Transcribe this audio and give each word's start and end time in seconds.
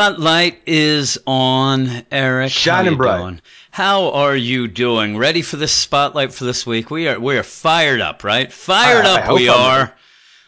spotlight 0.00 0.62
is 0.64 1.18
on 1.26 2.06
Eric. 2.10 2.50
Shining 2.50 2.92
How 2.92 2.96
bright. 2.96 3.18
Doing? 3.18 3.40
How 3.70 4.10
are 4.12 4.34
you 4.34 4.66
doing? 4.66 5.18
Ready 5.18 5.42
for 5.42 5.56
this 5.58 5.72
spotlight 5.72 6.32
for 6.32 6.44
this 6.44 6.66
week? 6.66 6.90
We 6.90 7.06
are 7.06 7.20
we 7.20 7.36
are 7.36 7.42
fired 7.42 8.00
up, 8.00 8.24
right? 8.24 8.50
Fired 8.50 9.04
I- 9.04 9.16
I 9.16 9.18
up 9.18 9.24
hope 9.26 9.38
we 9.38 9.50
I'm 9.50 9.60
are. 9.60 9.94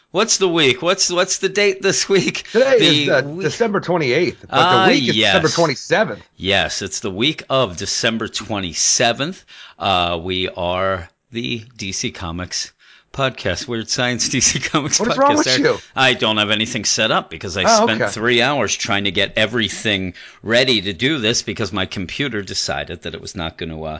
What's 0.09 0.39
the 0.39 0.49
week? 0.49 0.81
What's 0.81 1.11
what's 1.11 1.37
the 1.37 1.49
date 1.49 1.83
this 1.83 2.09
week? 2.09 2.45
Today 2.51 2.79
the 2.79 3.03
is 3.03 3.09
uh, 3.09 3.21
week- 3.27 3.43
December 3.45 3.79
28th, 3.79 4.37
but 4.41 4.49
Ah, 4.51 4.85
the 4.87 4.91
week 4.93 5.09
is 5.09 5.17
yes. 5.17 5.39
December 5.39 5.73
27th. 5.75 6.21
Yes, 6.35 6.81
it's 6.81 7.01
the 7.01 7.11
week 7.11 7.43
of 7.47 7.77
December 7.77 8.27
27th. 8.27 9.43
Uh, 9.77 10.19
we 10.19 10.49
are 10.49 11.09
the 11.31 11.59
DC 11.77 12.11
Comics 12.15 12.73
podcast, 13.13 13.67
Weird 13.67 13.89
Science 13.89 14.27
DC 14.27 14.61
Comics 14.71 14.99
What 14.99 15.09
podcast. 15.09 15.11
is 15.11 15.17
wrong 15.19 15.35
with 15.37 15.59
you? 15.59 15.77
I 15.95 16.13
don't 16.15 16.37
have 16.37 16.49
anything 16.49 16.83
set 16.83 17.11
up 17.11 17.29
because 17.29 17.55
I 17.55 17.63
Oh, 17.63 17.85
spent 17.85 18.01
okay. 18.01 18.11
three 18.11 18.41
hours 18.41 18.75
trying 18.75 19.05
to 19.05 19.11
get 19.11 19.33
everything 19.37 20.15
ready 20.41 20.81
to 20.81 20.91
do 20.93 21.19
this 21.19 21.43
because 21.43 21.71
my 21.71 21.85
computer 21.85 22.41
decided 22.41 23.03
that 23.03 23.13
it 23.13 23.21
was 23.21 23.35
not 23.35 23.57
going 23.57 23.69
to, 23.69 23.83
uh, 23.85 23.99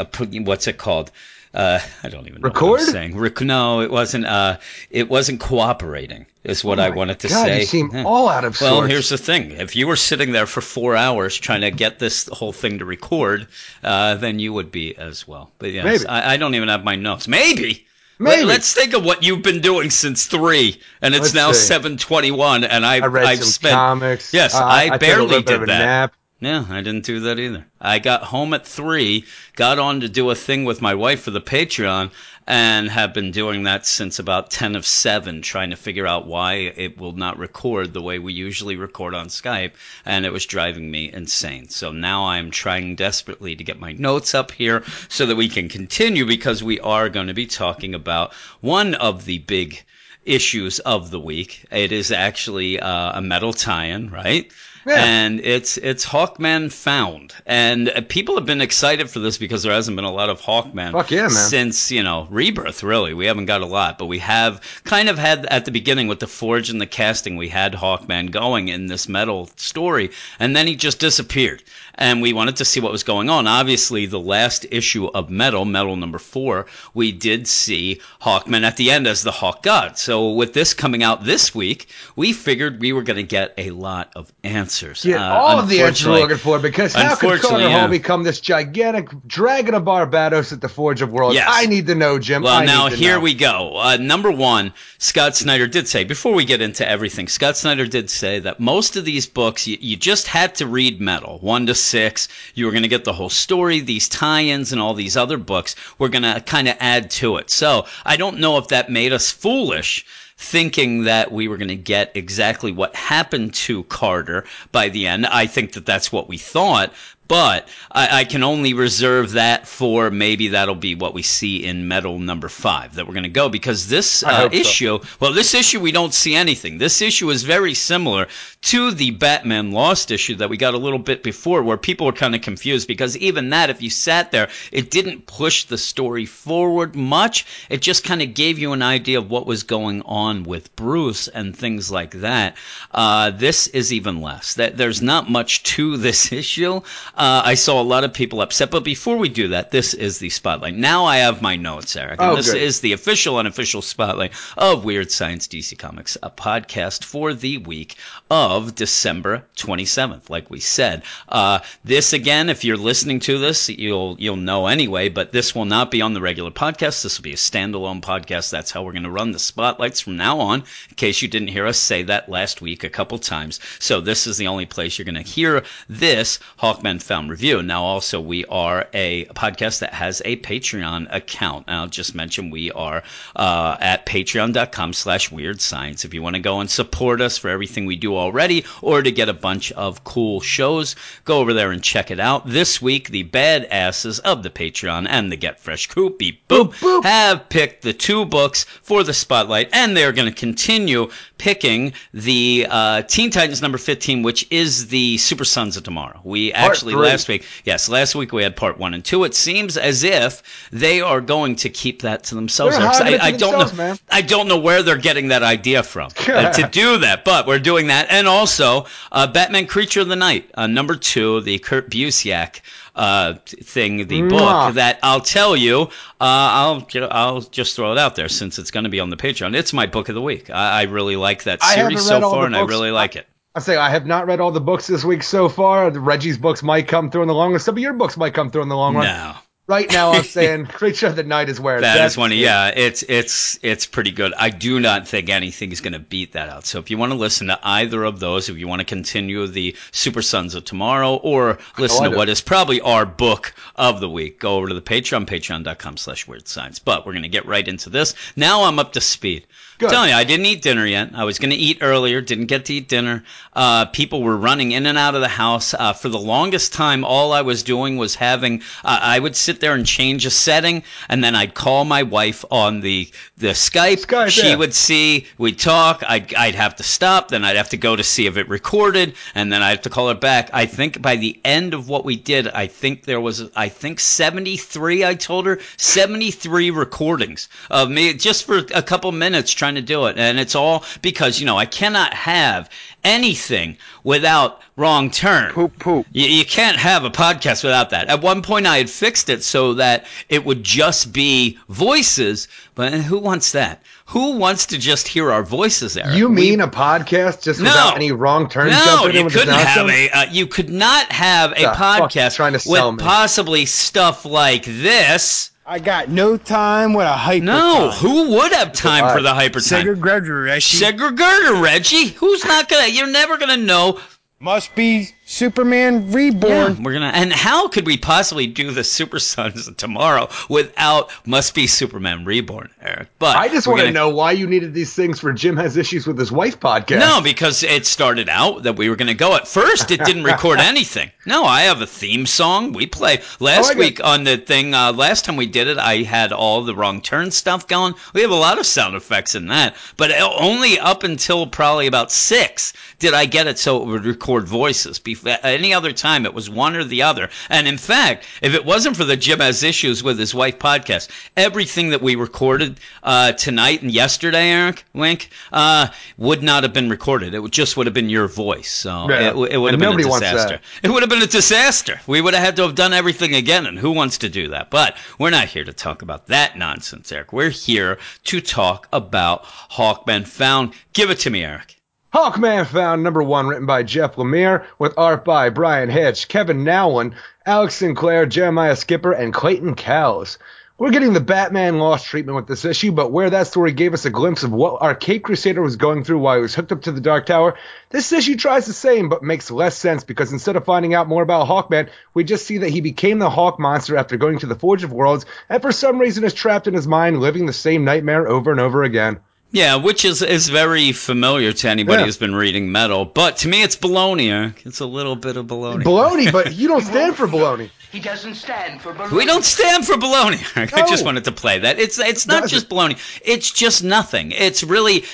uh, 0.00 0.04
put- 0.04 0.34
what's 0.42 0.66
it 0.66 0.78
called? 0.78 1.12
Uh, 1.54 1.78
I 2.02 2.08
don't 2.10 2.26
even 2.26 2.42
know 2.42 2.48
Record? 2.48 2.70
what 2.70 2.80
I'm 2.80 2.86
saying. 2.92 3.16
Rec- 3.16 3.40
no, 3.40 3.80
it 3.80 3.90
wasn't. 3.90 4.26
Uh, 4.26 4.58
it 4.90 5.08
wasn't 5.08 5.40
cooperating. 5.40 6.26
Is 6.44 6.62
what 6.62 6.78
Oh 6.78 6.82
I 6.82 6.90
wanted 6.90 7.20
to 7.20 7.28
God, 7.28 7.46
say. 7.46 7.60
you 7.60 7.66
seem 7.66 7.90
Yeah. 7.94 8.02
all 8.04 8.28
out 8.28 8.44
of 8.44 8.60
Well, 8.60 8.76
sorts. 8.80 8.90
here's 8.92 9.08
the 9.08 9.16
thing: 9.16 9.52
if 9.52 9.74
you 9.74 9.86
were 9.86 9.96
sitting 9.96 10.32
there 10.32 10.44
for 10.46 10.60
four 10.60 10.94
hours 10.96 11.38
trying 11.38 11.62
to 11.62 11.70
get 11.70 11.98
this 11.98 12.28
whole 12.30 12.52
thing 12.52 12.80
to 12.80 12.84
record, 12.84 13.46
uh, 13.82 14.16
then 14.16 14.38
you 14.38 14.52
would 14.52 14.70
be 14.70 14.98
as 14.98 15.26
well. 15.26 15.50
But 15.58 15.72
yes. 15.72 16.04
I, 16.06 16.34
I 16.34 16.36
don't 16.36 16.54
even 16.56 16.68
have 16.68 16.84
my 16.84 16.94
notes. 16.96 17.26
Maybe. 17.26 17.85
Maybe. 18.18 18.44
Let, 18.44 18.60
us 18.60 18.72
think 18.72 18.94
of 18.94 19.04
what 19.04 19.22
you've 19.22 19.42
been 19.42 19.60
doing 19.60 19.90
since 19.90 20.26
three, 20.26 20.80
and 21.02 21.14
it's 21.14 21.22
Let's 21.22 21.34
now 21.34 21.52
seven 21.52 21.98
twenty-one, 21.98 22.64
and 22.64 22.84
I've 22.86 23.02
I 23.02 23.06
read 23.06 23.26
I've 23.26 23.38
some 23.38 23.48
spent. 23.48 23.74
comics. 23.74 24.32
Yes, 24.32 24.54
Uh, 24.54 24.64
I 24.64 24.84
a 24.84 24.98
barely 24.98 25.42
did 25.42 25.60
that. 25.62 25.66
Nap. 25.66 26.14
Yeah, 26.38 26.66
I 26.68 26.82
didn't 26.82 27.06
do 27.06 27.20
that 27.20 27.38
either. 27.38 27.64
I 27.80 27.98
got 27.98 28.22
home 28.24 28.52
at 28.52 28.66
three, 28.66 29.24
got 29.54 29.78
on 29.78 30.00
to 30.00 30.08
do 30.08 30.28
a 30.28 30.34
thing 30.34 30.66
with 30.66 30.82
my 30.82 30.92
wife 30.94 31.22
for 31.22 31.30
the 31.30 31.40
Patreon, 31.40 32.10
and 32.46 32.90
have 32.90 33.14
been 33.14 33.30
doing 33.30 33.62
that 33.62 33.86
since 33.86 34.18
about 34.18 34.50
10 34.50 34.76
of 34.76 34.84
7, 34.84 35.40
trying 35.40 35.70
to 35.70 35.76
figure 35.76 36.06
out 36.06 36.26
why 36.26 36.54
it 36.76 36.98
will 36.98 37.12
not 37.12 37.38
record 37.38 37.94
the 37.94 38.02
way 38.02 38.18
we 38.18 38.34
usually 38.34 38.76
record 38.76 39.14
on 39.14 39.28
Skype, 39.28 39.72
and 40.04 40.26
it 40.26 40.32
was 40.32 40.44
driving 40.44 40.90
me 40.90 41.10
insane. 41.10 41.70
So 41.70 41.90
now 41.90 42.26
I'm 42.26 42.50
trying 42.50 42.96
desperately 42.96 43.56
to 43.56 43.64
get 43.64 43.80
my 43.80 43.92
notes 43.92 44.34
up 44.34 44.50
here 44.50 44.84
so 45.08 45.24
that 45.24 45.36
we 45.36 45.48
can 45.48 45.70
continue 45.70 46.26
because 46.26 46.62
we 46.62 46.78
are 46.80 47.08
going 47.08 47.28
to 47.28 47.34
be 47.34 47.46
talking 47.46 47.94
about 47.94 48.34
one 48.60 48.94
of 48.94 49.24
the 49.24 49.38
big 49.38 49.82
issues 50.26 50.80
of 50.80 51.10
the 51.10 51.20
week. 51.20 51.64
It 51.70 51.92
is 51.92 52.12
actually 52.12 52.78
uh, 52.78 53.18
a 53.18 53.22
metal 53.22 53.54
tie-in, 53.54 54.10
right? 54.10 54.52
Yeah. 54.86 55.02
And 55.04 55.40
it's 55.40 55.78
it's 55.78 56.06
Hawkman 56.06 56.72
found, 56.72 57.34
and 57.44 57.88
uh, 57.88 58.02
people 58.08 58.36
have 58.36 58.46
been 58.46 58.60
excited 58.60 59.10
for 59.10 59.18
this 59.18 59.36
because 59.36 59.64
there 59.64 59.72
hasn't 59.72 59.96
been 59.96 60.04
a 60.04 60.12
lot 60.12 60.30
of 60.30 60.40
Hawkman 60.40 60.92
Fuck 60.92 61.10
yeah, 61.10 61.22
man. 61.22 61.30
since 61.30 61.90
you 61.90 62.04
know 62.04 62.28
Rebirth. 62.30 62.84
Really, 62.84 63.12
we 63.12 63.26
haven't 63.26 63.46
got 63.46 63.62
a 63.62 63.66
lot, 63.66 63.98
but 63.98 64.06
we 64.06 64.20
have 64.20 64.60
kind 64.84 65.08
of 65.08 65.18
had 65.18 65.44
at 65.46 65.64
the 65.64 65.72
beginning 65.72 66.06
with 66.06 66.20
the 66.20 66.28
Forge 66.28 66.70
and 66.70 66.80
the 66.80 66.86
casting, 66.86 67.36
we 67.36 67.48
had 67.48 67.74
Hawkman 67.74 68.30
going 68.30 68.68
in 68.68 68.86
this 68.86 69.08
metal 69.08 69.50
story, 69.56 70.10
and 70.38 70.54
then 70.54 70.68
he 70.68 70.76
just 70.76 71.00
disappeared, 71.00 71.64
and 71.98 72.22
we 72.22 72.32
wanted 72.32 72.56
to 72.56 72.64
see 72.64 72.80
what 72.80 72.92
was 72.92 73.02
going 73.02 73.30
on. 73.30 73.46
Obviously, 73.46 74.06
the 74.06 74.20
last 74.20 74.66
issue 74.70 75.06
of 75.06 75.30
Metal, 75.30 75.64
Metal 75.64 75.96
number 75.96 76.18
four, 76.18 76.66
we 76.94 77.12
did 77.12 77.46
see 77.46 78.00
Hawkman 78.20 78.62
at 78.62 78.76
the 78.76 78.90
end 78.90 79.06
as 79.06 79.22
the 79.22 79.30
Hawk 79.30 79.62
God. 79.62 79.98
So 79.98 80.32
with 80.32 80.52
this 80.52 80.74
coming 80.74 81.02
out 81.02 81.24
this 81.24 81.54
week, 81.54 81.88
we 82.14 82.32
figured 82.32 82.80
we 82.80 82.92
were 82.92 83.02
going 83.02 83.16
to 83.16 83.22
get 83.22 83.54
a 83.58 83.70
lot 83.70 84.12
of 84.16 84.32
answers. 84.44 85.04
Yeah, 85.04 85.32
Uh, 85.32 85.34
all 85.34 85.58
of 85.58 85.68
the 85.68 85.82
answers 85.82 86.06
we're 86.06 86.20
looking 86.20 86.36
for 86.36 86.58
because 86.58 86.94
how 86.94 87.16
could 87.16 87.40
Carter 87.40 87.64
yeah. 87.64 87.80
Hall 87.80 87.88
become 87.88 88.22
this 88.22 88.40
gigantic 88.40 89.08
dragon 89.26 89.74
of 89.74 89.84
Barbatos 89.84 90.52
at 90.52 90.60
the 90.60 90.68
Forge 90.68 91.02
of 91.02 91.12
Worlds? 91.12 91.36
Yes. 91.36 91.48
I 91.50 91.66
need 91.66 91.86
to 91.86 91.94
know, 91.94 92.18
Jim. 92.18 92.42
Well, 92.42 92.54
I 92.54 92.64
now 92.64 92.88
here 92.88 93.14
know. 93.14 93.20
we 93.20 93.34
go. 93.34 93.76
Uh, 93.76 93.96
number 93.96 94.30
one, 94.30 94.72
Scott 94.98 95.36
Snyder 95.36 95.66
did 95.66 95.88
say, 95.88 96.04
before 96.04 96.34
we 96.34 96.44
get 96.44 96.60
into 96.60 96.88
everything, 96.88 97.28
Scott 97.28 97.56
Snyder 97.56 97.86
did 97.86 98.10
say 98.10 98.40
that 98.40 98.60
most 98.60 98.96
of 98.96 99.04
these 99.04 99.26
books, 99.26 99.66
you, 99.66 99.76
you 99.80 99.96
just 99.96 100.26
had 100.26 100.54
to 100.56 100.66
read 100.66 101.00
Metal, 101.00 101.38
one 101.40 101.66
to 101.66 101.74
six. 101.86 102.28
You 102.54 102.66
were 102.66 102.72
going 102.72 102.82
to 102.82 102.88
get 102.88 103.04
the 103.04 103.12
whole 103.12 103.30
story, 103.30 103.80
these 103.80 104.08
tie 104.08 104.42
ins, 104.42 104.72
and 104.72 104.80
all 104.80 104.94
these 104.94 105.16
other 105.16 105.38
books. 105.38 105.76
We're 105.98 106.08
going 106.08 106.22
to 106.22 106.42
kind 106.44 106.68
of 106.68 106.76
add 106.80 107.10
to 107.12 107.36
it. 107.38 107.50
So 107.50 107.86
I 108.04 108.16
don't 108.16 108.40
know 108.40 108.58
if 108.58 108.68
that 108.68 108.90
made 108.90 109.12
us 109.12 109.30
foolish. 109.30 110.04
Thinking 110.38 111.04
that 111.04 111.32
we 111.32 111.48
were 111.48 111.56
going 111.56 111.68
to 111.68 111.76
get 111.76 112.12
exactly 112.14 112.70
what 112.70 112.94
happened 112.94 113.54
to 113.54 113.84
Carter 113.84 114.44
by 114.70 114.90
the 114.90 115.06
end. 115.06 115.24
I 115.24 115.46
think 115.46 115.72
that 115.72 115.86
that's 115.86 116.12
what 116.12 116.28
we 116.28 116.36
thought, 116.36 116.92
but 117.28 117.68
I, 117.90 118.20
I 118.20 118.24
can 118.24 118.42
only 118.42 118.74
reserve 118.74 119.32
that 119.32 119.66
for 119.66 120.10
maybe 120.10 120.48
that'll 120.48 120.74
be 120.74 120.94
what 120.94 121.14
we 121.14 121.22
see 121.22 121.64
in 121.64 121.88
Metal 121.88 122.18
number 122.18 122.48
five 122.48 122.94
that 122.94 123.06
we're 123.06 123.14
going 123.14 123.24
to 123.24 123.28
go 123.28 123.48
because 123.48 123.88
this 123.88 124.22
uh, 124.22 124.42
hope 124.42 124.52
so. 124.52 124.58
issue, 124.58 124.98
well, 125.20 125.32
this 125.32 125.54
issue 125.54 125.80
we 125.80 125.92
don't 125.92 126.14
see 126.14 126.34
anything. 126.34 126.78
This 126.78 127.02
issue 127.02 127.30
is 127.30 127.42
very 127.42 127.74
similar 127.74 128.26
to 128.62 128.90
the 128.90 129.12
Batman 129.12 129.72
Lost 129.72 130.10
issue 130.10 130.36
that 130.36 130.50
we 130.50 130.56
got 130.56 130.74
a 130.74 130.78
little 130.78 130.98
bit 130.98 131.22
before, 131.22 131.62
where 131.62 131.76
people 131.76 132.06
were 132.06 132.12
kind 132.12 132.34
of 132.34 132.40
confused 132.40 132.88
because 132.88 133.16
even 133.16 133.50
that, 133.50 133.70
if 133.70 133.82
you 133.82 133.90
sat 133.90 134.30
there, 134.32 134.48
it 134.72 134.90
didn't 134.90 135.26
push 135.26 135.64
the 135.64 135.78
story 135.78 136.26
forward 136.26 136.96
much. 136.96 137.46
It 137.70 137.82
just 137.82 138.04
kind 138.04 138.22
of 138.22 138.34
gave 138.34 138.58
you 138.58 138.72
an 138.72 138.82
idea 138.82 139.18
of 139.18 139.30
what 139.30 139.46
was 139.46 139.62
going 139.62 140.02
on 140.02 140.44
with 140.44 140.74
Bruce 140.76 141.28
and 141.28 141.56
things 141.56 141.90
like 141.90 142.12
that. 142.20 142.56
Uh, 142.92 143.30
this 143.30 143.66
is 143.68 143.92
even 143.92 144.20
less. 144.20 144.54
That 144.54 144.76
there's 144.76 145.02
not 145.02 145.30
much 145.30 145.62
to 145.74 145.96
this 145.96 146.32
issue. 146.42 146.80
Uh, 147.16 147.42
I 147.44 147.54
saw 147.54 147.80
a 147.80 147.82
lot 147.82 148.04
of 148.04 148.12
people 148.12 148.40
upset, 148.42 148.70
but 148.70 148.84
before 148.84 149.16
we 149.16 149.28
do 149.30 149.48
that, 149.48 149.70
this 149.70 149.94
is 149.94 150.18
the 150.18 150.28
spotlight. 150.28 150.74
Now 150.74 151.06
I 151.06 151.18
have 151.18 151.40
my 151.40 151.56
notes, 151.56 151.96
Eric. 151.96 152.20
And 152.20 152.32
Oh, 152.32 152.36
this 152.36 152.52
good. 152.52 152.60
is 152.60 152.80
the 152.80 152.92
official 152.92 153.38
unofficial 153.38 153.80
spotlight 153.80 154.32
of 154.56 154.84
Weird 154.84 155.10
Science 155.10 155.48
DC 155.48 155.78
Comics, 155.78 156.18
a 156.22 156.30
podcast 156.30 157.04
for 157.04 157.32
the 157.32 157.56
week 157.58 157.96
of 158.30 158.74
December 158.74 159.44
27th, 159.56 160.28
like 160.28 160.50
we 160.50 160.60
said. 160.60 161.02
Uh, 161.28 161.60
this 161.84 162.12
again, 162.12 162.50
if 162.50 162.64
you're 162.64 162.76
listening 162.76 163.20
to 163.20 163.38
this, 163.38 163.68
you'll 163.70 164.16
you'll 164.18 164.36
know 164.36 164.66
anyway, 164.66 165.08
but 165.08 165.32
this 165.32 165.54
will 165.54 165.64
not 165.64 165.90
be 165.90 166.02
on 166.02 166.12
the 166.12 166.20
regular 166.20 166.50
podcast. 166.50 167.02
This 167.02 167.18
will 167.18 167.22
be 167.24 167.32
a 167.32 167.36
standalone 167.36 168.02
podcast. 168.02 168.50
That's 168.50 168.70
how 168.70 168.82
we're 168.82 168.92
going 168.92 169.04
to 169.04 169.10
run 169.10 169.32
the 169.32 169.38
spotlights 169.38 170.00
from 170.02 170.16
now 170.18 170.38
on, 170.40 170.60
in 170.90 170.94
case 170.96 171.22
you 171.22 171.28
didn't 171.28 171.48
hear 171.48 171.66
us 171.66 171.78
say 171.78 172.02
that 172.02 172.28
last 172.28 172.60
week 172.60 172.84
a 172.84 172.90
couple 172.90 173.18
times. 173.18 173.58
So 173.78 174.00
this 174.02 174.26
is 174.26 174.36
the 174.36 174.48
only 174.48 174.66
place 174.66 174.98
you're 174.98 175.04
going 175.06 175.14
to 175.14 175.22
hear 175.22 175.64
this 175.88 176.38
Hawkman 176.60 177.00
Found 177.06 177.30
review. 177.30 177.62
Now, 177.62 177.84
also, 177.84 178.20
we 178.20 178.44
are 178.46 178.88
a 178.92 179.26
podcast 179.26 179.78
that 179.78 179.94
has 179.94 180.20
a 180.24 180.36
Patreon 180.38 181.06
account. 181.14 181.66
And 181.68 181.76
I'll 181.76 181.86
just 181.86 182.16
mention 182.16 182.50
we 182.50 182.72
are 182.72 183.04
uh, 183.36 183.76
at 183.80 184.06
patreon.com 184.06 184.92
slash 184.92 185.30
weird 185.30 185.60
science. 185.60 186.04
If 186.04 186.12
you 186.14 186.20
want 186.20 186.34
to 186.34 186.42
go 186.42 186.58
and 186.58 186.68
support 186.68 187.20
us 187.20 187.38
for 187.38 187.48
everything 187.48 187.86
we 187.86 187.94
do 187.94 188.16
already 188.16 188.64
or 188.82 189.02
to 189.02 189.12
get 189.12 189.28
a 189.28 189.32
bunch 189.32 189.70
of 189.72 190.02
cool 190.02 190.40
shows, 190.40 190.96
go 191.24 191.38
over 191.38 191.54
there 191.54 191.70
and 191.70 191.80
check 191.80 192.10
it 192.10 192.18
out. 192.18 192.48
This 192.48 192.82
week, 192.82 193.10
the 193.10 193.22
badasses 193.22 194.18
of 194.20 194.42
the 194.42 194.50
Patreon 194.50 195.06
and 195.08 195.30
the 195.30 195.36
Get 195.36 195.60
Fresh 195.60 195.86
crew, 195.86 196.10
beep 196.10 196.46
boop, 196.48 196.72
Boop, 196.72 196.74
boop. 196.80 197.04
have 197.04 197.48
picked 197.48 197.82
the 197.82 197.92
two 197.92 198.24
books 198.24 198.64
for 198.82 199.04
the 199.04 199.14
spotlight, 199.14 199.68
and 199.72 199.96
they're 199.96 200.12
going 200.12 200.28
to 200.28 200.34
continue 200.34 201.08
picking 201.38 201.92
the 202.12 202.66
uh, 202.68 203.02
Teen 203.02 203.30
Titans 203.30 203.62
number 203.62 203.78
15, 203.78 204.24
which 204.24 204.44
is 204.50 204.88
the 204.88 205.18
Super 205.18 205.44
Sons 205.44 205.76
of 205.76 205.84
Tomorrow. 205.84 206.20
We 206.24 206.52
actually 206.52 206.95
three. 206.96 207.06
last 207.06 207.28
week, 207.28 207.44
yes, 207.64 207.88
last 207.88 208.14
week 208.14 208.32
we 208.32 208.42
had 208.42 208.56
part 208.56 208.78
one 208.78 208.94
and 208.94 209.04
two. 209.04 209.24
It 209.24 209.34
seems 209.34 209.76
as 209.76 210.04
if 210.04 210.42
they 210.72 211.00
are 211.00 211.20
going 211.20 211.56
to 211.56 211.68
keep 211.68 212.02
that 212.02 212.24
to 212.24 212.34
themselves. 212.34 212.76
They're 212.76 212.86
Eric. 212.86 212.96
hiding 212.96 213.14
it 213.14 213.22
I, 213.22 213.30
to 213.30 213.34
I 213.34 213.38
don't 213.38 213.58
know. 213.58 213.76
man. 213.76 213.98
I 214.10 214.22
don't 214.22 214.48
know 214.48 214.58
where 214.58 214.82
they're 214.82 214.96
getting 214.96 215.28
that 215.28 215.42
idea 215.42 215.82
from 215.82 216.10
uh, 216.28 216.52
to 216.52 216.68
do 216.68 216.98
that, 216.98 217.24
but 217.24 217.46
we're 217.46 217.58
doing 217.58 217.88
that. 217.88 218.08
And 218.10 218.26
also, 218.26 218.86
uh, 219.12 219.26
Batman 219.26 219.66
Creature 219.66 220.02
of 220.02 220.08
the 220.08 220.16
Night, 220.16 220.50
uh, 220.54 220.66
number 220.66 220.96
two, 220.96 221.40
the 221.42 221.58
Kurt 221.58 221.90
Busiek 221.90 222.60
uh, 222.96 223.34
thing, 223.44 224.06
the 224.06 224.22
book 224.22 224.74
that 224.74 224.98
I'll 225.02 225.20
tell 225.20 225.54
you. 225.56 225.82
Uh, 226.18 226.20
I'll 226.20 226.88
I'll 227.10 227.40
just 227.42 227.76
throw 227.76 227.92
it 227.92 227.98
out 227.98 228.16
there 228.16 228.28
since 228.28 228.58
it's 228.58 228.70
going 228.70 228.84
to 228.84 228.90
be 228.90 229.00
on 229.00 229.10
the 229.10 229.16
Patreon. 229.16 229.54
It's 229.54 229.72
my 229.72 229.86
book 229.86 230.08
of 230.08 230.14
the 230.14 230.22
week. 230.22 230.50
I, 230.50 230.80
I 230.80 230.82
really 230.84 231.16
like 231.16 231.44
that 231.44 231.62
series 231.62 232.04
so 232.06 232.20
far, 232.20 232.46
and 232.46 232.56
I 232.56 232.62
really 232.62 232.90
like 232.90 233.16
it. 233.16 233.26
I 233.56 233.58
say 233.58 233.74
I 233.78 233.88
have 233.88 234.04
not 234.04 234.26
read 234.26 234.38
all 234.38 234.52
the 234.52 234.60
books 234.60 234.86
this 234.86 235.02
week 235.02 235.22
so 235.22 235.48
far. 235.48 235.90
Reggie's 235.90 236.36
books 236.36 236.62
might 236.62 236.88
come 236.88 237.10
through 237.10 237.22
in 237.22 237.28
the 237.28 237.34
long 237.34 237.52
run. 237.52 237.58
Some 237.58 237.76
of 237.76 237.78
your 237.78 237.94
books 237.94 238.18
might 238.18 238.34
come 238.34 238.50
through 238.50 238.60
in 238.60 238.68
the 238.68 238.76
long 238.76 238.94
run. 238.94 239.06
No. 239.06 239.34
right 239.66 239.90
now 239.90 240.12
I'm 240.12 240.24
saying 240.38 240.66
Creature 240.66 241.06
of 241.06 241.16
the 241.16 241.22
Night 241.22 241.48
is 241.48 241.58
where 241.58 241.80
That 241.80 241.96
that's 241.96 242.18
one. 242.18 242.32
Of, 242.32 242.36
yeah, 242.36 242.68
it's 242.68 243.02
it's 243.08 243.58
it's 243.62 243.86
pretty 243.86 244.10
good. 244.10 244.34
I 244.34 244.50
do 244.50 244.78
not 244.78 245.08
think 245.08 245.30
anything 245.30 245.72
is 245.72 245.80
going 245.80 245.94
to 245.94 245.98
beat 245.98 246.34
that 246.34 246.50
out. 246.50 246.66
So 246.66 246.80
if 246.80 246.90
you 246.90 246.98
want 246.98 247.12
to 247.12 247.18
listen 247.18 247.46
to 247.46 247.58
either 247.62 248.04
of 248.04 248.20
those, 248.20 248.50
if 248.50 248.58
you 248.58 248.68
want 248.68 248.80
to 248.80 248.84
continue 248.84 249.46
the 249.46 249.74
Super 249.90 250.20
Sons 250.20 250.54
of 250.54 250.66
Tomorrow, 250.66 251.14
or 251.14 251.52
oh, 251.52 251.58
listen 251.78 252.04
I 252.04 252.10
to 252.10 252.16
what 252.16 252.28
is 252.28 252.42
probably 252.42 252.82
our 252.82 253.06
book 253.06 253.54
of 253.74 254.00
the 254.00 254.10
week, 254.10 254.38
go 254.38 254.56
over 254.56 254.68
to 254.68 254.74
the 254.74 254.82
Patreon, 254.82 255.24
Patreon.com/slash 255.24 256.28
Weird 256.28 256.46
Science. 256.46 256.78
But 256.78 257.06
we're 257.06 257.12
going 257.12 257.22
to 257.22 257.30
get 257.30 257.46
right 257.46 257.66
into 257.66 257.88
this. 257.88 258.14
Now 258.36 258.64
I'm 258.64 258.78
up 258.78 258.92
to 258.92 259.00
speed. 259.00 259.46
Good. 259.78 259.86
I'm 259.86 259.92
telling 259.92 260.10
you, 260.10 260.16
I 260.16 260.24
didn't 260.24 260.46
eat 260.46 260.62
dinner 260.62 260.86
yet. 260.86 261.10
I 261.14 261.24
was 261.24 261.38
going 261.38 261.50
to 261.50 261.56
eat 261.56 261.78
earlier, 261.82 262.22
didn't 262.22 262.46
get 262.46 262.64
to 262.66 262.74
eat 262.74 262.88
dinner. 262.88 263.24
Uh, 263.52 263.84
people 263.84 264.22
were 264.22 264.36
running 264.36 264.72
in 264.72 264.86
and 264.86 264.96
out 264.96 265.14
of 265.14 265.20
the 265.20 265.28
house. 265.28 265.74
Uh, 265.74 265.92
for 265.92 266.08
the 266.08 266.18
longest 266.18 266.72
time, 266.72 267.04
all 267.04 267.32
I 267.32 267.42
was 267.42 267.62
doing 267.62 267.98
was 267.98 268.14
having, 268.14 268.62
uh, 268.84 268.98
I 269.02 269.18
would 269.18 269.36
sit 269.36 269.60
there 269.60 269.74
and 269.74 269.84
change 269.84 270.24
a 270.24 270.30
setting, 270.30 270.82
and 271.10 271.22
then 271.22 271.34
I'd 271.34 271.52
call 271.52 271.84
my 271.84 272.04
wife 272.04 272.42
on 272.50 272.80
the, 272.80 273.10
the 273.36 273.48
Skype. 273.48 274.06
Skype, 274.06 274.30
she 274.30 274.48
yeah. 274.48 274.56
would 274.56 274.72
see, 274.72 275.26
we'd 275.36 275.58
talk, 275.58 276.02
I'd, 276.08 276.32
I'd 276.34 276.54
have 276.54 276.76
to 276.76 276.82
stop, 276.82 277.28
then 277.28 277.44
I'd 277.44 277.56
have 277.56 277.68
to 277.70 277.76
go 277.76 277.96
to 277.96 278.02
see 278.02 278.26
if 278.26 278.38
it 278.38 278.48
recorded, 278.48 279.14
and 279.34 279.52
then 279.52 279.62
I'd 279.62 279.70
have 279.70 279.82
to 279.82 279.90
call 279.90 280.08
her 280.08 280.14
back. 280.14 280.48
I 280.54 280.64
think 280.64 281.02
by 281.02 281.16
the 281.16 281.38
end 281.44 281.74
of 281.74 281.88
what 281.88 282.04
we 282.06 282.16
did, 282.16 282.48
I 282.48 282.66
think 282.66 283.04
there 283.04 283.20
was, 283.20 283.50
I 283.54 283.68
think 283.68 284.00
73, 284.00 285.04
I 285.04 285.14
told 285.14 285.44
her, 285.44 285.58
73 285.76 286.70
recordings 286.70 287.50
of 287.70 287.90
me 287.90 288.14
just 288.14 288.44
for 288.44 288.58
a 288.74 288.82
couple 288.82 289.12
minutes 289.12 289.52
trying 289.52 289.65
to 289.74 289.82
do 289.82 290.06
it. 290.06 290.16
And 290.18 290.38
it's 290.38 290.54
all 290.54 290.84
because, 291.02 291.40
you 291.40 291.46
know, 291.46 291.58
I 291.58 291.66
cannot 291.66 292.14
have 292.14 292.70
anything 293.04 293.76
without 294.04 294.60
wrong 294.76 295.10
turn. 295.10 295.52
Poop, 295.52 295.78
poop. 295.78 296.06
You, 296.12 296.26
you 296.26 296.44
can't 296.44 296.76
have 296.76 297.04
a 297.04 297.10
podcast 297.10 297.62
without 297.64 297.90
that. 297.90 298.08
At 298.08 298.22
one 298.22 298.42
point, 298.42 298.66
I 298.66 298.78
had 298.78 298.90
fixed 298.90 299.28
it 299.28 299.42
so 299.44 299.74
that 299.74 300.06
it 300.28 300.44
would 300.44 300.62
just 300.64 301.12
be 301.12 301.58
voices, 301.68 302.48
but 302.74 302.92
who 302.92 303.18
wants 303.18 303.52
that? 303.52 303.82
Who 304.06 304.36
wants 304.36 304.66
to 304.66 304.78
just 304.78 305.08
hear 305.08 305.32
our 305.32 305.42
voices, 305.42 305.96
Eric? 305.96 306.14
You 306.16 306.28
We- 306.28 306.34
mean 306.34 306.60
a 306.60 306.68
podcast 306.68 307.42
just 307.42 307.60
No. 307.60 307.70
without 307.70 307.96
any 307.96 308.12
wrong 308.12 308.48
turns? 308.48 308.72
no, 308.72 309.06
you 309.08 309.28
couldn't 309.28 309.54
have 309.54 309.88
a. 309.88 310.10
Uh, 310.10 310.26
you 310.30 310.46
could 310.46 310.70
not 310.70 311.10
have 311.10 311.52
a 311.52 311.60
you 311.60 311.68
podcast 311.68 312.36
trying 312.36 312.52
to 312.52 312.58
sell 312.60 312.92
with 312.92 313.00
me? 313.00 313.04
possibly 313.04 313.66
stuff 313.66 314.24
like 314.24 314.64
this. 314.64 315.50
I 315.68 315.80
got 315.80 316.08
no 316.08 316.36
time 316.36 316.92
with 316.92 317.06
a 317.06 317.12
hyper 317.12 317.44
No, 317.44 317.90
time. 317.90 317.98
who 317.98 318.30
would 318.36 318.52
have 318.52 318.72
time 318.72 319.12
for 319.12 319.20
the 319.20 319.34
hyper 319.34 319.58
Sega 319.58 319.84
time? 319.84 320.00
Gregory, 320.00 320.44
Reggie. 320.44 320.76
Segregator, 320.78 321.60
Reggie. 321.60 322.08
Who's 322.10 322.44
not 322.44 322.68
gonna? 322.68 322.86
You're 322.86 323.08
never 323.08 323.36
gonna 323.36 323.56
know. 323.56 323.98
Must 324.38 324.72
be 324.76 325.08
Superman 325.28 326.12
Reborn. 326.12 326.52
Yeah, 326.52 326.66
Reborn. 326.68 326.82
we're 326.84 326.92
gonna. 326.92 327.06
And 327.12 327.32
how 327.32 327.66
could 327.66 327.84
we 327.84 327.96
possibly 327.96 328.46
do 328.46 328.70
the 328.70 328.84
Super 328.84 329.18
Sons 329.18 329.68
tomorrow 329.76 330.28
without 330.48 331.10
Must 331.26 331.52
Be 331.52 331.66
Superman 331.66 332.24
Reborn, 332.24 332.70
Eric? 332.80 333.08
But 333.18 333.36
I 333.36 333.48
just 333.48 333.66
want 333.66 333.80
to 333.80 333.90
know 333.90 334.08
why 334.08 334.30
you 334.32 334.46
needed 334.46 334.72
these 334.72 334.94
things 334.94 335.18
for 335.18 335.32
Jim 335.32 335.56
has 335.56 335.76
issues 335.76 336.06
with 336.06 336.16
his 336.16 336.30
wife 336.30 336.60
podcast. 336.60 337.00
No, 337.00 337.20
because 337.20 337.64
it 337.64 337.86
started 337.86 338.28
out 338.28 338.62
that 338.62 338.76
we 338.76 338.88
were 338.88 338.94
going 338.94 339.08
to 339.08 339.14
go. 339.14 339.34
At 339.34 339.48
first, 339.48 339.90
it 339.90 340.04
didn't 340.04 340.22
record 340.32 340.60
anything. 340.60 341.10
No, 341.26 341.44
I 341.44 341.62
have 341.62 341.80
a 341.82 341.86
theme 341.88 342.24
song. 342.24 342.72
We 342.72 342.86
play 342.86 343.20
last 343.40 343.72
Oh, 343.74 343.78
week 343.78 344.02
on 344.04 344.22
the 344.22 344.36
thing. 344.36 344.74
Uh, 344.74 344.92
last 344.92 345.24
time 345.24 345.34
we 345.34 345.46
did 345.46 345.66
it, 345.66 345.76
I 345.78 346.02
had 346.04 346.32
all 346.32 346.62
the 346.62 346.74
wrong 346.76 347.00
turn 347.00 347.32
stuff 347.32 347.66
going. 347.66 347.94
We 348.14 348.20
have 348.22 348.30
a 348.30 348.34
lot 348.36 348.60
of 348.60 348.66
sound 348.66 348.94
effects 348.94 349.34
in 349.34 349.48
that, 349.48 349.74
but 349.96 350.12
only 350.20 350.78
up 350.78 351.02
until 351.02 351.48
probably 351.48 351.88
about 351.88 352.12
six 352.12 352.72
did 353.00 353.12
I 353.12 353.26
get 353.26 353.48
it 353.48 353.58
so 353.58 353.82
it 353.82 353.86
would 353.86 354.04
record 354.04 354.46
voices. 354.46 355.00
Bef- 355.22 355.38
any 355.42 355.72
other 355.74 355.92
time, 355.92 356.26
it 356.26 356.34
was 356.34 356.48
one 356.50 356.76
or 356.76 356.84
the 356.84 357.02
other. 357.02 357.28
And 357.50 357.66
in 357.66 357.78
fact, 357.78 358.24
if 358.42 358.54
it 358.54 358.64
wasn't 358.64 358.96
for 358.96 359.04
the 359.04 359.16
Jim 359.16 359.40
has 359.40 359.62
issues 359.62 360.02
with 360.02 360.18
his 360.18 360.34
wife 360.34 360.58
podcast, 360.58 361.08
everything 361.36 361.90
that 361.90 362.02
we 362.02 362.16
recorded 362.16 362.80
uh, 363.02 363.32
tonight 363.32 363.82
and 363.82 363.90
yesterday, 363.90 364.50
Eric 364.50 364.84
Wink, 364.92 365.30
uh, 365.52 365.88
would 366.18 366.42
not 366.42 366.62
have 366.62 366.72
been 366.72 366.88
recorded. 366.90 367.34
It 367.34 367.40
would, 367.40 367.52
just 367.52 367.76
would 367.76 367.86
have 367.86 367.94
been 367.94 368.10
your 368.10 368.28
voice. 368.28 368.70
So 368.70 369.08
Yeah. 369.10 369.30
it, 369.30 369.36
it 369.52 369.58
would 369.58 369.74
And 369.74 369.82
have 369.82 369.96
been 369.96 370.00
a 370.00 370.02
disaster. 370.02 370.60
It 370.82 370.90
would 370.90 371.02
have 371.02 371.10
been 371.10 371.22
a 371.22 371.26
disaster. 371.26 372.00
We 372.06 372.20
would 372.20 372.34
have 372.34 372.42
had 372.42 372.56
to 372.56 372.62
have 372.62 372.74
done 372.74 372.92
everything 372.92 373.34
again, 373.34 373.66
and 373.66 373.78
who 373.78 373.90
wants 373.92 374.18
to 374.18 374.28
do 374.28 374.48
that? 374.48 374.70
But 374.70 374.96
we're 375.18 375.30
not 375.30 375.48
here 375.48 375.64
to 375.64 375.72
talk 375.72 376.02
about 376.02 376.26
that 376.28 376.56
nonsense, 376.58 377.10
Eric. 377.12 377.32
We're 377.32 377.50
here 377.50 377.98
to 378.24 378.40
talk 378.40 378.88
about 378.92 379.44
Hawkman 379.44 380.26
Found. 380.26 380.72
Give 380.92 381.10
it 381.10 381.18
to 381.20 381.30
me, 381.30 381.44
Eric. 381.44 381.75
Hawkman 382.16 382.64
found 382.64 383.02
number 383.02 383.22
one, 383.22 383.46
written 383.46 383.66
by 383.66 383.82
Jeff 383.82 384.16
Lemire, 384.16 384.64
with 384.78 384.94
art 384.96 385.22
by 385.22 385.50
Bryan 385.50 385.90
Hitch, 385.90 386.28
Kevin 386.28 386.64
Nowlan, 386.64 387.14
Alex 387.44 387.74
Sinclair, 387.74 388.24
Jeremiah 388.24 388.74
Skipper, 388.74 389.12
and 389.12 389.34
Clayton 389.34 389.74
Cowles. 389.74 390.38
We're 390.78 390.92
getting 390.92 391.12
the 391.12 391.20
Batman 391.20 391.78
Lost 391.78 392.06
treatment 392.06 392.36
with 392.36 392.46
this 392.46 392.64
issue, 392.64 392.90
but 392.90 393.12
where 393.12 393.28
that 393.28 393.48
story 393.48 393.72
gave 393.72 393.92
us 393.92 394.06
a 394.06 394.10
glimpse 394.10 394.44
of 394.44 394.50
what 394.50 394.80
our 394.80 394.94
Cape 394.94 395.24
Crusader 395.24 395.60
was 395.60 395.76
going 395.76 396.04
through 396.04 396.20
while 396.20 396.36
he 396.36 396.40
was 396.40 396.54
hooked 396.54 396.72
up 396.72 396.80
to 396.84 396.92
the 396.92 397.02
Dark 397.02 397.26
Tower, 397.26 397.58
this 397.90 398.10
issue 398.12 398.36
tries 398.36 398.64
the 398.64 398.72
same, 398.72 399.10
but 399.10 399.22
makes 399.22 399.50
less 399.50 399.76
sense 399.76 400.02
because 400.02 400.32
instead 400.32 400.56
of 400.56 400.64
finding 400.64 400.94
out 400.94 401.08
more 401.08 401.22
about 401.22 401.46
Hawkman, 401.46 401.90
we 402.14 402.24
just 402.24 402.46
see 402.46 402.56
that 402.56 402.70
he 402.70 402.80
became 402.80 403.18
the 403.18 403.28
Hawk 403.28 403.58
monster 403.58 403.94
after 403.94 404.16
going 404.16 404.38
to 404.38 404.46
the 404.46 404.56
Forge 404.56 404.84
of 404.84 404.92
Worlds, 404.92 405.26
and 405.50 405.60
for 405.60 405.70
some 405.70 405.98
reason 405.98 406.24
is 406.24 406.32
trapped 406.32 406.66
in 406.66 406.72
his 406.72 406.88
mind, 406.88 407.20
living 407.20 407.44
the 407.44 407.52
same 407.52 407.84
nightmare 407.84 408.26
over 408.26 408.52
and 408.52 408.60
over 408.60 408.84
again. 408.84 409.20
Yeah, 409.56 409.76
which 409.76 410.04
is, 410.04 410.20
is 410.20 410.50
very 410.50 410.92
familiar 410.92 411.50
to 411.54 411.68
anybody 411.70 412.00
Yeah. 412.00 412.04
who's 412.04 412.18
been 412.18 412.34
reading 412.34 412.70
metal. 412.70 413.06
But 413.06 413.38
to 413.38 413.48
me, 413.48 413.62
it's 413.62 413.74
baloney, 413.74 414.52
It's 414.66 414.80
a 414.80 414.86
little 414.86 415.16
bit 415.16 415.38
of 415.38 415.46
baloney. 415.46 415.82
Baloney, 415.82 416.30
but 416.30 416.52
you 416.60 416.68
don't 416.68 416.84
stand 416.84 417.16
for 417.16 417.26
baloney. 417.26 417.70
He 417.90 417.98
doesn't 417.98 418.34
stand 418.34 418.82
for 418.82 418.92
baloney. 418.92 419.12
We 419.12 419.24
don't 419.24 419.46
stand 419.46 419.86
for 419.86 419.94
baloney. 419.94 420.44
Eric. 420.58 420.74
I 420.82 420.86
just 420.86 421.06
wanted 421.06 421.24
to 421.24 421.32
play 421.32 421.58
that. 421.60 421.78
It's 421.78 421.98
it's 421.98 422.26
not 422.26 422.42
Doesn't. 422.42 422.54
just 422.54 422.68
baloney. 422.68 422.98
It's 423.24 423.50
just 423.50 423.82
nothing. 423.82 424.32
It's 424.32 424.62
really. 424.62 425.04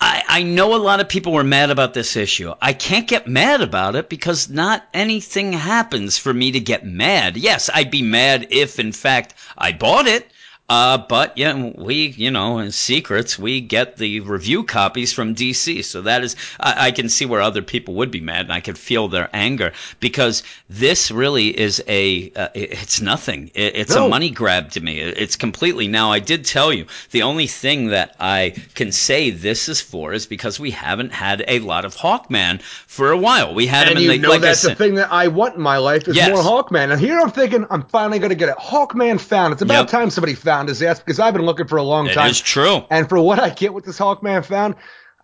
I, 0.00 0.22
I 0.28 0.42
know 0.44 0.76
a 0.76 0.78
lot 0.78 1.00
of 1.00 1.08
people 1.08 1.32
were 1.32 1.42
mad 1.44 1.70
about 1.70 1.92
this 1.92 2.16
issue. 2.16 2.54
I 2.62 2.72
can't 2.72 3.08
get 3.08 3.26
mad 3.26 3.60
about 3.60 3.96
it 3.96 4.08
because 4.08 4.48
not 4.48 4.86
anything 4.94 5.52
happens 5.52 6.16
for 6.16 6.32
me 6.32 6.52
to 6.52 6.60
get 6.60 6.86
mad. 6.86 7.36
Yes, 7.36 7.68
I'd 7.74 7.90
be 7.90 8.02
mad 8.02 8.46
if, 8.50 8.78
in 8.78 8.92
fact, 8.92 9.34
I 9.58 9.72
bought 9.72 10.06
it. 10.06 10.30
Uh, 10.70 10.98
but 10.98 11.36
yeah, 11.36 11.72
we, 11.76 12.06
you 12.10 12.30
know, 12.30 12.60
in 12.60 12.70
secrets, 12.70 13.36
we 13.36 13.60
get 13.60 13.96
the 13.96 14.20
review 14.20 14.62
copies 14.62 15.12
from 15.12 15.34
DC. 15.34 15.84
So 15.84 16.02
that 16.02 16.22
is, 16.22 16.36
I, 16.60 16.86
I 16.86 16.90
can 16.92 17.08
see 17.08 17.26
where 17.26 17.40
other 17.40 17.60
people 17.60 17.94
would 17.94 18.12
be 18.12 18.20
mad 18.20 18.42
and 18.42 18.52
I 18.52 18.60
could 18.60 18.78
feel 18.78 19.08
their 19.08 19.28
anger 19.32 19.72
because 19.98 20.44
this 20.68 21.10
really 21.10 21.48
is 21.48 21.82
a, 21.88 22.30
uh, 22.36 22.48
it- 22.54 22.70
it's 22.82 23.00
nothing. 23.00 23.50
It, 23.54 23.74
it's 23.74 23.94
No. 23.96 24.06
a 24.06 24.08
money 24.08 24.30
grab 24.30 24.70
to 24.72 24.80
me. 24.80 25.00
It- 25.00 25.18
It's 25.18 25.34
completely. 25.34 25.88
Now, 25.88 26.12
I 26.12 26.20
did 26.20 26.44
tell 26.44 26.72
you 26.72 26.86
the 27.10 27.22
only 27.22 27.48
thing 27.48 27.88
that 27.88 28.14
I 28.20 28.54
can 28.76 28.92
say 28.92 29.30
this 29.30 29.68
is 29.68 29.80
for 29.80 30.12
is 30.12 30.26
because 30.26 30.60
we 30.60 30.70
haven't 30.70 31.12
had 31.12 31.42
a 31.48 31.58
lot 31.58 31.84
of 31.84 31.96
Hawkman 31.96 32.62
for 32.62 33.10
a 33.10 33.16
while. 33.16 33.54
We 33.54 33.66
had 33.66 33.88
And 33.88 33.92
him 33.92 33.96
in 33.98 34.02
you 34.04 34.10
the, 34.12 34.18
know 34.18 34.28
like 34.30 34.38
I 34.42 34.46
that's 34.46 34.62
the 34.62 34.76
thing 34.76 34.94
that 34.94 35.12
I 35.12 35.26
want 35.26 35.56
in 35.56 35.62
my 35.62 35.78
life 35.78 36.06
is 36.06 36.14
Yes. 36.14 36.28
more 36.30 36.44
Hawkman. 36.44 36.92
And 36.92 37.00
here 37.00 37.18
I'm 37.18 37.32
thinking 37.32 37.66
I'm 37.70 37.82
finally 37.82 38.20
going 38.20 38.30
to 38.30 38.36
get 38.36 38.48
it. 38.50 38.56
Hawkman 38.56 39.20
found. 39.20 39.52
It's 39.54 39.62
about 39.62 39.80
Yep. 39.80 39.88
time 39.88 40.10
somebody 40.10 40.34
found 40.34 40.59
his 40.68 40.82
ass 40.82 40.98
because 41.00 41.18
I've 41.18 41.34
been 41.34 41.46
looking 41.46 41.66
for 41.66 41.76
a 41.78 41.82
long 41.82 42.06
It 42.08 42.14
time. 42.14 42.30
is 42.30 42.40
true. 42.40 42.84
And 42.90 43.08
for 43.08 43.20
what 43.20 43.38
I 43.38 43.50
get 43.50 43.72
with 43.74 43.84
this 43.84 43.98
Hawkman 43.98 44.44
found, 44.44 44.74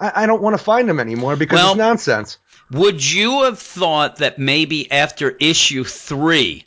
I, 0.00 0.24
I 0.24 0.26
don't 0.26 0.42
want 0.42 0.56
to 0.56 0.62
find 0.62 0.88
him 0.88 1.00
anymore 1.00 1.36
because 1.36 1.56
Well- 1.58 1.70
it's 1.72 1.78
nonsense. 1.78 2.38
Would 2.72 3.12
you 3.12 3.44
have 3.44 3.60
thought 3.60 4.16
that 4.16 4.40
maybe 4.40 4.90
after 4.90 5.36
issue 5.38 5.84
three 5.84 6.64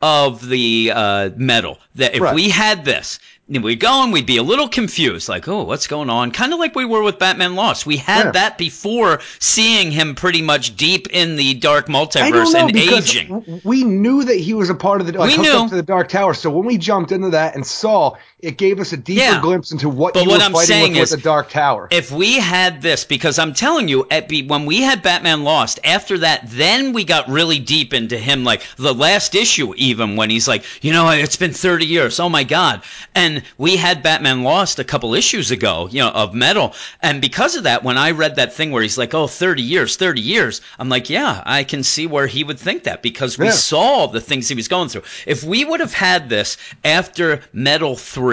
of 0.00 0.48
the 0.48 0.92
uh, 0.94 1.30
metal, 1.36 1.78
that 1.96 2.14
if 2.14 2.20
Right. 2.20 2.34
we 2.34 2.48
had 2.50 2.84
this, 2.84 3.18
we 3.58 3.74
go 3.74 4.04
and 4.04 4.12
we'd 4.12 4.26
be 4.26 4.36
a 4.36 4.42
little 4.44 4.68
confused, 4.68 5.28
like, 5.28 5.48
oh, 5.48 5.64
what's 5.64 5.88
going 5.88 6.08
on? 6.08 6.30
Kind 6.30 6.52
of 6.52 6.60
like 6.60 6.76
we 6.76 6.84
were 6.84 7.02
with 7.02 7.18
Batman 7.18 7.56
Lost. 7.56 7.84
We 7.84 7.96
had 7.96 8.26
Yeah. 8.26 8.30
that 8.32 8.58
before 8.58 9.20
seeing 9.40 9.90
him 9.90 10.14
pretty 10.14 10.40
much 10.40 10.76
deep 10.76 11.08
in 11.10 11.34
the 11.36 11.54
dark 11.54 11.88
multiverse 11.88 12.52
know 12.52 12.68
and 12.68 12.76
aging. 12.76 13.60
we 13.64 13.82
knew 13.82 14.22
that 14.24 14.36
he 14.36 14.54
was 14.54 14.70
a 14.70 14.74
part 14.74 15.00
of 15.00 15.08
the 15.08 15.18
like, 15.18 15.36
We 15.36 15.42
knew. 15.42 15.52
up 15.52 15.70
to 15.70 15.74
the 15.74 15.82
Dark 15.82 16.08
Tower. 16.08 16.32
So 16.34 16.48
when 16.50 16.64
we 16.64 16.78
jumped 16.78 17.10
into 17.10 17.30
that 17.30 17.56
and 17.56 17.66
saw, 17.66 18.14
it 18.42 18.56
gave 18.56 18.80
us 18.80 18.92
a 18.92 18.96
deeper 18.96 19.20
Yeah. 19.20 19.40
glimpse 19.40 19.70
into 19.72 19.88
what 19.88 20.14
But 20.14 20.22
you 20.24 20.30
what 20.30 20.38
were 20.38 20.44
I'm 20.44 20.52
fighting 20.52 20.92
with, 20.92 21.02
is- 21.02 21.10
with 21.10 21.20
the 21.20 21.24
Dark 21.24 21.50
Tower. 21.50 21.88
If 21.90 22.10
we 22.10 22.34
had 22.38 22.80
this, 22.82 23.04
because 23.04 23.38
I'm 23.38 23.52
telling 23.52 23.88
you, 23.88 24.06
at 24.10 24.28
be, 24.28 24.42
when 24.42 24.66
we 24.66 24.80
had 24.82 25.02
Batman 25.02 25.44
Lost, 25.44 25.78
after 25.84 26.18
that, 26.18 26.42
then 26.50 26.92
we 26.92 27.04
got 27.04 27.28
really 27.28 27.58
deep 27.58 27.92
into 27.92 28.16
him, 28.16 28.44
like 28.44 28.62
the 28.76 28.94
last 28.94 29.34
issue, 29.34 29.74
even 29.76 30.16
when 30.16 30.30
he's 30.30 30.48
like, 30.48 30.64
you 30.82 30.92
know, 30.92 31.08
it's 31.10 31.36
been 31.36 31.52
30 31.52 31.84
years, 31.86 32.18
oh 32.20 32.28
my 32.28 32.44
god, 32.44 32.82
and 33.14 33.42
we 33.58 33.76
had 33.76 34.02
Batman 34.02 34.42
Lost 34.42 34.78
a 34.78 34.84
couple 34.84 35.14
issues 35.14 35.50
ago, 35.50 35.88
you 35.90 35.98
know, 36.00 36.10
of 36.10 36.32
metal. 36.34 36.74
And 37.02 37.20
because 37.20 37.56
of 37.56 37.64
that, 37.64 37.84
when 37.84 37.98
I 37.98 38.12
read 38.12 38.36
that 38.36 38.52
thing 38.54 38.70
where 38.70 38.82
he's 38.82 38.98
like, 38.98 39.12
oh, 39.14 39.26
30 39.26 39.62
years, 39.62 39.96
30 39.96 40.20
years, 40.20 40.60
I'm 40.78 40.88
like, 40.88 41.10
yeah, 41.10 41.42
I 41.44 41.64
can 41.64 41.82
see 41.82 42.06
where 42.06 42.26
he 42.26 42.44
would 42.44 42.58
think 42.58 42.84
that 42.84 43.02
because 43.02 43.38
we 43.38 43.46
Yeah. 43.46 43.52
saw 43.52 44.06
the 44.06 44.20
things 44.20 44.48
he 44.48 44.54
was 44.54 44.68
going 44.68 44.88
through. 44.88 45.02
If 45.26 45.44
we 45.44 45.64
would 45.64 45.80
have 45.80 45.92
had 45.94 46.28
this 46.28 46.56
after 46.84 47.40
Metal 47.52 47.96
3, 47.96 48.29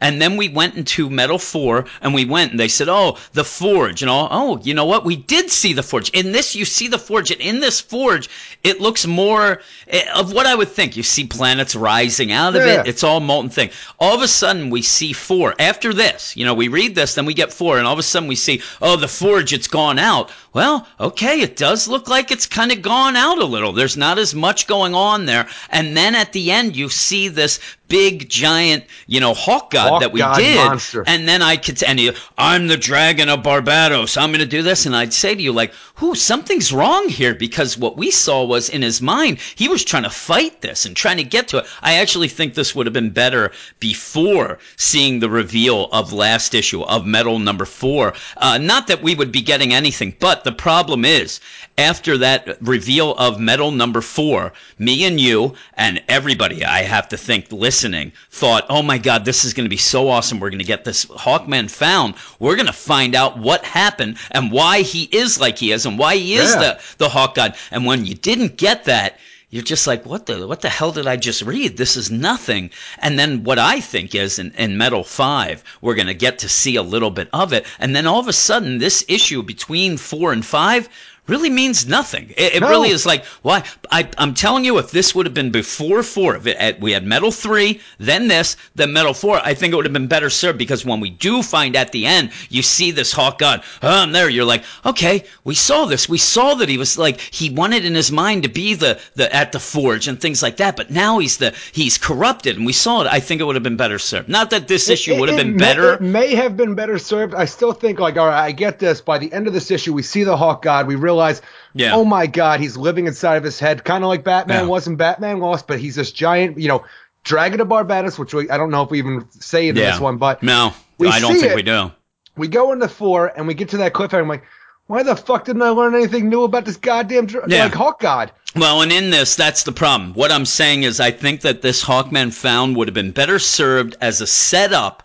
and 0.00 0.20
then 0.20 0.36
we 0.36 0.48
went 0.48 0.76
into 0.76 1.08
Metal 1.10 1.38
4, 1.38 1.84
and 2.02 2.14
we 2.14 2.24
went 2.24 2.50
and 2.50 2.60
they 2.60 2.68
said, 2.68 2.88
oh, 2.88 3.16
the 3.32 3.44
Forge, 3.44 4.02
and 4.02 4.10
all, 4.10 4.28
oh, 4.30 4.60
you 4.62 4.74
know 4.74 4.84
what? 4.84 5.04
We 5.04 5.16
did 5.16 5.50
see 5.50 5.72
the 5.72 5.82
Forge. 5.82 6.10
In 6.10 6.32
this, 6.32 6.54
you 6.54 6.64
see 6.64 6.88
the 6.88 6.98
Forge, 6.98 7.30
and 7.30 7.40
in 7.40 7.60
this 7.60 7.80
Forge, 7.80 8.28
it 8.64 8.80
looks 8.80 9.06
more 9.06 9.60
eh, 9.88 10.04
of 10.14 10.32
what 10.32 10.46
I 10.46 10.54
would 10.54 10.68
think. 10.68 10.96
You 10.96 11.02
see 11.02 11.26
planets 11.26 11.74
rising 11.74 12.32
out 12.32 12.56
of 12.56 12.64
Yeah. 12.64 12.80
it. 12.80 12.88
It's 12.88 13.04
all 13.04 13.20
molten 13.20 13.50
thing. 13.50 13.70
All 13.98 14.14
of 14.14 14.22
a 14.22 14.28
sudden, 14.28 14.70
we 14.70 14.82
see 14.82 15.12
four. 15.12 15.54
After 15.58 15.92
this, 15.94 16.36
you 16.36 16.44
know, 16.44 16.54
we 16.54 16.68
read 16.68 16.94
this, 16.94 17.14
then 17.14 17.26
we 17.26 17.34
get 17.34 17.52
four, 17.52 17.78
and 17.78 17.86
all 17.86 17.92
of 17.92 17.98
a 17.98 18.02
sudden 18.02 18.28
we 18.28 18.36
see, 18.36 18.62
oh, 18.82 18.96
the 18.96 19.08
forge, 19.08 19.52
it's 19.52 19.68
gone 19.68 19.98
out. 19.98 20.30
Well, 20.52 20.86
okay, 20.98 21.40
it 21.40 21.56
does 21.56 21.86
look 21.86 22.08
like 22.08 22.30
it's 22.30 22.46
kind 22.46 22.72
of 22.72 22.80
gone 22.82 23.14
out 23.14 23.38
a 23.38 23.44
little. 23.44 23.72
There's 23.72 23.96
not 23.96 24.18
as 24.18 24.34
much 24.34 24.66
going 24.66 24.94
on 24.94 25.26
there. 25.26 25.46
And 25.70 25.96
then 25.96 26.14
at 26.14 26.32
the 26.32 26.50
end, 26.50 26.76
you 26.76 26.88
see 26.88 27.28
this 27.28 27.60
big 27.88 28.28
giant, 28.28 28.84
you 29.06 29.20
know, 29.20 29.34
hawk 29.36 29.70
god 29.70 29.88
Hawk 29.88 30.00
that 30.00 30.12
we 30.12 30.20
god 30.20 30.38
did. 30.38 30.56
monster. 30.56 31.04
And 31.06 31.28
then 31.28 31.42
I 31.42 31.56
could, 31.56 31.82
and 31.82 31.98
he, 31.98 32.12
I'm 32.36 32.66
the 32.66 32.76
dragon 32.76 33.28
of 33.28 33.42
Barbatos. 33.42 34.20
I'm 34.20 34.30
going 34.30 34.40
to 34.40 34.46
do 34.46 34.62
this. 34.62 34.86
And 34.86 34.96
I'd 34.96 35.12
say 35.12 35.34
to 35.34 35.42
you, 35.42 35.52
like, 35.52 35.72
who, 35.96 36.14
something's 36.14 36.72
wrong 36.72 37.08
here 37.08 37.34
because 37.34 37.78
what 37.78 37.96
we 37.96 38.10
saw 38.10 38.44
was 38.44 38.68
in 38.68 38.82
his 38.82 39.00
mind, 39.00 39.38
he 39.54 39.68
was 39.68 39.84
trying 39.84 40.02
to 40.02 40.10
fight 40.10 40.60
this 40.60 40.84
and 40.84 40.96
trying 40.96 41.18
to 41.18 41.24
get 41.24 41.48
to 41.48 41.58
it. 41.58 41.66
I 41.82 41.94
actually 41.94 42.28
think 42.28 42.54
this 42.54 42.74
would 42.74 42.86
have 42.86 42.92
been 42.92 43.10
better 43.10 43.52
before 43.80 44.58
seeing 44.76 45.20
the 45.20 45.30
reveal 45.30 45.84
of 45.92 46.12
last 46.12 46.54
issue 46.54 46.82
of 46.82 47.06
Metal 47.06 47.38
number 47.38 47.64
four. 47.64 48.14
Uh, 48.36 48.58
not 48.58 48.88
that 48.88 49.02
we 49.02 49.14
would 49.14 49.32
be 49.32 49.42
getting 49.42 49.72
anything, 49.72 50.14
but 50.18 50.44
the 50.44 50.52
problem 50.52 51.04
is, 51.04 51.40
after 51.78 52.16
that 52.18 52.56
reveal 52.62 53.14
of 53.16 53.38
Metal 53.38 53.70
number 53.70 54.00
four, 54.00 54.52
me 54.78 55.04
and 55.04 55.20
you 55.20 55.54
and 55.74 56.02
everybody, 56.08 56.64
I 56.64 56.82
have 56.82 57.08
to 57.08 57.16
think, 57.16 57.52
listening, 57.52 58.12
thought, 58.30 58.64
oh 58.70 58.82
my 58.82 58.98
God, 58.98 59.24
this 59.24 59.44
is 59.44 59.52
going 59.52 59.66
to 59.66 59.70
be 59.70 59.76
so 59.76 60.08
awesome. 60.08 60.40
We're 60.40 60.50
going 60.50 60.58
to 60.58 60.64
get 60.64 60.84
this 60.84 61.04
Hawkman 61.06 61.70
found. 61.70 62.14
We're 62.38 62.56
going 62.56 62.66
to 62.66 62.72
find 62.72 63.14
out 63.14 63.38
what 63.38 63.64
happened 63.64 64.16
and 64.30 64.50
why 64.50 64.82
he 64.82 65.04
is 65.04 65.38
like 65.38 65.58
he 65.58 65.72
is 65.72 65.84
and 65.86 65.98
why 65.98 66.16
he 66.16 66.34
is 66.34 66.54
Yeah. 66.54 66.60
the, 66.60 66.80
the 66.98 67.08
Hawk 67.08 67.34
God. 67.34 67.56
And 67.70 67.84
when 67.84 68.06
you 68.06 68.14
didn't 68.14 68.56
get 68.56 68.84
that, 68.84 69.18
you're 69.50 69.62
just 69.62 69.86
like, 69.86 70.04
what 70.04 70.26
the 70.26 70.44
what 70.46 70.60
the 70.60 70.68
hell 70.68 70.90
did 70.90 71.06
I 71.06 71.16
just 71.16 71.40
read? 71.42 71.76
This 71.76 71.96
is 71.96 72.10
nothing. 72.10 72.68
And 72.98 73.16
then 73.16 73.44
what 73.44 73.60
I 73.60 73.80
think 73.80 74.12
is 74.14 74.40
in, 74.40 74.50
in 74.58 74.76
Metal 74.76 75.04
Five, 75.04 75.62
we're 75.80 75.94
gonna 75.94 76.14
get 76.14 76.40
to 76.40 76.48
see 76.48 76.74
a 76.74 76.82
little 76.82 77.10
bit 77.12 77.28
of 77.32 77.52
it, 77.52 77.64
and 77.78 77.94
then 77.94 78.08
all 78.08 78.18
of 78.18 78.26
a 78.26 78.32
sudden, 78.32 78.78
this 78.78 79.04
issue 79.06 79.44
between 79.44 79.98
four 79.98 80.32
and 80.32 80.44
five 80.44 80.88
really 81.26 81.50
means 81.50 81.86
nothing. 81.86 82.30
It, 82.36 82.56
it 82.56 82.60
No. 82.60 82.68
really 82.68 82.90
is 82.90 83.06
like 83.06 83.24
why 83.42 83.64
I, 83.90 84.08
I'm 84.18 84.34
telling 84.34 84.64
you, 84.64 84.78
if 84.78 84.90
this 84.90 85.14
would 85.14 85.26
have 85.26 85.34
been 85.34 85.50
before 85.50 86.02
four, 86.02 86.36
if 86.36 86.46
it, 86.46 86.56
at- 86.58 86.80
we 86.80 86.92
had 86.92 87.04
Metal 87.04 87.30
Three, 87.30 87.80
then 87.98 88.28
this, 88.28 88.56
then 88.74 88.92
Metal 88.92 89.14
Four, 89.14 89.40
I 89.44 89.54
think 89.54 89.72
it 89.72 89.76
would 89.76 89.84
have 89.86 89.92
been 89.92 90.06
better 90.08 90.30
served 90.30 90.58
because 90.58 90.84
when 90.84 91.00
we 91.00 91.10
do 91.10 91.42
find 91.42 91.76
at 91.76 91.92
the 91.92 92.06
end, 92.06 92.30
you 92.48 92.62
see 92.62 92.90
this 92.90 93.12
Hawk 93.12 93.38
God, 93.38 93.62
oh, 93.82 93.88
I'm 93.88 94.12
there. 94.12 94.28
You're 94.28 94.44
like, 94.44 94.64
okay, 94.84 95.24
we 95.44 95.54
saw 95.54 95.84
this. 95.86 96.08
We 96.08 96.18
saw 96.18 96.54
that 96.54 96.68
he 96.68 96.78
was 96.78 96.98
like 96.98 97.20
he 97.20 97.50
wanted 97.50 97.84
in 97.84 97.94
his 97.94 98.10
mind 98.12 98.42
to 98.44 98.48
be 98.48 98.74
the 98.74 99.00
the 99.14 99.34
at 99.34 99.52
the 99.52 99.60
forge 99.60 100.08
and 100.08 100.20
things 100.20 100.42
like 100.42 100.56
that, 100.58 100.76
but 100.76 100.90
now 100.90 101.18
he's 101.18 101.36
the 101.38 101.54
he's 101.72 101.98
corrupted, 101.98 102.56
and 102.56 102.66
we 102.66 102.72
saw 102.72 103.02
it. 103.02 103.06
I 103.08 103.20
think 103.20 103.40
it 103.40 103.44
would 103.44 103.56
have 103.56 103.62
been 103.62 103.76
better 103.76 103.98
served. 103.98 104.28
Not 104.28 104.50
that 104.50 104.68
this 104.68 104.88
issue 104.88 105.18
would 105.18 105.28
have 105.28 105.38
been 105.38 105.56
may- 105.56 105.58
better. 105.58 105.94
It 105.94 106.00
may 106.02 106.34
have 106.34 106.56
been 106.56 106.74
better 106.74 106.98
served. 106.98 107.34
I 107.34 107.44
still 107.44 107.72
think, 107.72 107.98
like, 108.00 108.16
all 108.16 108.26
right, 108.28 108.44
I 108.44 108.52
get 108.52 108.78
this. 108.78 109.00
By 109.00 109.18
the 109.18 109.32
end 109.32 109.46
of 109.46 109.52
this 109.52 109.70
issue, 109.70 109.92
we 109.92 110.02
see 110.02 110.24
the 110.24 110.36
Hawk 110.36 110.62
God. 110.62 110.86
We 110.86 110.94
realize, 111.16 111.42
Yeah. 111.74 111.94
oh 111.94 112.04
my 112.04 112.26
God, 112.26 112.60
he's 112.60 112.76
living 112.76 113.06
inside 113.06 113.36
of 113.36 113.44
his 113.44 113.58
head, 113.58 113.84
kind 113.84 114.04
of 114.04 114.08
like 114.08 114.24
Batman 114.24 114.64
Yeah. 114.64 114.68
was 114.70 114.86
in 114.86 114.96
Batman 114.96 115.40
Lost, 115.40 115.66
but 115.66 115.78
he's 115.78 115.94
this 115.96 116.12
giant, 116.12 116.58
you 116.58 116.68
know, 116.68 116.84
Dragon 117.24 117.60
of 117.60 117.68
Barbatos, 117.68 118.18
which 118.18 118.32
we, 118.34 118.48
I 118.50 118.56
don't 118.56 118.70
know 118.70 118.82
if 118.82 118.90
we 118.90 118.98
even 118.98 119.26
say 119.30 119.68
in 119.68 119.76
yeah. 119.76 119.90
this 119.90 120.00
one, 120.00 120.16
but 120.18 120.42
no, 120.42 120.72
we 120.98 121.08
I 121.08 121.18
don't 121.20 121.32
think 121.32 121.52
it. 121.52 121.56
we 121.56 121.62
do. 121.62 121.90
we 122.36 122.46
go 122.48 122.72
into 122.72 122.88
four 122.88 123.26
and 123.36 123.46
we 123.48 123.54
get 123.54 123.70
to 123.70 123.78
that 123.78 123.94
cliffhanger. 123.94 124.20
I'm 124.22 124.28
like, 124.28 124.44
why 124.86 125.02
the 125.02 125.16
fuck 125.16 125.44
didn't 125.44 125.62
I 125.62 125.70
learn 125.70 125.96
anything 125.96 126.28
new 126.28 126.44
about 126.44 126.64
this 126.64 126.76
goddamn 126.76 127.26
dr- 127.26 127.48
Yeah. 127.48 127.64
like 127.64 127.74
Hawk 127.74 127.98
God? 127.98 128.30
Well, 128.54 128.80
and 128.82 128.92
in 128.92 129.10
this, 129.10 129.34
that's 129.34 129.64
the 129.64 129.72
problem. 129.72 130.14
What 130.14 130.30
I'm 130.30 130.46
saying 130.46 130.84
is, 130.84 131.00
I 131.00 131.10
think 131.10 131.40
that 131.40 131.60
this 131.60 131.84
Hawkman 131.84 132.32
found 132.32 132.76
would 132.76 132.86
have 132.88 132.94
been 132.94 133.10
better 133.10 133.38
served 133.40 133.96
as 134.00 134.20
a 134.20 134.26
setup 134.26 135.02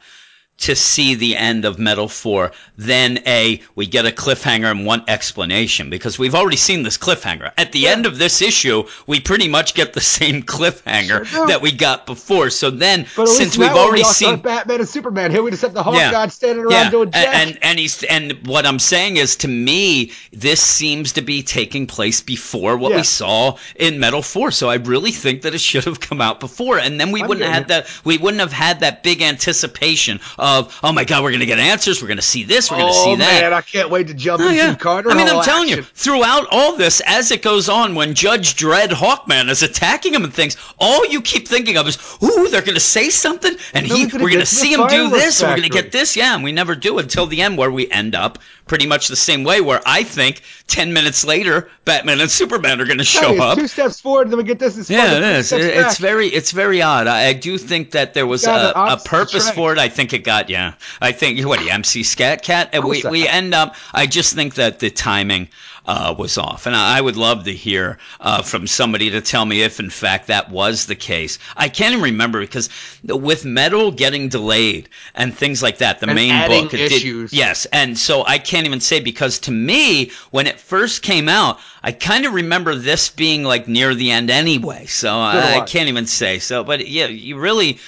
to 0.61 0.75
see 0.75 1.15
the 1.15 1.35
end 1.35 1.65
of 1.65 1.79
Metal 1.79 2.07
4 2.07 2.51
than 2.77 3.19
a 3.27 3.61
we 3.75 3.85
get 3.85 4.05
a 4.05 4.11
cliffhanger 4.11 4.69
and 4.69 4.85
one 4.85 5.03
explanation 5.07 5.89
because 5.89 6.17
we've 6.19 6.35
already 6.35 6.57
seen 6.57 6.83
this 6.83 6.97
cliffhanger. 6.97 7.51
At 7.57 7.71
the 7.71 7.87
end 7.87 8.05
of 8.05 8.17
this 8.17 8.41
issue, 8.41 8.83
we 9.07 9.19
pretty 9.19 9.47
much 9.47 9.73
get 9.73 9.93
the 9.93 10.01
same 10.01 10.43
cliffhanger 10.43 11.25
Sure 11.25 11.47
that 11.47 11.61
we 11.61 11.71
got 11.71 12.05
before. 12.05 12.49
So 12.49 12.69
then, 12.69 13.05
since 13.25 13.57
we've 13.57 13.67
now 13.67 13.73
we 13.75 13.79
already 13.79 14.03
seen 14.03 14.39
Batman 14.39 14.79
and 14.79 14.89
Superman. 14.89 15.31
Here 15.31 15.41
we 15.41 15.51
just 15.51 15.63
have 15.63 15.73
the 15.73 15.83
Hawk 15.83 15.95
God 15.95 16.31
standing 16.31 16.65
around 16.65 16.91
doing 16.91 17.11
jack. 17.11 17.27
and 17.33 17.59
and 17.61 17.79
he's 17.79 18.03
and 18.03 18.33
what 18.45 18.65
I'm 18.65 18.79
saying 18.79 19.17
is 19.17 19.35
to 19.37 19.47
me 19.47 20.11
this 20.31 20.61
seems 20.61 21.11
to 21.13 21.21
be 21.21 21.41
taking 21.43 21.87
place 21.87 22.21
before 22.21 22.77
what 22.77 22.91
Yeah. 22.91 22.97
we 22.97 23.03
saw 23.03 23.57
in 23.75 23.99
Metal 23.99 24.21
4 24.21 24.51
so 24.51 24.69
I 24.69 24.75
really 24.75 25.11
think 25.11 25.41
that 25.41 25.55
it 25.55 25.61
should 25.61 25.85
have 25.85 25.99
come 25.99 26.21
out 26.21 26.39
before 26.39 26.77
and 26.79 26.99
then 26.99 27.11
we 27.11 27.21
I'm 27.21 27.27
wouldn't 27.29 27.45
have 27.45 27.53
had 27.55 27.67
that 27.69 28.01
we 28.03 28.17
wouldn't 28.17 28.41
have 28.41 28.53
had 28.53 28.79
that 28.81 29.03
big 29.03 29.21
anticipation 29.21 30.19
of 30.37 30.50
oh 30.83 30.91
my 30.91 31.03
god 31.03 31.23
we're 31.23 31.31
going 31.31 31.39
to 31.39 31.45
get 31.45 31.59
answers 31.59 32.01
we're 32.01 32.07
going 32.07 32.17
to 32.17 32.21
see 32.35 32.43
this 32.43 32.69
we're 32.69 32.77
going 32.77 32.91
to 32.91 32.99
oh 32.99 33.03
see 33.05 33.15
that 33.15 33.41
man, 33.41 33.53
I 33.53 33.61
can't 33.61 33.89
wait 33.89 34.07
to 34.07 34.13
jump 34.13 34.41
Oh, 34.41 34.47
into 34.47 34.55
yeah. 34.55 34.75
Carter. 34.75 35.11
I 35.11 35.13
mean, 35.13 35.27
I'm 35.27 35.43
telling 35.43 35.69
you, 35.69 35.83
throughout 35.83 36.47
all 36.51 36.75
this, 36.75 37.01
as 37.05 37.31
it 37.31 37.41
goes 37.41 37.69
on, 37.69 37.95
when 37.95 38.13
Judge 38.15 38.55
Dredd 38.55 38.89
Hawkman 38.89 39.49
is 39.49 39.61
attacking 39.61 40.13
him 40.13 40.23
and 40.23 40.33
things, 40.33 40.57
all 40.79 41.05
you 41.07 41.21
keep 41.21 41.47
thinking 41.47 41.77
of 41.77 41.87
is, 41.87 41.97
ooh, 42.23 42.47
they're 42.49 42.61
going 42.61 42.73
to 42.75 42.79
say 42.79 43.09
something, 43.09 43.55
and 43.73 43.87
No, 43.87 43.95
he, 43.95 44.05
we're 44.05 44.09
gonna 44.11 44.23
we're 44.23 44.29
going 44.31 44.45
to 44.45 44.45
get 44.45 44.45
to 44.47 44.55
the 44.55 44.61
see 44.61 44.73
him 44.73 44.87
do 44.87 45.09
this, 45.09 45.41
we're 45.41 45.49
going 45.49 45.63
to 45.63 45.69
get 45.69 45.91
this, 45.91 46.15
yeah, 46.15 46.33
and 46.33 46.43
we 46.43 46.51
never 46.51 46.75
do 46.75 46.97
until 46.99 47.25
the 47.27 47.41
end, 47.41 47.57
where 47.57 47.71
we 47.71 47.89
end 47.91 48.15
up 48.15 48.39
pretty 48.71 48.87
much 48.87 49.09
the 49.09 49.17
same 49.17 49.43
way, 49.43 49.59
where 49.59 49.81
I 49.85 50.03
think 50.03 50.43
10 50.67 50.93
minutes 50.93 51.25
later, 51.25 51.69
Batman 51.83 52.21
and 52.21 52.31
Superman 52.31 52.79
are 52.79 52.85
going 52.85 52.99
to 52.99 53.03
show 53.03 53.37
up. 53.43 53.57
Two 53.57 53.67
steps 53.67 53.99
forward, 53.99 54.29
then 54.29 54.37
we 54.37 54.45
get 54.45 54.59
this. 54.59 54.89
Yeah, 54.89 55.17
it 55.17 55.23
is. 55.23 55.51
It's 55.51 55.97
very, 55.97 56.27
it's 56.27 56.51
very 56.51 56.81
odd. 56.81 57.05
I, 57.05 57.25
I 57.25 57.33
do 57.33 57.57
think 57.57 57.91
that 57.91 58.13
there 58.13 58.25
was 58.25 58.47
a, 58.47 58.71
a 58.73 58.97
purpose 59.03 59.49
for 59.51 59.73
it. 59.73 59.77
I 59.77 59.89
think 59.89 60.13
it 60.13 60.19
got, 60.19 60.49
yeah. 60.49 60.75
I 61.01 61.11
think 61.11 61.45
what 61.45 61.59
the 61.59 61.69
MC 61.69 62.03
Scat 62.03 62.43
Cat. 62.43 62.69
And 62.71 62.85
we 62.85 63.03
we 63.09 63.27
end 63.27 63.53
up. 63.53 63.75
I 63.93 64.07
just 64.07 64.35
think 64.35 64.55
that 64.55 64.79
the 64.79 64.89
timing 64.89 65.49
uh, 65.87 66.13
was 66.17 66.37
off, 66.37 66.65
and 66.67 66.75
I, 66.75 67.01
would 67.01 67.17
love 67.17 67.43
to 67.45 67.53
hear 67.53 67.97
uh, 68.19 68.41
from 68.43 68.67
somebody 68.67 69.09
to 69.09 69.21
tell 69.21 69.45
me 69.45 69.63
if, 69.63 69.79
in 69.79 69.89
fact, 69.89 70.27
that 70.27 70.49
was 70.51 70.85
the 70.85 70.95
case. 70.95 71.39
I 71.57 71.69
can't 71.69 71.93
even 71.93 72.03
remember 72.03 72.39
because 72.41 72.69
with 73.03 73.45
Metal 73.45 73.91
getting 73.91 74.29
delayed 74.29 74.89
and 75.15 75.35
things 75.35 75.63
like 75.63 75.79
that, 75.79 75.99
the 75.99 76.07
And 76.07 76.15
main 76.15 76.47
book, 76.47 76.73
it 76.73 76.77
did- 76.77 76.91
issues. 76.91 77.33
yes, 77.33 77.65
and 77.73 77.97
so 77.97 78.23
I 78.25 78.37
can't 78.37 78.67
even 78.67 78.79
say 78.79 78.99
because 78.99 79.39
to 79.39 79.51
me, 79.51 80.11
when 80.29 80.45
it 80.47 80.59
first 80.59 81.01
came 81.01 81.27
out, 81.27 81.59
I 81.83 81.91
kind 81.91 82.25
of 82.25 82.33
remember 82.33 82.75
this 82.75 83.09
being 83.09 83.43
like 83.43 83.67
near 83.67 83.95
the 83.95 84.11
end 84.11 84.29
anyway. 84.29 84.85
So 84.85 85.09
I 85.11 85.57
I. 85.57 85.61
can't 85.61 85.89
even 85.89 86.05
say. 86.05 86.37
So, 86.39 86.63
but 86.63 86.87
yeah, 86.87 87.07
you 87.07 87.37
really. 87.39 87.79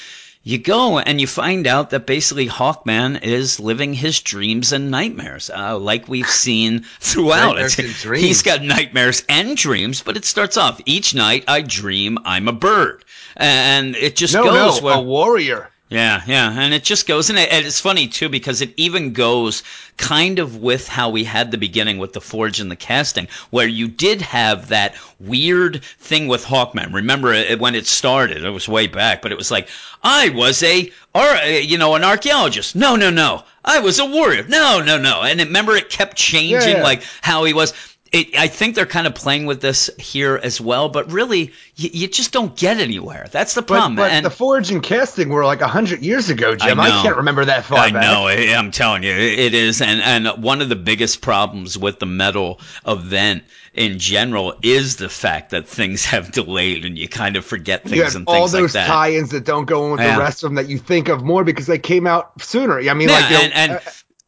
You 0.46 0.58
go 0.58 1.00
and 1.00 1.22
you 1.22 1.28
find 1.28 1.66
out 1.66 1.92
that 1.92 2.06
basically 2.06 2.48
Hawkman 2.50 3.24
is 3.24 3.62
living 3.62 3.94
his 3.94 4.20
dreams 4.20 4.74
and 4.74 4.92
nightmares, 4.92 5.50
uh, 5.50 5.78
like 5.78 6.10
we've 6.10 6.30
seen 6.46 6.86
throughout. 7.00 7.58
He's 7.72 8.42
got 8.42 8.62
nightmares 8.62 9.24
and 9.30 9.56
dreams, 9.56 10.02
but 10.02 10.18
it 10.18 10.26
starts 10.26 10.58
off 10.58 10.82
each 10.86 11.16
night 11.16 11.46
I 11.48 11.62
dream 11.62 12.18
I'm 12.26 12.50
a 12.50 12.54
bird, 12.54 13.06
and 13.38 13.96
it 13.96 14.18
just 14.18 14.34
no, 14.34 14.44
goes 14.44 14.82
no, 14.82 14.86
where 14.86 14.98
a 14.98 15.02
warrior. 15.02 15.70
Yeah, 15.94 16.22
yeah, 16.26 16.60
and 16.60 16.74
it 16.74 16.84
just 16.84 17.08
goes, 17.08 17.30
and, 17.30 17.38
it, 17.38 17.52
and 17.52 17.66
it's 17.66 17.80
funny 17.80 18.08
too 18.08 18.28
because 18.28 18.62
it 18.62 18.74
even 18.78 19.14
goes 19.14 19.62
kind 19.98 20.40
of 20.40 20.58
with 20.58 20.88
how 20.88 21.10
we 21.10 21.24
had 21.24 21.52
the 21.52 21.58
beginning 21.58 22.00
with 22.00 22.14
the 22.14 22.22
forge 22.22 22.60
and 22.60 22.72
the 22.72 22.76
casting, 22.76 23.28
where 23.52 23.68
you 23.68 23.88
did 23.88 24.22
have 24.22 24.70
that 24.70 24.96
weird 25.20 25.84
thing 26.00 26.28
with 26.28 26.44
Hawkman. 26.44 26.94
Remember 26.94 27.32
it, 27.32 27.60
when 27.60 27.76
it 27.76 27.86
started? 27.86 28.44
It 28.44 28.50
was 28.50 28.68
way 28.68 28.88
back, 28.88 29.22
but 29.22 29.32
it 29.32 29.38
was 29.38 29.52
like 29.52 29.70
I 30.04 30.30
was 30.30 30.64
a, 30.64 30.92
ar- 31.14 31.36
uh, 31.36 31.46
you 31.46 31.78
know, 31.78 31.94
an 31.96 32.04
archaeologist. 32.04 32.76
No, 32.76 32.96
no, 32.96 33.10
no, 33.12 33.44
I 33.64 33.80
was 33.80 34.00
a 34.00 34.06
warrior. 34.06 34.46
No, 34.48 34.82
no, 34.84 34.98
no, 34.98 35.22
and 35.22 35.40
remember 35.40 35.76
it 35.76 35.90
kept 35.90 36.18
changing, 36.18 36.52
Yeah, 36.52 36.78
yeah. 36.78 36.84
like 36.84 37.04
how 37.22 37.44
he 37.44 37.54
was 37.54 37.74
it, 38.14 38.38
I 38.38 38.48
think 38.48 38.76
they're 38.76 38.86
kind 38.86 39.08
of 39.08 39.16
playing 39.16 39.46
with 39.48 39.60
this 39.60 39.90
here 39.98 40.40
as 40.42 40.62
well, 40.62 40.88
but 40.88 41.12
really, 41.12 41.52
you, 41.76 41.90
you 41.92 42.08
just 42.08 42.32
don't 42.32 42.56
get 42.56 42.78
anywhere. 42.78 43.28
That's 43.32 43.56
the 43.56 43.64
problem. 43.64 43.96
but 43.96 44.12
and 44.12 44.26
the 44.26 44.30
forge 44.30 44.70
and 44.72 44.82
casting 44.84 45.30
were 45.30 45.44
like 45.44 45.60
hundred 45.62 46.02
years 46.04 46.30
ago, 46.30 46.56
Jim. 46.56 46.80
I, 46.80 46.90
know. 46.90 47.02
can't 47.02 47.18
remember 47.18 47.46
that 47.46 47.66
far 47.66 47.80
I 47.80 47.92
back. 47.92 48.04
know. 48.04 48.28
I- 48.28 48.56
I'm 48.56 48.70
telling 48.72 49.04
you, 49.04 49.12
it 49.12 49.54
is. 49.54 49.82
And 49.82 50.00
and 50.02 50.44
one 50.44 50.62
of 50.62 50.70
the 50.70 50.76
biggest 50.76 51.22
problems 51.22 51.78
with 51.78 52.00
the 52.00 52.06
metal 52.06 52.62
event 52.88 53.44
in 53.74 53.98
general 53.98 54.54
is 54.62 54.98
the 54.98 55.10
fact 55.10 55.50
that 55.50 55.68
things 55.68 56.06
have 56.14 56.32
delayed 56.32 56.86
and 56.86 56.98
you 56.98 57.10
kind 57.10 57.36
of 57.36 57.44
forget 57.44 57.84
things 57.84 58.14
and 58.14 58.28
all 58.28 58.42
things 58.42 58.54
like 58.54 58.62
those 58.62 58.74
that. 58.74 58.86
tie-ins 58.88 59.32
that 59.32 59.44
don't 59.46 59.66
go 59.66 59.86
in 59.86 59.92
with 59.94 60.02
Yeah. 60.02 60.16
the 60.18 60.22
rest 60.22 60.44
of 60.44 60.50
them 60.52 60.56
that 60.56 60.70
you 60.70 60.78
think 60.78 61.10
of 61.10 61.24
more 61.24 61.44
because 61.44 61.66
they 61.66 61.80
came 61.80 62.06
out 62.06 62.40
sooner. 62.42 62.80
I 62.80 62.94
mean, 62.94 63.10
Yeah, 63.10 63.16
like 63.16 63.30
you 63.32 63.38
know, 63.38 63.44
and, 63.44 63.54
and 63.54 63.72
uh, 63.74 63.80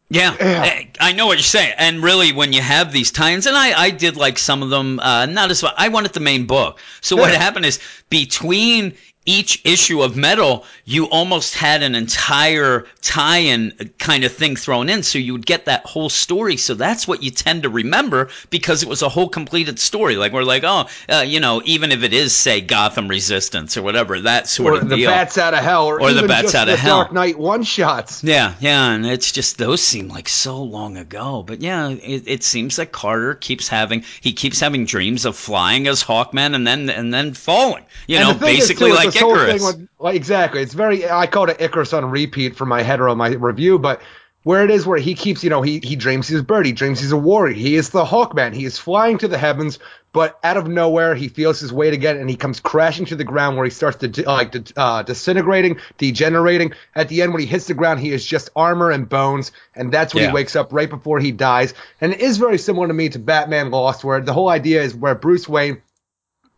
yeah, 0.10 0.36
Yeah. 0.40 0.64
eh, 0.66 0.86
I 1.00 1.12
know 1.14 1.26
what 1.26 1.38
you're 1.38 1.44
saying. 1.44 1.74
And 1.78 2.04
really, 2.04 2.32
when 2.32 2.54
you 2.54 2.62
have 2.62 2.92
these 2.92 3.12
tie-ins, 3.12 3.46
and 3.48 3.56
I, 3.58 3.80
I 3.80 3.90
did 3.90 4.18
like 4.18 4.38
some 4.38 4.62
of 4.64 4.70
them, 4.70 5.00
uh, 5.00 5.26
not 5.26 5.52
as 5.52 5.64
well. 5.64 5.74
I 5.78 5.90
wanted 5.90 6.14
the 6.14 6.20
main 6.20 6.46
book. 6.46 6.80
So 7.02 7.16
what 7.16 7.34
happened 7.34 7.66
is 7.66 7.80
between 8.10 8.94
each 9.26 9.62
issue 9.66 10.02
of 10.02 10.16
Metal, 10.16 10.66
you 10.86 11.06
almost 11.06 11.56
had 11.56 11.82
an 11.84 11.96
entire 11.96 12.86
tie-in 13.02 13.74
kind 13.98 14.24
of 14.24 14.32
thing 14.32 14.56
thrown 14.56 14.90
in, 14.90 15.04
so 15.04 15.18
you 15.18 15.34
would 15.34 15.46
get 15.46 15.66
that 15.66 15.86
whole 15.86 16.10
story. 16.10 16.58
So 16.58 16.74
that's 16.76 17.08
what 17.08 17.24
you 17.24 17.32
tend 17.32 17.64
to 17.64 17.70
remember 17.70 18.30
because 18.50 18.84
it 18.84 18.90
was 18.90 19.02
a 19.02 19.10
whole 19.10 19.30
completed 19.30 19.80
story. 19.80 20.16
Like 20.16 20.32
we're 20.32 20.44
like, 20.44 20.64
oh, 20.64 20.86
uh, 21.10 21.24
you 21.26 21.40
know, 21.40 21.62
even 21.66 21.92
if 21.92 22.04
it 22.04 22.14
is 22.14 22.36
say 22.36 22.62
Gotham 22.62 23.08
Resistance 23.08 23.78
or 23.78 23.82
whatever, 23.84 24.20
that 24.22 24.48
sort 24.48 24.74
or 24.76 24.82
of 24.82 24.90
the 24.90 24.96
deal. 24.98 25.10
bats 25.10 25.38
out 25.38 25.54
of 25.54 25.62
hell, 25.62 25.86
or, 25.88 26.02
Or 26.02 26.14
the 26.14 26.28
bats 26.28 26.44
just 26.44 26.56
outta 26.56 26.72
the 26.72 26.78
hell. 26.78 26.98
Dark 26.98 27.14
Knight 27.14 27.40
one 27.40 27.64
shots. 27.64 28.24
Yeah, 28.24 28.54
yeah, 28.60 28.92
and 28.92 29.06
it's 29.06 29.32
just 29.32 29.58
those 29.58 29.82
seem 29.82 30.08
like 30.10 30.30
so 30.30 30.62
long 30.62 30.98
ago. 30.98 31.44
But 31.44 31.62
yeah, 31.62 31.90
it, 31.90 32.24
it 32.28 32.44
seems 32.44 32.76
that 32.76 32.92
Carter 32.92 33.34
keeps 33.36 33.68
having 33.68 34.04
he 34.22 34.34
keeps 34.34 34.60
having 34.60 34.86
dreams 34.86 35.26
of 35.26 35.36
flying 35.36 35.88
as 35.88 36.04
Hawkman 36.04 36.54
and 36.56 36.66
then 36.68 36.90
and 36.90 37.14
then 37.14 37.34
falling. 37.34 37.86
You 38.08 38.18
And 38.18 38.28
know, 38.28 38.34
the 38.34 38.46
basically 38.46 38.92
like 38.92 39.15
this 39.16 39.22
whole 39.22 39.36
Icarus. 39.36 39.54
thing 39.54 39.66
with- 39.82 39.90
like, 40.00 40.16
exactly. 40.16 40.62
It's 40.62 40.74
very. 40.74 41.10
I 41.10 41.28
called 41.28 41.50
it 41.50 41.60
Icarus 41.62 41.94
on 41.94 42.06
repeat 42.10 42.56
for 42.56 42.66
my 42.66 42.84
header 42.84 43.10
on 43.10 43.18
my 43.18 43.30
review, 43.30 43.80
but 43.80 44.02
where 44.44 44.64
it 44.64 44.70
is 44.70 44.86
where 44.86 45.00
he 45.00 45.16
keeps, 45.16 45.44
you 45.44 45.50
know, 45.50 45.62
he 45.64 45.80
he 45.84 45.96
dreams 45.96 46.28
he's 46.28 46.40
a 46.40 46.44
bird, 46.44 46.66
he 46.68 46.72
dreams 46.72 47.00
he's 47.00 47.12
a 47.12 47.18
warrior, 47.18 47.54
he 47.54 47.76
is 47.76 47.90
the 47.90 48.06
Hawkman, 48.06 48.54
he 48.54 48.64
is 48.66 48.78
flying 48.78 49.18
to 49.18 49.28
the 49.28 49.40
heavens, 49.40 49.80
but 50.14 50.38
out 50.44 50.56
of 50.56 50.68
nowhere 50.68 51.16
he 51.16 51.30
feels 51.30 51.60
his 51.60 51.74
weight 51.74 51.94
again, 51.96 52.18
and 52.18 52.30
he 52.30 52.36
comes 52.36 52.60
crashing 52.60 53.06
to 53.08 53.16
the 53.16 53.24
ground 53.24 53.58
where 53.58 53.66
he 53.66 53.72
starts 53.72 53.98
to 53.98 54.24
like 54.30 54.52
de- 54.52 54.64
uh, 54.80 55.02
disintegrating, 55.02 55.78
degenerating. 55.98 56.74
At 56.94 57.10
the 57.10 57.24
end, 57.24 57.34
when 57.34 57.42
he 57.42 57.48
hits 57.48 57.66
the 57.66 57.74
ground, 57.74 58.02
he 58.02 58.12
is 58.12 58.24
just 58.24 58.52
armor 58.56 58.92
and 58.92 59.10
bones, 59.10 59.52
and 59.76 59.92
that's 59.92 60.14
when 60.14 60.24
Yeah. 60.26 60.30
he 60.30 60.36
wakes 60.36 60.56
up 60.56 60.72
right 60.72 60.90
before 60.92 61.18
he 61.20 61.32
dies. 61.32 61.74
And 62.00 62.14
it 62.14 62.22
is 62.22 62.38
very 62.38 62.60
similar 62.60 62.88
to 62.88 62.94
me 62.94 63.10
to 63.10 63.18
Batman 63.20 63.72
Lost, 63.72 64.04
where 64.04 64.22
the 64.22 64.34
whole 64.34 64.50
idea 64.50 64.84
is 64.84 64.94
where 64.94 65.16
Bruce 65.16 65.50
Wayne 65.50 65.82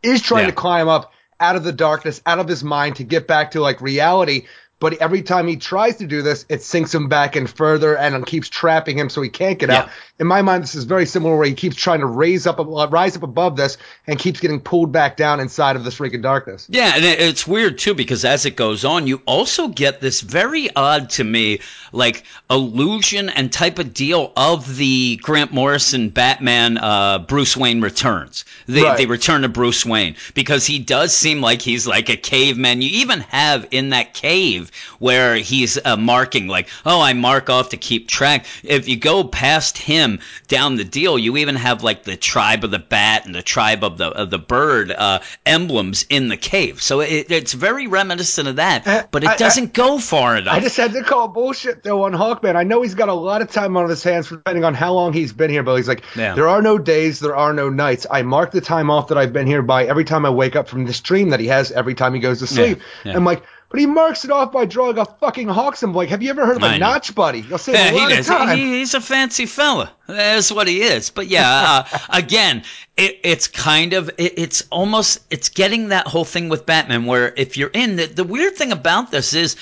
is 0.04 0.22
trying 0.22 0.44
Yeah. 0.44 0.50
to 0.52 0.56
climb 0.56 0.90
up 0.90 1.14
out 1.40 1.56
of 1.56 1.64
the 1.64 1.72
darkness, 1.72 2.22
out 2.26 2.40
of 2.40 2.48
his 2.48 2.64
mind 2.64 2.98
to 2.98 3.04
get 3.04 3.28
back 3.28 3.52
to 3.52 3.62
like 3.62 3.82
reality. 3.82 4.46
But 4.80 4.94
every 5.02 5.24
time 5.24 5.48
he 5.48 5.56
tries 5.56 5.96
to 5.98 6.06
do 6.06 6.22
this, 6.22 6.46
it 6.50 6.62
sinks 6.62 6.94
him 6.94 7.10
back 7.10 7.36
in 7.36 7.48
further 7.48 7.98
and 7.98 8.24
keeps 8.28 8.48
trapping 8.48 9.00
him 9.00 9.10
so 9.10 9.24
he 9.24 9.30
can't 9.30 9.58
get 9.58 9.72
out. 9.72 9.90
In 10.20 10.28
my 10.28 10.44
mind, 10.44 10.62
this 10.64 10.76
is 10.76 10.84
very 10.84 11.06
similar 11.08 11.36
where 11.36 11.48
he 11.48 11.54
keeps 11.54 11.76
trying 11.76 12.00
to 12.00 12.06
raise 12.06 12.46
up, 12.46 12.60
uh, 12.60 12.88
rise 12.90 13.16
up 13.16 13.24
above 13.24 13.56
this 13.56 13.78
and 14.06 14.20
keeps 14.20 14.40
getting 14.40 14.60
pulled 14.60 14.92
back 14.92 15.18
down 15.18 15.40
inside 15.40 15.76
of 15.76 15.84
this 15.84 15.98
freaking 15.98 16.22
darkness. 16.22 16.68
Yeah, 16.70 16.94
and 16.96 17.04
it's 17.04 17.48
weird 17.48 17.80
too 17.80 17.96
because 17.96 18.24
as 18.24 18.46
it 18.46 18.56
goes 18.56 18.86
on, 18.86 19.08
you 19.08 19.22
also 19.26 19.68
get 19.68 20.00
this 20.00 20.22
very 20.22 20.70
odd 20.76 21.10
to 21.12 21.24
me, 21.24 21.60
like 21.92 22.24
illusion 22.50 23.30
and 23.30 23.52
type 23.52 23.80
of 23.80 23.94
deal 23.94 24.32
of 24.38 24.78
the 24.78 25.20
Grant 25.24 25.52
Morrison 25.52 26.10
Batman 26.10 26.78
uh, 26.78 27.20
Bruce 27.20 27.58
Wayne 27.58 27.82
returns. 27.82 28.46
They, 28.68 28.84
Right. 28.84 28.98
the 28.98 29.06
return 29.08 29.42
to 29.42 29.50
Bruce 29.50 29.86
Wayne 29.86 30.16
because 30.34 30.66
he 30.66 30.78
does 30.80 31.14
seem 31.16 31.42
like 31.42 31.62
he's 31.62 31.88
like 31.88 32.10
a 32.10 32.18
caveman. 32.18 32.82
You 32.82 32.90
even 32.90 33.22
have 33.22 33.68
in 33.72 33.90
that 33.90 34.14
cave 34.14 34.67
where 35.00 35.36
he's 35.36 35.78
uh, 35.84 35.98
marking 35.98 36.48
like, 36.48 36.70
oh, 36.86 37.02
I 37.02 37.14
mark 37.14 37.50
off 37.50 37.70
to 37.70 37.78
keep 37.78 38.08
track. 38.08 38.46
If 38.64 38.88
you 38.88 38.98
go 38.98 39.24
past 39.24 39.78
him 39.78 40.20
down 40.48 40.76
the 40.76 40.84
deal, 40.84 41.18
you 41.18 41.38
even 41.38 41.56
have 41.56 41.84
like 41.84 42.04
the 42.04 42.18
tribe 42.18 42.64
of 42.64 42.72
the 42.72 42.80
bat 42.80 43.26
and 43.26 43.34
the 43.36 43.42
tribe 43.42 43.84
of 43.84 43.98
the 43.98 44.08
of 44.08 44.30
the 44.30 44.40
bird 44.40 44.92
uh, 44.92 45.20
emblems 45.46 46.06
in 46.10 46.28
the 46.30 46.38
cave. 46.38 46.82
So 46.82 47.02
it, 47.02 47.32
it's 47.32 47.54
very 47.54 47.88
reminiscent 47.88 48.48
of 48.48 48.56
that, 48.58 48.88
Uh, 48.88 49.04
but 49.12 49.24
it 49.24 49.30
I- 49.30 49.34
I- 49.34 49.38
doesn't 49.38 49.74
go 49.74 49.98
far 50.00 50.38
enough. 50.38 50.54
I 50.56 50.60
just 50.60 50.78
had 50.78 50.94
to 50.94 51.04
call 51.04 51.28
bullshit 51.28 51.84
though 51.84 52.04
on 52.04 52.14
Hawkman. 52.14 52.56
I 52.56 52.64
know 52.64 52.82
he's 52.82 52.96
got 52.96 53.10
a 53.10 53.14
lot 53.14 53.42
of 53.42 53.52
time 53.52 53.78
on 53.78 53.90
his 53.90 54.04
hands 54.04 54.30
depending 54.30 54.64
on 54.64 54.74
how 54.74 54.94
long 54.94 55.14
he's 55.14 55.34
been 55.34 55.50
here, 55.50 55.64
but 55.64 55.76
he's 55.76 55.88
like, 55.88 56.04
Yeah. 56.16 56.34
there 56.34 56.48
are 56.50 56.62
no 56.62 56.78
days, 56.78 57.20
there 57.20 57.36
are 57.36 57.54
no 57.54 57.70
nights. 57.70 58.06
I 58.10 58.22
mark 58.22 58.52
the 58.52 58.62
time 58.62 58.90
off 58.90 59.08
that 59.10 59.18
I've 59.18 59.34
been 59.34 59.48
here 59.48 59.62
by 59.62 59.86
every 59.86 60.04
time 60.04 60.26
I 60.26 60.30
wake 60.30 60.56
up 60.56 60.68
from 60.68 60.86
this 60.86 61.00
dream 61.00 61.30
that 61.30 61.40
he 61.40 61.48
has 61.48 61.72
every 61.72 61.94
time 61.96 62.14
he 62.14 62.20
goes 62.20 62.40
to 62.40 62.48
sleep. 62.48 62.80
yeah. 63.04 63.16
I'm 63.16 63.24
like, 63.26 63.44
but 63.70 63.80
he 63.80 63.86
marks 63.86 64.24
it 64.24 64.32
off 64.32 64.52
by 64.52 64.66
drawing 64.66 64.98
a 64.98 65.06
fucking 65.06 65.48
hawk 65.50 65.76
symbol. 65.76 65.98
Like, 66.00 66.10
have 66.10 66.24
you 66.24 66.30
ever 66.30 66.46
heard 66.46 66.58
of 66.58 66.64
a 66.64 66.78
notch, 66.78 67.14
buddy? 67.14 67.42
You'll 67.42 67.58
save 67.58 67.76
Yeah, 67.76 67.92
a 67.92 67.94
lot 67.94 68.12
he 68.12 68.18
of 68.18 68.26
time. 68.26 68.58
He, 68.58 68.80
he's 68.80 68.94
a 68.94 69.02
fancy 69.02 69.46
fella. 69.46 69.92
That's 70.08 70.52
what 70.52 70.68
he 70.68 70.82
is. 70.82 71.10
But 71.10 71.28
yeah, 71.28 71.84
uh, 71.92 71.98
again, 72.10 72.64
it, 72.96 73.20
it's 73.24 73.48
kind 73.48 73.94
of 73.94 74.10
it, 74.18 74.34
it's 74.38 74.64
almost 74.72 75.20
it's 75.30 75.50
getting 75.50 75.90
that 75.90 76.08
whole 76.08 76.26
thing 76.26 76.48
with 76.48 76.66
Batman 76.66 77.06
where 77.06 77.34
if 77.36 77.58
you're 77.58 77.72
in 77.74 77.98
the, 77.98 78.06
the 78.06 78.24
weird 78.24 78.56
thing 78.56 78.72
about 78.72 79.12
this 79.12 79.34
is 79.34 79.58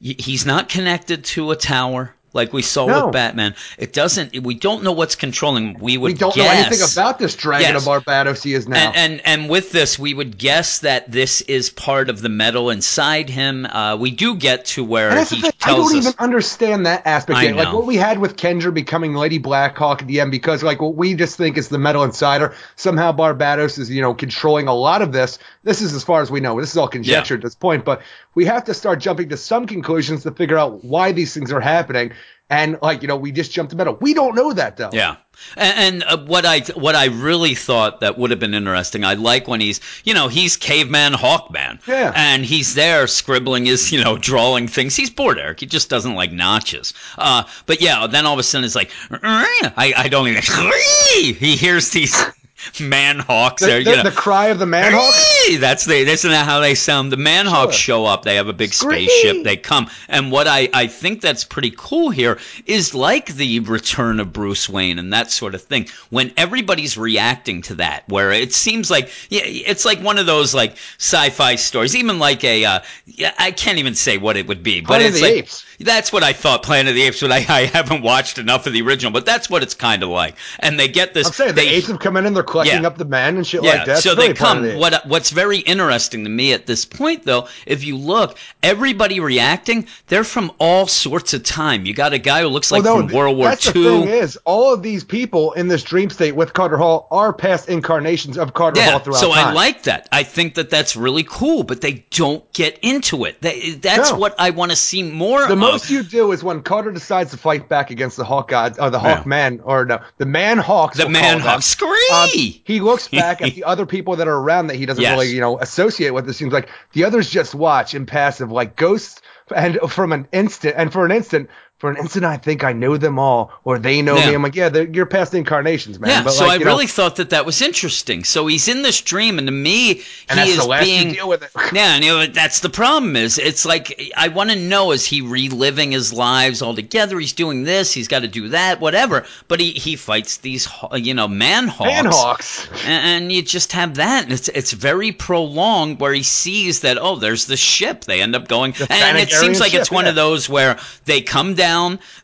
he's 0.00 0.46
not 0.46 0.68
connected 0.68 1.24
to 1.24 1.50
a 1.50 1.56
tower 1.56 2.14
like 2.32 2.52
we 2.52 2.62
saw 2.62 2.86
No. 2.86 3.06
with 3.06 3.12
Batman. 3.14 3.54
It 3.78 3.92
doesn't. 3.92 4.42
We 4.42 4.54
don't 4.54 4.82
know 4.82 4.92
what's 4.92 5.14
controlling. 5.14 5.78
We 5.78 5.96
would 5.96 6.12
we 6.12 6.18
don't 6.18 6.34
guess, 6.34 6.44
know 6.44 6.50
anything 6.50 6.86
about 6.92 7.18
this 7.18 7.34
dragon 7.34 7.74
Yes. 7.74 7.86
of 7.86 8.04
Barbatos 8.04 8.42
he 8.42 8.54
is 8.54 8.68
now. 8.68 8.76
and, 8.76 8.96
and 8.96 9.22
and 9.24 9.50
with 9.50 9.72
this, 9.72 9.98
we 9.98 10.14
would 10.14 10.38
guess 10.38 10.80
that 10.80 11.10
this 11.10 11.40
is 11.42 11.70
part 11.70 12.10
of 12.10 12.20
the 12.20 12.28
metal 12.28 12.70
inside 12.70 13.28
him. 13.30 13.66
Uh, 13.66 13.96
we 13.96 14.10
do 14.10 14.34
get 14.36 14.66
to 14.66 14.84
where 14.84 15.10
And 15.10 15.26
he 15.28 15.40
thing. 15.40 15.50
I 15.64 15.70
don't 15.70 15.86
us. 15.86 15.94
even 15.94 16.12
understand 16.18 16.86
that 16.86 17.06
aspect. 17.06 17.38
I 17.38 17.44
yet. 17.44 17.56
Like 17.56 17.72
what 17.72 17.86
we 17.86 17.96
had 17.96 18.18
with 18.18 18.36
Kendra 18.36 18.72
becoming 18.72 19.14
Lady 19.14 19.38
Blackhawk 19.38 20.02
at 20.02 20.08
the 20.08 20.20
end, 20.20 20.30
because 20.30 20.62
like 20.62 20.80
what 20.80 20.94
we 20.94 21.14
just 21.14 21.36
think 21.36 21.56
is 21.58 21.68
the 21.68 21.78
Metal 21.78 22.02
Insider. 22.04 22.54
Somehow 22.76 23.12
Barbatos 23.12 23.78
is 23.78 23.90
you 23.90 24.02
know 24.02 24.14
controlling 24.14 24.68
a 24.68 24.74
lot 24.74 25.02
of 25.02 25.12
this. 25.12 25.38
This 25.64 25.80
is 25.82 25.94
as 25.94 26.04
far 26.04 26.22
as 26.22 26.30
we 26.30 26.40
know. 26.40 26.60
This 26.60 26.70
is 26.70 26.76
all 26.76 26.88
conjecture 26.88 27.34
at 27.34 27.42
this 27.42 27.54
point, 27.54 27.84
but 27.84 28.02
we 28.34 28.44
have 28.44 28.64
to 28.64 28.74
start 28.74 29.00
jumping 29.00 29.28
to 29.30 29.36
some 29.36 29.66
conclusions 29.66 30.22
to 30.22 30.30
figure 30.30 30.56
out 30.58 30.84
why 30.84 31.12
these 31.12 31.34
things 31.34 31.52
are 31.52 31.60
happening. 31.60 32.12
And 32.50 32.78
like 32.80 33.02
you 33.02 33.08
know, 33.08 33.16
we 33.16 33.30
just 33.30 33.52
jumped 33.52 33.70
the 33.70 33.76
metal. 33.76 33.98
We 34.00 34.14
don't 34.14 34.34
know 34.34 34.54
that 34.54 34.78
though. 34.78 34.88
Yeah. 34.90 35.16
And, 35.56 36.02
and 36.02 36.04
uh, 36.04 36.16
what 36.24 36.46
I 36.46 36.60
what 36.74 36.94
I 36.96 37.06
really 37.06 37.54
thought 37.54 38.00
that 38.00 38.16
would 38.16 38.30
have 38.30 38.40
been 38.40 38.54
interesting, 38.54 39.04
I 39.04 39.14
like 39.14 39.46
when 39.46 39.60
he's 39.60 39.80
you 40.04 40.14
know 40.14 40.28
he's 40.28 40.56
caveman 40.56 41.12
Hawkman, 41.12 41.86
Yeah. 41.86 42.12
and 42.16 42.44
he's 42.46 42.74
there 42.74 43.06
scribbling 43.06 43.66
his 43.66 43.92
you 43.92 44.02
know 44.02 44.16
drawing 44.16 44.66
things. 44.66 44.96
He's 44.96 45.10
bored, 45.10 45.38
Eric. 45.38 45.60
He 45.60 45.66
just 45.66 45.90
doesn't 45.90 46.14
like 46.14 46.32
notches. 46.32 46.94
Uh, 47.18 47.44
but 47.66 47.82
yeah, 47.82 48.06
then 48.06 48.24
all 48.24 48.32
of 48.32 48.38
a 48.38 48.42
sudden 48.42 48.64
it's 48.64 48.74
like 48.74 48.90
I 49.10 49.92
I 49.94 50.08
don't 50.08 50.28
even 50.28 50.42
he 51.38 51.54
hears 51.54 51.90
these 51.90 52.16
man 52.80 53.18
hawks 53.18 53.62
The, 53.62 53.68
the, 53.68 53.78
you 53.82 53.96
know. 53.96 54.02
the 54.02 54.10
cry 54.10 54.46
of 54.48 54.58
the 54.58 54.64
manhawk. 54.66 55.12
Hey, 55.46 55.56
that's 55.56 55.84
the 55.84 55.94
isn't 55.96 56.30
that 56.30 56.44
how 56.44 56.60
they 56.60 56.74
sound? 56.74 57.12
The 57.12 57.16
manhawks 57.16 57.72
Sure. 57.72 57.72
show 57.72 58.04
up. 58.06 58.24
They 58.24 58.36
have 58.36 58.48
a 58.48 58.52
big 58.52 58.72
spaceship. 58.72 59.44
They 59.44 59.56
come, 59.56 59.88
and 60.08 60.30
what 60.32 60.46
I 60.46 60.68
I 60.74 60.86
think 60.86 61.20
that's 61.20 61.44
pretty 61.44 61.72
cool 61.76 62.10
here 62.10 62.38
is 62.66 62.94
like 62.94 63.26
the 63.34 63.60
return 63.60 64.20
of 64.20 64.32
Bruce 64.32 64.68
Wayne 64.68 64.98
and 64.98 65.12
that 65.12 65.30
sort 65.30 65.54
of 65.54 65.62
thing. 65.62 65.88
When 66.10 66.32
everybody's 66.36 66.98
reacting 66.98 67.62
to 67.62 67.74
that, 67.76 68.04
where 68.08 68.32
it 68.32 68.52
seems 68.52 68.90
like 68.90 69.10
yeah, 69.30 69.42
it's 69.44 69.84
like 69.84 70.00
one 70.00 70.18
of 70.18 70.26
those 70.26 70.54
like 70.54 70.76
sci-fi 70.98 71.54
stories, 71.56 71.94
even 71.96 72.18
like 72.18 72.44
a 72.44 72.64
uh, 72.64 72.80
yeah, 73.06 73.32
I 73.38 73.50
can't 73.52 73.78
even 73.78 73.94
say 73.94 74.18
what 74.18 74.36
it 74.36 74.46
would 74.46 74.62
be, 74.62 74.80
but 74.80 74.86
Planet 74.98 75.06
it's 75.12 75.22
like 75.22 75.32
Apes. 75.32 75.64
That's 75.78 76.12
what 76.12 76.22
I 76.22 76.32
thought 76.32 76.62
Planet 76.62 76.90
of 76.90 76.94
the 76.94 77.02
Apes, 77.02 77.20
but 77.20 77.30
I, 77.32 77.36
I 77.48 77.64
haven't 77.66 78.02
watched 78.02 78.38
enough 78.38 78.66
of 78.66 78.72
the 78.72 78.82
original. 78.82 79.12
But 79.12 79.26
that's 79.26 79.48
what 79.48 79.62
it's 79.62 79.74
kind 79.74 80.02
of 80.02 80.08
like, 80.08 80.34
and 80.60 80.78
they 80.78 80.88
get 80.88 81.14
this. 81.14 81.26
I'm 81.28 81.32
saying 81.32 81.48
the 81.54 81.62
they, 81.62 81.68
apes 81.68 81.86
have 81.88 81.98
come 82.00 82.16
in 82.16 82.26
and 82.26 82.34
they're 82.34 82.42
collecting 82.42 82.82
Yeah. 82.82 82.86
up 82.88 82.98
the 82.98 83.04
men 83.04 83.36
and 83.36 83.46
shit 83.46 83.62
yeah, 83.62 83.76
like 83.76 83.86
that. 83.86 83.98
so 83.98 84.14
they 84.14 84.22
really 84.22 84.34
Planet 84.34 84.64
of 84.64 84.70
come. 84.70 84.74
the 84.74 84.78
What 84.80 85.06
what's 85.06 85.30
very 85.30 85.58
interesting 85.58 86.24
to 86.24 86.30
me 86.30 86.52
at 86.52 86.66
this 86.66 86.84
point, 86.84 87.24
though, 87.24 87.48
if 87.66 87.84
you 87.84 87.96
look, 87.96 88.38
everybody 88.62 89.20
reacting, 89.20 89.86
they're 90.08 90.24
from 90.24 90.52
all 90.58 90.86
sorts 90.86 91.34
of 91.34 91.42
time. 91.44 91.86
You 91.86 91.94
got 91.94 92.12
a 92.12 92.18
guy 92.18 92.42
who 92.42 92.48
looks 92.48 92.70
like 92.70 92.82
Well, 92.84 92.98
no, 93.00 93.06
from 93.08 93.16
World 93.16 93.36
War 93.36 93.48
that's 93.48 93.64
the 93.66 93.72
thing 93.72 94.08
is, 94.08 94.36
all 94.44 94.72
of 94.72 94.82
these 94.82 95.04
people 95.04 95.52
in 95.52 95.68
this 95.68 95.82
dream 95.82 96.10
state 96.10 96.34
with 96.34 96.52
Carter 96.52 96.76
Hall 96.76 97.06
are 97.10 97.32
past 97.32 97.68
incarnations 97.68 98.36
of 98.36 98.54
Carter 98.54 98.82
Hall 98.82 98.92
Yeah, 98.94 98.98
throughout 98.98 99.20
so 99.20 99.30
I 99.32 99.52
like 99.52 99.84
that. 99.84 100.08
I 100.12 100.22
think 100.22 100.54
that 100.54 100.70
that's 100.70 100.96
really 100.96 101.24
cool, 101.24 101.62
but 101.62 101.80
they 101.80 102.04
don't 102.10 102.50
get 102.52 102.78
into 102.82 103.24
it. 103.24 103.40
They, 103.40 103.70
that's 103.72 104.10
No. 104.10 104.18
what 104.18 104.34
I 104.38 104.50
want 104.50 104.70
to 104.72 104.76
see 104.76 105.02
more 105.02 105.46
the 105.46 105.52
of. 105.52 105.58
Most 105.72 105.90
you 105.90 106.02
do 106.02 106.32
is 106.32 106.42
when 106.42 106.62
Carter 106.62 106.90
decides 106.92 107.30
to 107.32 107.36
fight 107.36 107.68
back 107.68 107.90
against 107.90 108.16
the 108.16 108.24
Hawk 108.24 108.48
gods, 108.48 108.78
or 108.78 108.90
the 108.90 108.98
Hawk 108.98 109.20
Yeah. 109.24 109.28
men, 109.28 109.60
or 109.64 109.84
no, 109.84 110.00
the 110.18 110.26
Man 110.26 110.58
Hawks. 110.58 110.96
the 110.98 111.08
man 111.08 111.40
hawk 111.40 111.62
scream. 111.62 111.90
Um, 112.12 112.28
he 112.30 112.80
looks 112.80 113.08
back 113.12 113.42
at 113.42 113.54
the 113.54 113.64
other 113.64 113.86
people 113.86 114.16
that 114.16 114.28
are 114.28 114.36
around 114.36 114.68
that 114.68 114.76
he 114.76 114.86
doesn't 114.86 115.02
Yes. 115.02 115.12
really, 115.12 115.32
you 115.34 115.40
know, 115.40 115.58
associate 115.58 116.12
with. 116.14 116.28
It 116.28 116.34
seems 116.34 116.52
like 116.52 116.68
the 116.92 117.04
others 117.04 117.30
just 117.30 117.54
watch 117.54 117.94
impassive, 117.94 118.50
like 118.52 118.76
ghosts. 118.76 119.20
And 119.54 119.78
from 119.88 120.12
an 120.12 120.28
instant, 120.32 120.74
and 120.76 120.92
for 120.92 121.04
an 121.06 121.10
instant, 121.12 121.48
for 121.78 121.90
an 121.90 121.96
instant 121.96 122.24
I 122.24 122.36
think 122.36 122.64
I 122.64 122.72
know 122.72 122.96
them 122.96 123.18
all 123.18 123.52
or 123.64 123.78
they 123.78 124.02
know 124.02 124.16
Yeah. 124.16 124.28
me. 124.28 124.34
I'm 124.34 124.42
like, 124.42 124.56
yeah, 124.56 124.68
they're- 124.68 124.88
you're 124.92 125.06
past 125.06 125.32
incarnations, 125.32 126.00
man. 126.00 126.10
Yeah, 126.10 126.22
But 126.24 126.32
so 126.32 126.44
like, 126.44 126.50
I 126.50 126.54
you 126.58 126.64
know, 126.64 126.72
really 126.72 126.88
thought 126.88 127.16
that 127.16 127.30
that 127.30 127.46
was 127.46 127.62
interesting. 127.62 128.24
So 128.24 128.46
he's 128.48 128.66
in 128.68 128.82
this 128.82 129.00
dream, 129.00 129.38
and 129.38 129.46
to 129.46 129.52
me, 129.52 130.02
and 130.28 130.40
he 130.40 130.50
is 130.50 130.66
the 130.66 130.78
being 130.80 131.12
deal 131.12 131.28
with 131.28 131.42
it. 131.42 131.50
Yeah, 131.72 131.94
and 131.94 132.04
you 132.04 132.10
know, 132.10 132.26
that's 132.26 132.60
the 132.60 132.70
problem. 132.70 133.14
Is 133.14 133.38
it's 133.38 133.64
like 133.64 134.10
I 134.16 134.28
want 134.28 134.50
to 134.50 134.56
know: 134.56 134.92
is 134.92 135.04
he 135.06 135.20
reliving 135.20 135.92
his 135.92 136.12
lives 136.12 136.62
altogether? 136.62 137.18
He's 137.18 137.34
doing 137.34 137.62
this. 137.64 137.92
He's 137.92 138.08
got 138.08 138.20
to 138.20 138.28
do 138.28 138.48
that. 138.48 138.80
Whatever. 138.80 139.26
But 139.48 139.60
he 139.60 139.72
he 139.72 139.96
fights 139.96 140.38
these 140.38 140.66
you 140.94 141.14
know 141.14 141.28
man 141.28 141.68
hawks. 141.68 141.88
Man 141.90 142.06
Hawks. 142.06 142.68
And, 142.86 143.24
and 143.24 143.32
you 143.32 143.42
just 143.42 143.72
have 143.72 143.96
that, 143.96 144.24
and 144.24 144.32
it's 144.32 144.48
it's 144.48 144.72
very 144.72 145.12
prolonged 145.12 146.00
where 146.00 146.12
he 146.12 146.22
sees 146.22 146.80
that 146.80 146.98
oh, 146.98 147.16
there's 147.16 147.46
the 147.46 147.56
ship. 147.56 148.04
They 148.04 148.22
end 148.22 148.34
up 148.34 148.48
going, 148.48 148.74
and 148.88 149.18
it 149.18 149.30
seems 149.30 149.60
like 149.60 149.74
it's 149.74 149.90
one 149.90 150.06
yeah. 150.06 150.10
of 150.10 150.16
those 150.16 150.48
where 150.48 150.78
they 151.04 151.20
come 151.20 151.54
down, 151.54 151.67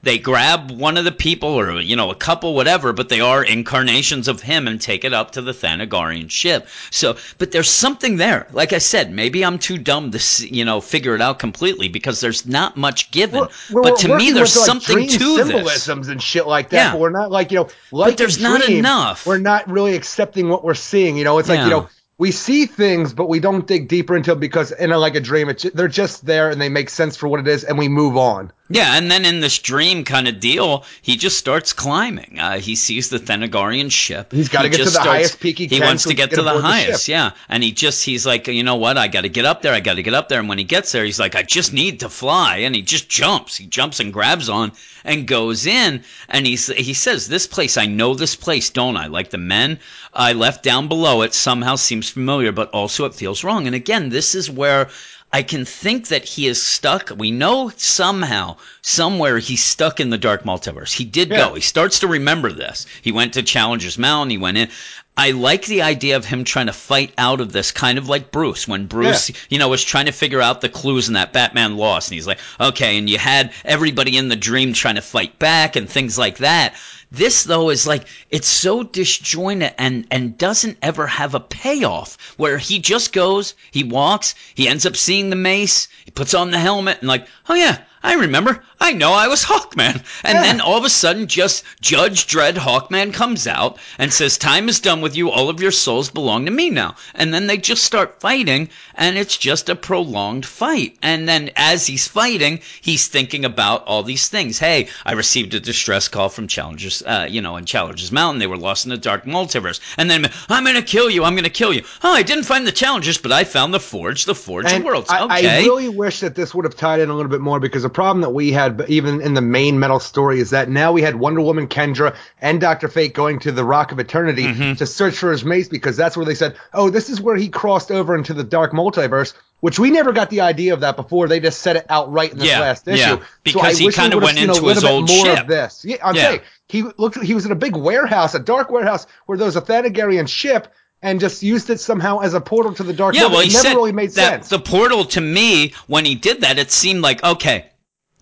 they 0.02 0.18
grab 0.18 0.70
one 0.70 0.96
of 0.96 1.04
the 1.04 1.12
people 1.12 1.48
or 1.50 1.80
you 1.80 1.96
know 1.96 2.10
a 2.10 2.14
couple, 2.14 2.54
whatever, 2.54 2.92
but 2.92 3.08
they 3.08 3.20
are 3.20 3.44
incarnations 3.44 4.28
of 4.28 4.40
him 4.42 4.66
and 4.68 4.80
take 4.80 5.04
it 5.04 5.12
up 5.12 5.32
to 5.32 5.42
the 5.42 5.52
Thanagarian 5.52 6.30
ship. 6.30 6.68
So, 6.90 7.16
but 7.38 7.52
there's 7.52 7.70
something 7.70 8.16
there. 8.16 8.46
Like 8.52 8.72
I 8.72 8.78
said, 8.78 9.12
maybe 9.12 9.44
I'm 9.44 9.58
too 9.58 9.78
dumb 9.78 10.10
to 10.10 10.20
you 10.48 10.64
know 10.64 10.80
figure 10.80 11.14
it 11.14 11.20
out 11.20 11.38
completely 11.38 11.88
because 11.88 12.20
there's 12.20 12.46
not 12.46 12.76
much 12.76 13.10
given. 13.10 13.40
We're- 13.40 13.52
we're 13.70 13.82
but 13.82 13.98
to 14.00 14.16
me, 14.16 14.30
there's 14.30 14.54
with, 14.54 14.64
something 14.64 15.08
to 15.08 15.18
this. 15.36 15.46
symbolisms 15.48 16.08
and 16.08 16.22
shit 16.22 16.46
like 16.46 16.70
that. 16.70 16.76
Yeah. 16.76 16.92
But 16.92 17.00
we're 17.00 17.10
not 17.10 17.30
like 17.30 17.50
you 17.50 17.58
know, 17.58 17.68
like 17.90 18.16
there's 18.16 18.40
not 18.40 18.68
enough. 18.68 19.26
We're 19.26 19.38
not 19.38 19.68
really 19.68 19.94
accepting 19.94 20.48
what 20.48 20.64
we're 20.64 20.74
seeing. 20.74 21.16
You 21.16 21.24
know, 21.24 21.38
it's 21.38 21.48
like 21.48 21.60
you 21.60 21.70
know. 21.70 21.88
We 22.16 22.30
see 22.30 22.66
things, 22.66 23.12
but 23.12 23.28
we 23.28 23.40
don't 23.40 23.66
dig 23.66 23.88
deeper 23.88 24.16
into 24.16 24.30
it 24.30 24.38
because, 24.38 24.70
in 24.70 24.92
a, 24.92 24.98
like 24.98 25.16
a 25.16 25.20
dream, 25.20 25.48
it's, 25.48 25.64
they're 25.64 25.88
just 25.88 26.24
there 26.24 26.48
and 26.48 26.60
they 26.60 26.68
make 26.68 26.88
sense 26.88 27.16
for 27.16 27.26
what 27.26 27.40
it 27.40 27.48
is, 27.48 27.64
and 27.64 27.76
we 27.76 27.88
move 27.88 28.16
on. 28.16 28.52
Yeah, 28.74 28.96
and 28.96 29.10
then 29.10 29.24
in 29.24 29.40
this 29.40 29.58
dream 29.58 30.04
kind 30.04 30.26
of 30.26 30.40
deal, 30.40 30.84
he 31.00 31.16
just 31.16 31.38
starts 31.38 31.72
climbing. 31.72 32.38
Uh, 32.40 32.58
he 32.58 32.74
sees 32.74 33.08
the 33.08 33.18
Thanagarian 33.18 33.90
ship. 33.90 34.32
He's 34.32 34.48
gotta 34.48 34.68
get 34.68 34.78
to 34.78 34.90
the 34.90 35.00
highest 35.00 35.38
peak 35.38 35.58
he 35.58 35.66
He 35.66 35.80
wants 35.80 36.02
to 36.02 36.08
he 36.08 36.14
can 36.14 36.24
get 36.24 36.30
get 36.30 36.36
to 36.36 36.42
the 36.42 36.50
aboard 36.50 36.64
the 36.64 36.68
highest, 36.68 37.06
yeah. 37.06 37.30
And 37.48 37.62
he 37.62 37.70
just 37.70 38.04
he's 38.04 38.26
like, 38.26 38.48
you 38.48 38.64
know 38.64 38.76
what? 38.76 38.98
I 38.98 39.06
got 39.08 39.20
to 39.22 39.28
get 39.28 39.44
up 39.44 39.62
there. 39.62 39.72
I 39.72 39.80
got 39.80 39.94
to 39.94 40.02
get 40.02 40.14
up 40.14 40.28
there. 40.28 40.40
And 40.40 40.48
when 40.48 40.58
he 40.58 40.64
gets 40.64 40.90
there, 40.92 41.04
he's 41.04 41.20
like, 41.20 41.36
I 41.36 41.42
just 41.42 41.72
need 41.72 42.00
to 42.00 42.08
fly. 42.08 42.58
And 42.58 42.74
he 42.74 42.82
just 42.82 43.08
jumps. 43.08 43.56
He 43.56 43.66
jumps 43.66 44.00
and 44.00 44.12
grabs 44.12 44.48
on 44.48 44.72
and 45.04 45.28
goes 45.28 45.66
in. 45.66 46.02
And 46.28 46.46
he's 46.46 46.66
he 46.66 46.94
says, 46.94 47.28
"This 47.28 47.46
place, 47.46 47.76
I 47.76 47.86
know 47.86 48.14
this 48.14 48.34
place, 48.34 48.70
don't 48.70 48.96
I? 48.96 49.06
Like 49.06 49.30
the 49.30 49.38
men 49.38 49.78
I 50.12 50.32
left 50.32 50.64
down 50.64 50.88
below 50.88 51.22
it 51.22 51.34
somehow 51.34 51.76
seems 51.76 52.10
familiar, 52.10 52.52
but 52.52 52.70
also 52.70 53.04
it 53.04 53.14
feels 53.14 53.44
wrong." 53.44 53.66
And 53.66 53.76
again, 53.76 54.08
this 54.08 54.34
is 54.34 54.50
where. 54.50 54.88
I 55.34 55.42
can 55.42 55.64
think 55.64 56.08
that 56.08 56.24
he 56.24 56.46
is 56.46 56.62
stuck. 56.62 57.10
We 57.16 57.32
know 57.32 57.72
somehow, 57.76 58.56
somewhere, 58.82 59.38
he's 59.38 59.64
stuck 59.64 59.98
in 59.98 60.10
the 60.10 60.16
dark 60.16 60.44
multiverse. 60.44 60.92
He 60.92 61.04
did 61.04 61.30
Yeah. 61.30 61.38
go. 61.38 61.54
He 61.54 61.60
starts 61.60 61.98
to 61.98 62.06
remember 62.06 62.52
this. 62.52 62.86
He 63.02 63.10
went 63.10 63.32
to 63.32 63.42
Challenger's 63.42 63.98
Mountain. 63.98 64.30
He 64.30 64.38
went 64.38 64.58
in. 64.58 64.68
I 65.16 65.32
like 65.32 65.66
the 65.66 65.82
idea 65.82 66.14
of 66.16 66.24
him 66.24 66.44
trying 66.44 66.66
to 66.66 66.72
fight 66.72 67.12
out 67.18 67.40
of 67.40 67.52
this, 67.52 67.72
kind 67.72 67.98
of 67.98 68.08
like 68.08 68.30
Bruce. 68.30 68.68
When 68.68 68.86
Bruce, 68.86 69.32
you 69.48 69.58
know, 69.58 69.68
was 69.68 69.82
trying 69.82 70.06
to 70.06 70.12
figure 70.12 70.40
out 70.40 70.60
the 70.60 70.68
clues 70.68 71.08
in 71.08 71.14
that 71.14 71.32
Batman 71.32 71.76
lost, 71.76 72.10
and 72.10 72.14
he's 72.14 72.28
like, 72.28 72.38
okay, 72.60 72.96
and 72.96 73.10
you 73.10 73.18
had 73.18 73.52
everybody 73.64 74.16
in 74.16 74.28
the 74.28 74.36
dream 74.36 74.72
trying 74.72 74.96
to 74.96 75.02
fight 75.02 75.38
back 75.40 75.74
and 75.74 75.88
things 75.90 76.16
like 76.16 76.38
that. 76.38 76.74
This 77.14 77.44
though 77.44 77.70
is 77.70 77.86
like 77.86 78.08
it's 78.30 78.48
so 78.48 78.82
disjointed 78.82 79.72
and 79.78 80.04
and 80.10 80.36
doesn't 80.36 80.78
ever 80.82 81.06
have 81.06 81.34
a 81.34 81.40
payoff 81.40 82.18
where 82.38 82.58
he 82.58 82.80
just 82.80 83.12
goes, 83.12 83.54
he 83.70 83.84
walks, 83.84 84.34
he 84.56 84.66
ends 84.66 84.84
up 84.84 84.96
seeing 84.96 85.30
the 85.30 85.36
mace, 85.36 85.86
he 86.04 86.10
puts 86.10 86.34
on 86.34 86.50
the 86.50 86.58
helmet 86.58 86.98
and 86.98 87.08
like, 87.08 87.28
oh 87.48 87.54
yeah, 87.54 87.78
I 88.04 88.14
remember. 88.16 88.62
I 88.78 88.92
know 88.92 89.14
I 89.14 89.28
was 89.28 89.44
Hawkman. 89.44 90.04
And 90.22 90.44
then 90.44 90.60
all 90.60 90.76
of 90.76 90.84
a 90.84 90.90
sudden, 90.90 91.26
just 91.26 91.64
Judge 91.80 92.26
Dredd 92.26 92.56
Hawkman 92.56 93.14
comes 93.14 93.46
out 93.46 93.78
and 93.98 94.12
says, 94.12 94.36
Time 94.36 94.68
is 94.68 94.78
done 94.78 95.00
with 95.00 95.16
you. 95.16 95.30
All 95.30 95.48
of 95.48 95.58
your 95.62 95.70
souls 95.70 96.10
belong 96.10 96.44
to 96.44 96.50
me 96.50 96.68
now. 96.68 96.96
And 97.14 97.32
then 97.32 97.46
they 97.46 97.56
just 97.56 97.82
start 97.82 98.20
fighting, 98.20 98.68
and 98.94 99.16
it's 99.16 99.38
just 99.38 99.70
a 99.70 99.74
prolonged 99.74 100.44
fight. 100.44 100.98
And 101.00 101.26
then 101.26 101.50
as 101.56 101.86
he's 101.86 102.06
fighting, 102.06 102.60
he's 102.82 103.06
thinking 103.08 103.46
about 103.46 103.84
all 103.86 104.02
these 104.02 104.28
things. 104.28 104.58
Hey, 104.58 104.88
I 105.06 105.12
received 105.12 105.54
a 105.54 105.60
distress 105.60 106.06
call 106.06 106.28
from 106.28 106.46
Challengers, 106.46 107.02
uh, 107.06 107.26
you 107.26 107.40
know, 107.40 107.56
in 107.56 107.64
Challengers 107.64 108.12
Mountain. 108.12 108.38
They 108.38 108.46
were 108.46 108.58
lost 108.58 108.84
in 108.84 108.90
the 108.90 108.98
dark 108.98 109.24
multiverse. 109.24 109.80
And 109.96 110.10
then, 110.10 110.30
I'm 110.50 110.64
going 110.64 110.76
to 110.76 110.82
kill 110.82 111.08
you. 111.08 111.24
I'm 111.24 111.34
going 111.34 111.44
to 111.44 111.50
kill 111.50 111.72
you. 111.72 111.84
Oh, 112.02 112.12
I 112.12 112.22
didn't 112.22 112.44
find 112.44 112.66
the 112.66 112.72
Challengers, 112.72 113.16
but 113.16 113.32
I 113.32 113.44
found 113.44 113.72
the 113.72 113.80
Forge, 113.80 114.26
the 114.26 114.34
Forge 114.34 114.66
And 114.66 114.82
of 114.82 114.84
Worlds. 114.84 115.10
Okay. 115.10 115.48
I 115.48 115.60
really 115.60 115.88
wish 115.88 116.20
that 116.20 116.34
this 116.34 116.54
would 116.54 116.66
have 116.66 116.76
tied 116.76 117.00
in 117.00 117.08
a 117.08 117.14
little 117.14 117.30
bit 117.30 117.40
more 117.40 117.58
because 117.60 117.84
problem 117.94 118.20
that 118.20 118.30
we 118.30 118.52
had, 118.52 118.84
even 118.88 119.20
in 119.22 119.32
the 119.34 119.40
main 119.40 119.78
metal 119.78 120.00
story, 120.00 120.40
is 120.40 120.50
that 120.50 120.68
now 120.68 120.92
we 120.92 121.00
had 121.00 121.16
Wonder 121.16 121.40
Woman, 121.40 121.66
Kendra, 121.68 122.14
and 122.40 122.60
Doctor 122.60 122.88
Fate 122.88 123.14
going 123.14 123.38
to 123.40 123.52
the 123.52 123.64
Rock 123.64 123.92
of 123.92 123.98
Eternity 123.98 124.44
Mm-hmm. 124.44 124.74
to 124.74 124.86
search 124.86 125.16
for 125.16 125.32
his 125.32 125.44
mace 125.44 125.68
because 125.68 125.96
that's 125.96 126.16
where 126.16 126.26
they 126.26 126.34
said, 126.34 126.56
"Oh, 126.74 126.90
this 126.90 127.08
is 127.08 127.20
where 127.20 127.36
he 127.36 127.48
crossed 127.48 127.90
over 127.90 128.14
into 128.14 128.34
the 128.34 128.44
dark 128.44 128.72
multiverse." 128.72 129.32
Which 129.60 129.78
we 129.78 129.90
never 129.90 130.12
got 130.12 130.28
the 130.28 130.42
idea 130.42 130.74
of 130.74 130.80
that 130.80 130.94
before. 130.94 131.26
They 131.26 131.40
just 131.40 131.62
said 131.62 131.76
it 131.76 131.86
outright 131.88 132.32
in 132.32 132.38
this 132.38 132.48
Yeah, 132.48 132.60
last 132.60 132.86
issue. 132.86 132.98
yeah, 132.98 133.16
So 133.16 133.22
because 133.44 133.80
I 133.80 133.82
he 133.84 133.90
kinda 133.90 134.16
would 134.16 134.24
went 134.24 134.36
have 134.36 134.42
seen 134.42 134.50
a 134.50 134.54
into 134.54 134.66
his 134.68 134.82
little 134.82 134.96
old 134.98 135.06
bit 135.06 135.16
more 135.16 135.24
ship. 135.26 135.40
of 135.40 135.46
this. 135.48 135.84
Yeah, 135.86 135.96
I'm 136.04 136.14
Yeah. 136.14 136.22
saying 136.22 136.40
he 136.68 136.84
looked. 136.98 137.22
He 137.22 137.32
was 137.34 137.46
in 137.46 137.52
a 137.52 137.54
big 137.54 137.74
warehouse, 137.74 138.34
a 138.34 138.40
dark 138.40 138.70
warehouse, 138.70 139.06
where 139.24 139.38
there 139.38 139.46
was 139.46 139.56
a 139.56 139.62
Thanagarian 139.62 140.28
ship. 140.28 140.68
And 141.02 141.20
just 141.20 141.42
used 141.42 141.68
it 141.68 141.80
somehow 141.80 142.20
as 142.20 142.32
a 142.32 142.40
portal 142.40 142.72
to 142.76 142.82
the 142.82 142.94
dark 142.94 143.14
Yeah, 143.14 143.22
world. 143.24 143.32
well, 143.32 143.40
it 143.42 143.48
he 143.48 143.52
never 143.52 143.62
said 143.68 143.74
really 143.76 143.92
made 143.92 144.12
that 144.12 144.46
sense. 144.46 144.48
the 144.48 144.58
portal 144.58 145.04
to 145.06 145.20
me 145.20 145.74
when 145.86 146.06
he 146.06 146.14
did 146.14 146.40
that, 146.40 146.58
it 146.58 146.70
seemed 146.72 147.02
like 147.02 147.22
okay. 147.22 147.66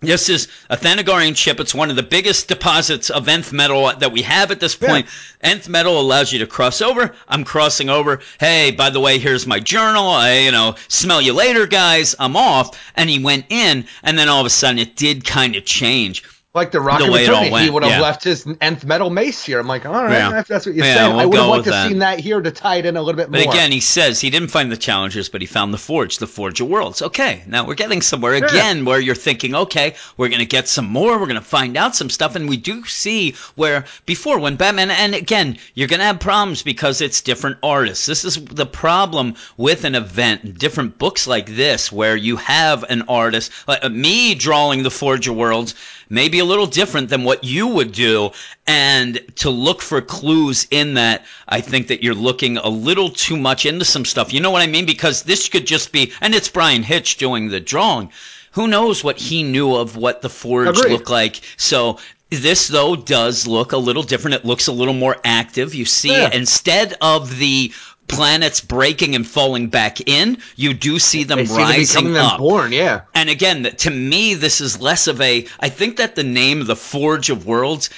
This 0.03 0.29
is 0.29 0.47
a 0.69 0.77
Thanagarian 0.77 1.35
chip. 1.35 1.59
It's 1.59 1.73
one 1.73 1.89
of 1.89 1.95
the 1.95 2.03
biggest 2.03 2.47
deposits 2.47 3.09
of 3.09 3.27
nth 3.27 3.51
metal 3.53 3.91
that 3.95 4.11
we 4.11 4.21
have 4.23 4.51
at 4.51 4.59
this 4.59 4.75
point. 4.75 5.07
Nth 5.41 5.69
metal 5.69 5.99
allows 5.99 6.31
you 6.31 6.39
to 6.39 6.47
cross 6.47 6.81
over. 6.81 7.15
I'm 7.27 7.43
crossing 7.43 7.89
over. 7.89 8.19
Hey, 8.39 8.71
by 8.71 8.89
the 8.89 8.99
way, 8.99 9.19
here's 9.19 9.47
my 9.47 9.59
journal. 9.59 10.07
I, 10.07 10.39
you 10.39 10.51
know, 10.51 10.75
smell 10.87 11.21
you 11.21 11.33
later, 11.33 11.67
guys. 11.67 12.15
I'm 12.19 12.35
off. 12.35 12.77
And 12.95 13.09
he 13.09 13.23
went 13.23 13.45
in, 13.49 13.85
and 14.03 14.17
then 14.17 14.29
all 14.29 14.41
of 14.41 14.45
a 14.45 14.49
sudden 14.49 14.79
it 14.79 14.95
did 14.95 15.25
kind 15.25 15.55
of 15.55 15.65
change. 15.65 16.23
Like 16.55 16.69
the 16.69 16.81
Rock 16.81 16.99
the 16.99 17.05
of 17.05 17.11
way 17.11 17.23
it 17.23 17.29
all 17.31 17.41
Eternity, 17.41 17.63
he 17.63 17.69
would 17.71 17.81
have 17.81 17.93
yeah. 17.93 17.99
left 17.99 18.23
his 18.23 18.45
nth 18.61 18.85
metal 18.85 19.09
mace 19.09 19.43
here. 19.43 19.59
I'm 19.59 19.65
like, 19.65 19.87
all 19.87 19.93
right, 20.03 20.11
Yeah. 20.11 20.39
if 20.39 20.47
that's 20.47 20.67
what 20.67 20.75
you're 20.75 20.85
Yeah, 20.85 20.93
saying, 21.07 21.11
we'll 21.15 21.19
I 21.21 21.25
would 21.25 21.37
have 21.39 21.47
liked 21.49 21.63
to 21.63 21.69
that. 21.71 21.87
seen 21.89 21.97
that 21.99 22.19
here 22.19 22.41
to 22.41 22.51
tie 22.51 22.75
it 22.75 22.85
in 22.85 22.95
a 22.95 23.01
little 23.01 23.17
bit 23.17 23.31
But 23.31 23.43
more. 23.43 23.51
again, 23.51 23.71
he 23.71 23.79
says 23.79 24.21
he 24.21 24.29
didn't 24.29 24.49
find 24.49 24.71
the 24.71 24.77
challengers, 24.77 25.29
but 25.29 25.41
he 25.41 25.47
found 25.47 25.73
the 25.73 25.79
forge, 25.79 26.19
the 26.19 26.27
forge 26.27 26.61
of 26.61 26.67
worlds. 26.67 27.01
Okay, 27.01 27.41
now 27.47 27.65
we're 27.65 27.73
getting 27.73 28.03
somewhere 28.03 28.35
again 28.35 28.85
where 28.85 28.99
you're 28.99 29.15
thinking, 29.15 29.55
okay, 29.55 29.95
we're 30.17 30.27
going 30.29 30.41
to 30.41 30.45
get 30.45 30.67
some 30.67 30.85
more, 30.85 31.13
we're 31.17 31.25
going 31.25 31.37
to 31.37 31.41
find 31.41 31.75
out 31.75 31.95
some 31.95 32.11
stuff. 32.11 32.35
And 32.35 32.47
we 32.47 32.57
do 32.57 32.85
see 32.85 33.31
where 33.55 33.85
before 34.05 34.37
when 34.37 34.55
Batman, 34.55 34.91
and 34.91 35.15
again, 35.15 35.57
you're 35.73 35.87
going 35.87 36.01
to 36.01 36.05
have 36.05 36.19
problems 36.19 36.61
because 36.61 37.01
it's 37.01 37.21
different 37.21 37.57
artists. 37.63 38.05
This 38.05 38.23
is 38.23 38.35
the 38.45 38.67
problem 38.67 39.33
with 39.57 39.85
an 39.85 39.95
event, 39.95 40.59
different 40.59 40.99
books 40.99 41.25
like 41.25 41.47
this, 41.55 41.91
where 41.91 42.15
you 42.15 42.35
have 42.35 42.83
an 42.91 43.01
artist, 43.07 43.51
like 43.67 43.83
uh, 43.83 43.89
me 43.89 44.35
drawing 44.35 44.83
the 44.83 44.91
forge 44.91 45.27
of 45.27 45.35
worlds, 45.35 45.73
maybe 46.13 46.39
a 46.39 46.45
little 46.45 46.67
different 46.67 47.09
than 47.09 47.23
what 47.23 47.43
you 47.43 47.67
would 47.67 47.91
do. 47.91 48.31
And 48.67 49.19
to 49.37 49.49
look 49.49 49.81
for 49.81 49.99
clues 49.99 50.67
in 50.71 50.93
that, 50.93 51.25
I 51.47 51.59
think 51.61 51.87
that 51.87 52.03
you're 52.03 52.13
looking 52.13 52.57
a 52.57 52.69
little 52.69 53.09
too 53.09 53.35
much 53.35 53.65
into 53.65 53.83
some 53.83 54.05
stuff. 54.05 54.31
You 54.31 54.39
know 54.39 54.51
what 54.51 54.61
I 54.61 54.67
mean? 54.67 54.85
Because 54.85 55.23
this 55.23 55.49
could 55.49 55.65
just 55.65 55.91
be, 55.91 56.13
and 56.21 56.33
it's 56.35 56.49
Bryan 56.49 56.83
Hitch 56.83 57.17
doing 57.17 57.49
the 57.49 57.59
drawing. 57.59 58.11
Who 58.51 58.67
knows 58.67 59.03
what 59.03 59.17
he 59.17 59.41
knew 59.41 59.75
of 59.75 59.97
what 59.97 60.21
the 60.21 60.29
forge 60.29 60.77
Agreed. 60.77 60.91
looked 60.91 61.09
like? 61.09 61.41
So 61.57 61.97
this 62.29 62.67
though 62.67 62.95
does 62.95 63.47
look 63.47 63.71
a 63.71 63.77
little 63.77 64.03
different. 64.03 64.35
It 64.35 64.45
looks 64.45 64.67
a 64.67 64.71
little 64.71 64.93
more 64.93 65.17
active. 65.23 65.73
You 65.73 65.85
see, 65.85 66.11
Yeah. 66.11 66.29
instead 66.31 66.95
of 67.01 67.37
the 67.39 67.73
planets 68.07 68.61
breaking 68.61 69.15
and 69.15 69.25
falling 69.25 69.67
back 69.67 70.07
in, 70.07 70.37
you 70.55 70.73
do 70.73 70.99
see 70.99 71.23
them 71.23 71.37
they 71.39 71.45
seem 71.45 71.57
to 71.57 71.63
be 71.63 71.77
rising 71.77 72.13
them 72.13 72.25
up. 72.25 72.39
born, 72.39 72.71
yeah. 72.71 73.01
And 73.13 73.29
again, 73.29 73.63
to 73.63 73.89
me, 73.89 74.35
this 74.35 74.61
is 74.61 74.81
less 74.81 75.07
of 75.07 75.19
a. 75.21 75.47
I 75.59 75.69
think 75.69 75.97
that 75.97 76.15
the 76.15 76.23
name, 76.23 76.65
the 76.65 76.75
Forge 76.75 77.29
of 77.29 77.45
Worlds, 77.45 77.89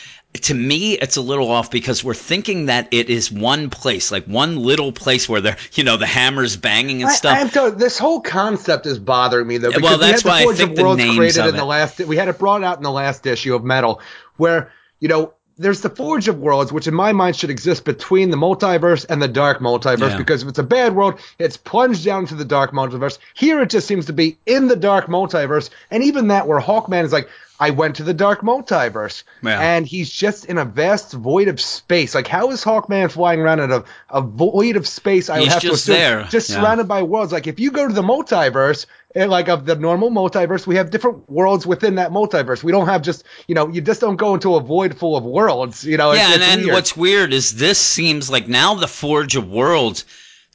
to 0.42 0.54
me, 0.54 0.94
it's 0.94 1.18
a 1.18 1.22
little 1.22 1.50
off 1.50 1.72
because 1.72 2.04
we're 2.04 2.14
thinking 2.14 2.66
that 2.66 2.88
it 2.92 3.10
is 3.10 3.32
one 3.32 3.70
place, 3.70 4.12
like 4.12 4.26
one 4.26 4.58
little 4.58 4.92
place 4.92 5.30
where 5.30 5.42
they're, 5.42 5.58
you 5.74 5.84
know, 5.84 5.98
the 5.98 6.06
hammers 6.06 6.58
banging 6.58 7.02
and 7.02 7.12
I, 7.12 7.14
stuff. 7.14 7.36
I 7.36 7.40
have 7.40 7.54
to, 7.54 7.72
this 7.72 7.98
whole 7.98 8.22
concept 8.22 8.86
is 8.86 9.00
bothering 9.00 9.48
me 9.48 9.58
though. 9.58 9.70
Because 9.70 9.84
well, 9.84 10.00
we 10.00 10.06
that's 10.06 10.24
had 10.24 10.30
why 10.30 10.36
I 10.36 10.40
the 10.40 10.44
Forge 10.46 10.58
think 10.58 10.70
of 10.72 10.76
the 10.76 10.84
Worlds 10.84 10.98
names 10.98 11.18
created 11.18 11.40
of 11.42 11.48
in 11.48 11.56
the 11.56 11.66
last. 11.66 12.00
We 12.00 12.18
had 12.18 12.28
it 12.28 12.38
brought 12.38 12.64
out 12.64 12.78
in 12.78 12.84
the 12.84 12.92
last 12.92 13.26
issue 13.26 13.56
of 13.56 13.64
Metal, 13.64 14.02
where 14.38 14.72
you 15.00 15.08
know 15.08 15.34
there's 15.58 15.82
the 15.82 15.90
Forge 15.90 16.28
of 16.28 16.40
Worlds, 16.40 16.74
which 16.74 16.88
in 16.88 16.94
my 16.94 17.14
mind 17.14 17.36
should 17.36 17.50
exist 17.50 17.86
between 17.86 18.30
the 18.30 18.38
multiverse 18.38 19.06
and 19.10 19.22
the 19.22 19.28
dark 19.28 19.60
multiverse. 19.60 20.12
Yeah. 20.12 20.18
Because 20.18 20.44
if 20.44 20.50
it's 20.50 20.60
a 20.60 20.64
bad 20.64 20.96
world, 20.96 21.20
it's 21.40 21.58
plunged 21.58 22.04
down 22.04 22.22
into 22.22 22.36
the 22.36 22.46
dark 22.46 22.72
multiverse. 22.72 23.18
Here 23.34 23.62
it 23.62 23.70
just 23.70 23.88
seems 23.88 24.06
to 24.08 24.14
be 24.14 24.38
in 24.46 24.68
the 24.68 24.76
dark 24.76 25.08
multiverse, 25.08 25.70
and 25.92 26.04
even 26.04 26.28
that 26.28 26.48
where 26.48 26.60
Hawkman 26.60 27.04
is 27.04 27.14
like, 27.14 27.30
I 27.60 27.70
went 27.70 27.96
to 27.98 28.04
the 28.04 28.14
dark 28.14 28.42
multiverse, 28.42 29.24
Yeah. 29.42 29.60
and 29.60 29.88
he's 29.88 30.10
just 30.10 30.46
in 30.46 30.58
a 30.58 30.66
vast 30.66 31.14
void 31.14 31.48
of 31.48 31.62
space. 31.62 32.14
Like, 32.14 32.28
how 32.28 32.52
is 32.52 32.64
Hawkman 32.64 33.10
flying 33.10 33.40
around 33.40 33.62
in 33.62 33.72
a, 33.72 33.84
a 34.10 34.22
void 34.22 34.76
of 34.76 34.86
space? 34.88 35.30
I 35.30 35.36
would 35.40 35.44
He's 35.46 35.54
have 35.54 35.62
to 35.62 35.68
just 35.70 35.84
assume, 35.84 35.96
there. 35.96 36.24
just 36.30 36.50
Yeah. 36.50 36.58
surrounded 36.58 36.88
by 36.88 37.04
worlds. 37.04 37.32
Like, 37.32 37.48
if 37.48 37.60
you 37.60 37.72
go 37.72 37.88
to 37.88 37.94
the 37.94 38.02
multiverse, 38.02 38.86
eh, 39.16 39.26
like 39.26 39.48
of 39.48 39.66
the 39.66 39.76
normal 39.76 40.12
multiverse, 40.12 40.68
we 40.68 40.76
have 40.76 40.90
different 40.92 41.30
worlds 41.30 41.66
within 41.66 41.96
that 41.96 42.12
multiverse. 42.12 42.62
We 42.62 42.74
don't 42.74 42.88
have 42.88 43.02
just, 43.02 43.24
you 43.48 43.56
know, 43.56 43.70
you 43.70 43.80
just 43.80 44.02
don't 44.02 44.18
go 44.18 44.34
into 44.34 44.56
a 44.56 44.60
void 44.60 44.98
full 44.98 45.16
of 45.16 45.24
worlds. 45.24 45.86
You 45.86 45.96
know, 45.96 46.12
it's, 46.12 46.20
yeah, 46.20 46.34
and, 46.34 46.42
it's 46.42 46.52
and 46.52 46.62
weird. 46.64 46.74
what's 46.74 46.98
weird 46.98 47.34
is 47.34 47.56
this 47.56 47.80
seems 47.80 48.30
like 48.30 48.50
now 48.50 48.74
the 48.76 48.88
Forge 48.88 49.38
of 49.38 49.48
Worlds 49.48 50.04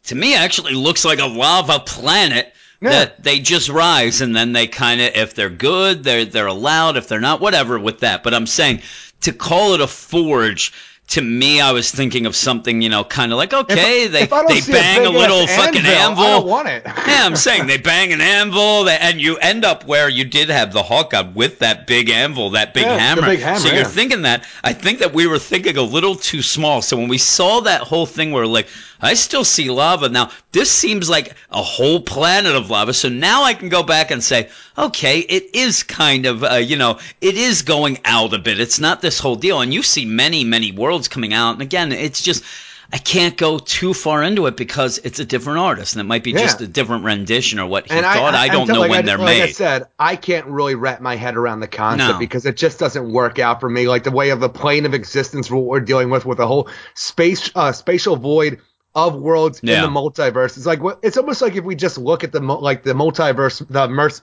to 0.04 0.14
me 0.14 0.34
actually 0.34 0.74
looks 0.74 1.04
like 1.04 1.18
a 1.18 1.26
lava 1.26 1.78
planet 1.80 2.52
Yeah. 2.82 2.90
that 2.90 3.22
they 3.22 3.40
just 3.40 3.68
rise 3.68 4.22
and 4.22 4.34
then 4.34 4.52
they 4.52 4.66
kind 4.66 5.00
of 5.02 5.14
if 5.14 5.34
they're 5.34 5.50
good 5.50 6.02
they're 6.02 6.24
they're 6.24 6.46
allowed 6.46 6.96
if 6.96 7.08
they're 7.08 7.20
not 7.20 7.40
whatever 7.40 7.78
with 7.78 8.00
that 8.00 8.22
but 8.22 8.32
I'm 8.32 8.46
saying 8.46 8.80
to 9.22 9.32
call 9.32 9.74
it 9.74 9.82
a 9.82 9.86
forge 9.86 10.72
to 11.08 11.20
me 11.20 11.60
I 11.60 11.72
was 11.72 11.90
thinking 11.90 12.24
of 12.24 12.34
something 12.34 12.80
you 12.80 12.88
know 12.88 13.04
kind 13.04 13.32
of 13.32 13.38
like 13.38 13.52
okay 13.52 14.06
they 14.06 14.22
if 14.22 14.30
they 14.30 14.72
bang 14.72 15.06
a, 15.06 15.10
big-ass 15.10 15.18
little 15.18 15.46
fucking 15.46 15.84
anvil, 15.84 16.24
I 16.24 16.28
don't 16.38 16.46
want 16.46 16.68
it. 16.68 16.82
yeah, 16.86 17.24
I'm 17.24 17.36
saying 17.36 17.66
they 17.66 17.78
bang 17.78 18.12
an 18.12 18.20
anvil, 18.20 18.84
they, 18.84 18.96
and 18.96 19.20
you 19.20 19.36
end 19.38 19.64
up 19.64 19.84
where 19.86 20.08
you 20.08 20.24
did 20.24 20.48
have 20.48 20.72
the 20.72 20.82
Hawkeye 20.82 21.30
with 21.34 21.58
that 21.60 21.86
big 21.86 22.08
anvil, 22.10 22.50
that 22.50 22.74
big 22.74 22.84
Yeah, 22.84 22.94
the 22.94 23.00
hammer. 23.00 23.22
big 23.22 23.40
hammer, 23.40 23.58
so 23.58 23.74
you're 23.74 23.84
thinking 23.84 24.22
that. 24.22 24.44
I 24.62 24.72
think 24.72 25.00
that 25.00 25.12
we 25.12 25.26
were 25.26 25.38
thinking 25.38 25.76
a 25.76 25.82
little 25.82 26.14
too 26.14 26.42
small. 26.42 26.82
So 26.82 26.96
when 26.96 27.08
we 27.08 27.18
saw 27.18 27.60
that 27.60 27.82
whole 27.82 28.06
thing, 28.06 28.32
we're 28.32 28.46
like, 28.46 28.68
I 29.02 29.14
still 29.14 29.44
see 29.44 29.70
lava. 29.70 30.08
Now, 30.08 30.30
this 30.52 30.70
seems 30.70 31.08
like 31.08 31.34
a 31.50 31.62
whole 31.62 32.00
planet 32.00 32.54
of 32.54 32.70
lava. 32.70 32.92
So 32.92 33.08
now 33.08 33.44
I 33.44 33.54
can 33.54 33.68
go 33.68 33.82
back 33.82 34.10
and 34.10 34.22
say, 34.22 34.48
okay, 34.76 35.20
it 35.20 35.54
is 35.54 35.82
kind 35.82 36.26
of, 36.26 36.44
uh, 36.44 36.54
you 36.56 36.76
know, 36.76 36.98
it 37.20 37.36
is 37.36 37.62
going 37.62 37.98
out 38.04 38.34
a 38.34 38.38
bit. 38.38 38.60
It's 38.60 38.78
not 38.80 39.00
this 39.00 39.18
whole 39.18 39.36
deal. 39.36 39.60
And 39.60 39.72
you 39.72 39.82
see 39.82 40.04
many, 40.04 40.44
many 40.44 40.72
worlds 40.72 41.08
coming 41.08 41.32
out. 41.32 41.52
And 41.52 41.62
again, 41.62 41.92
it's 41.92 42.22
just. 42.22 42.44
I 42.92 42.98
can't 42.98 43.36
go 43.36 43.60
too 43.60 43.94
far 43.94 44.20
into 44.20 44.46
it 44.46 44.56
because 44.56 44.98
it's 45.04 45.20
a 45.20 45.24
different 45.24 45.60
artist, 45.60 45.94
and 45.94 46.00
it 46.00 46.06
might 46.06 46.24
be 46.24 46.32
Yeah. 46.32 46.40
just 46.40 46.60
a 46.60 46.66
different 46.66 47.04
rendition 47.04 47.60
or 47.60 47.66
what 47.66 47.86
he 47.86 47.96
and 47.96 48.04
thought. 48.04 48.34
I, 48.34 48.46
I'm 48.46 48.50
don't 48.50 48.66
know 48.66 48.80
like 48.80 48.90
when 48.90 48.98
I, 48.98 49.02
they're 49.02 49.16
like 49.16 49.26
made. 49.26 49.42
I 49.42 49.52
said, 49.52 49.84
I 49.96 50.16
can't 50.16 50.46
really 50.46 50.74
wrap 50.74 51.00
my 51.00 51.14
head 51.14 51.36
around 51.36 51.60
the 51.60 51.68
concept 51.68 52.14
No. 52.14 52.18
because 52.18 52.46
it 52.46 52.56
just 52.56 52.80
doesn't 52.80 53.12
work 53.12 53.38
out 53.38 53.60
for 53.60 53.70
me. 53.70 53.86
Like 53.86 54.02
the 54.02 54.10
way 54.10 54.30
of 54.30 54.40
the 54.40 54.48
plane 54.48 54.86
of 54.86 54.94
existence, 54.94 55.48
what 55.48 55.66
we're 55.66 55.78
dealing 55.78 56.10
with, 56.10 56.26
with 56.26 56.40
a 56.40 56.46
whole 56.48 56.68
space, 56.94 57.48
uh, 57.54 57.70
spatial 57.70 58.16
void 58.16 58.58
of 58.94 59.14
worlds 59.16 59.61
Yeah. 59.62 59.85
in 59.85 59.92
the 59.94 60.00
multiverse. 60.00 60.57
It's 60.57 60.66
like 60.66 60.83
what- 60.83 60.98
it's 61.03 61.16
almost 61.16 61.40
like 61.42 61.55
if 61.57 61.64
we 61.64 61.74
just 61.74 61.96
look 61.98 62.24
at 62.24 62.33
the 62.33 62.40
like 62.40 62.83
the 62.83 62.92
multiverse, 62.94 63.64
the 63.68 63.88
merc, 63.88 64.14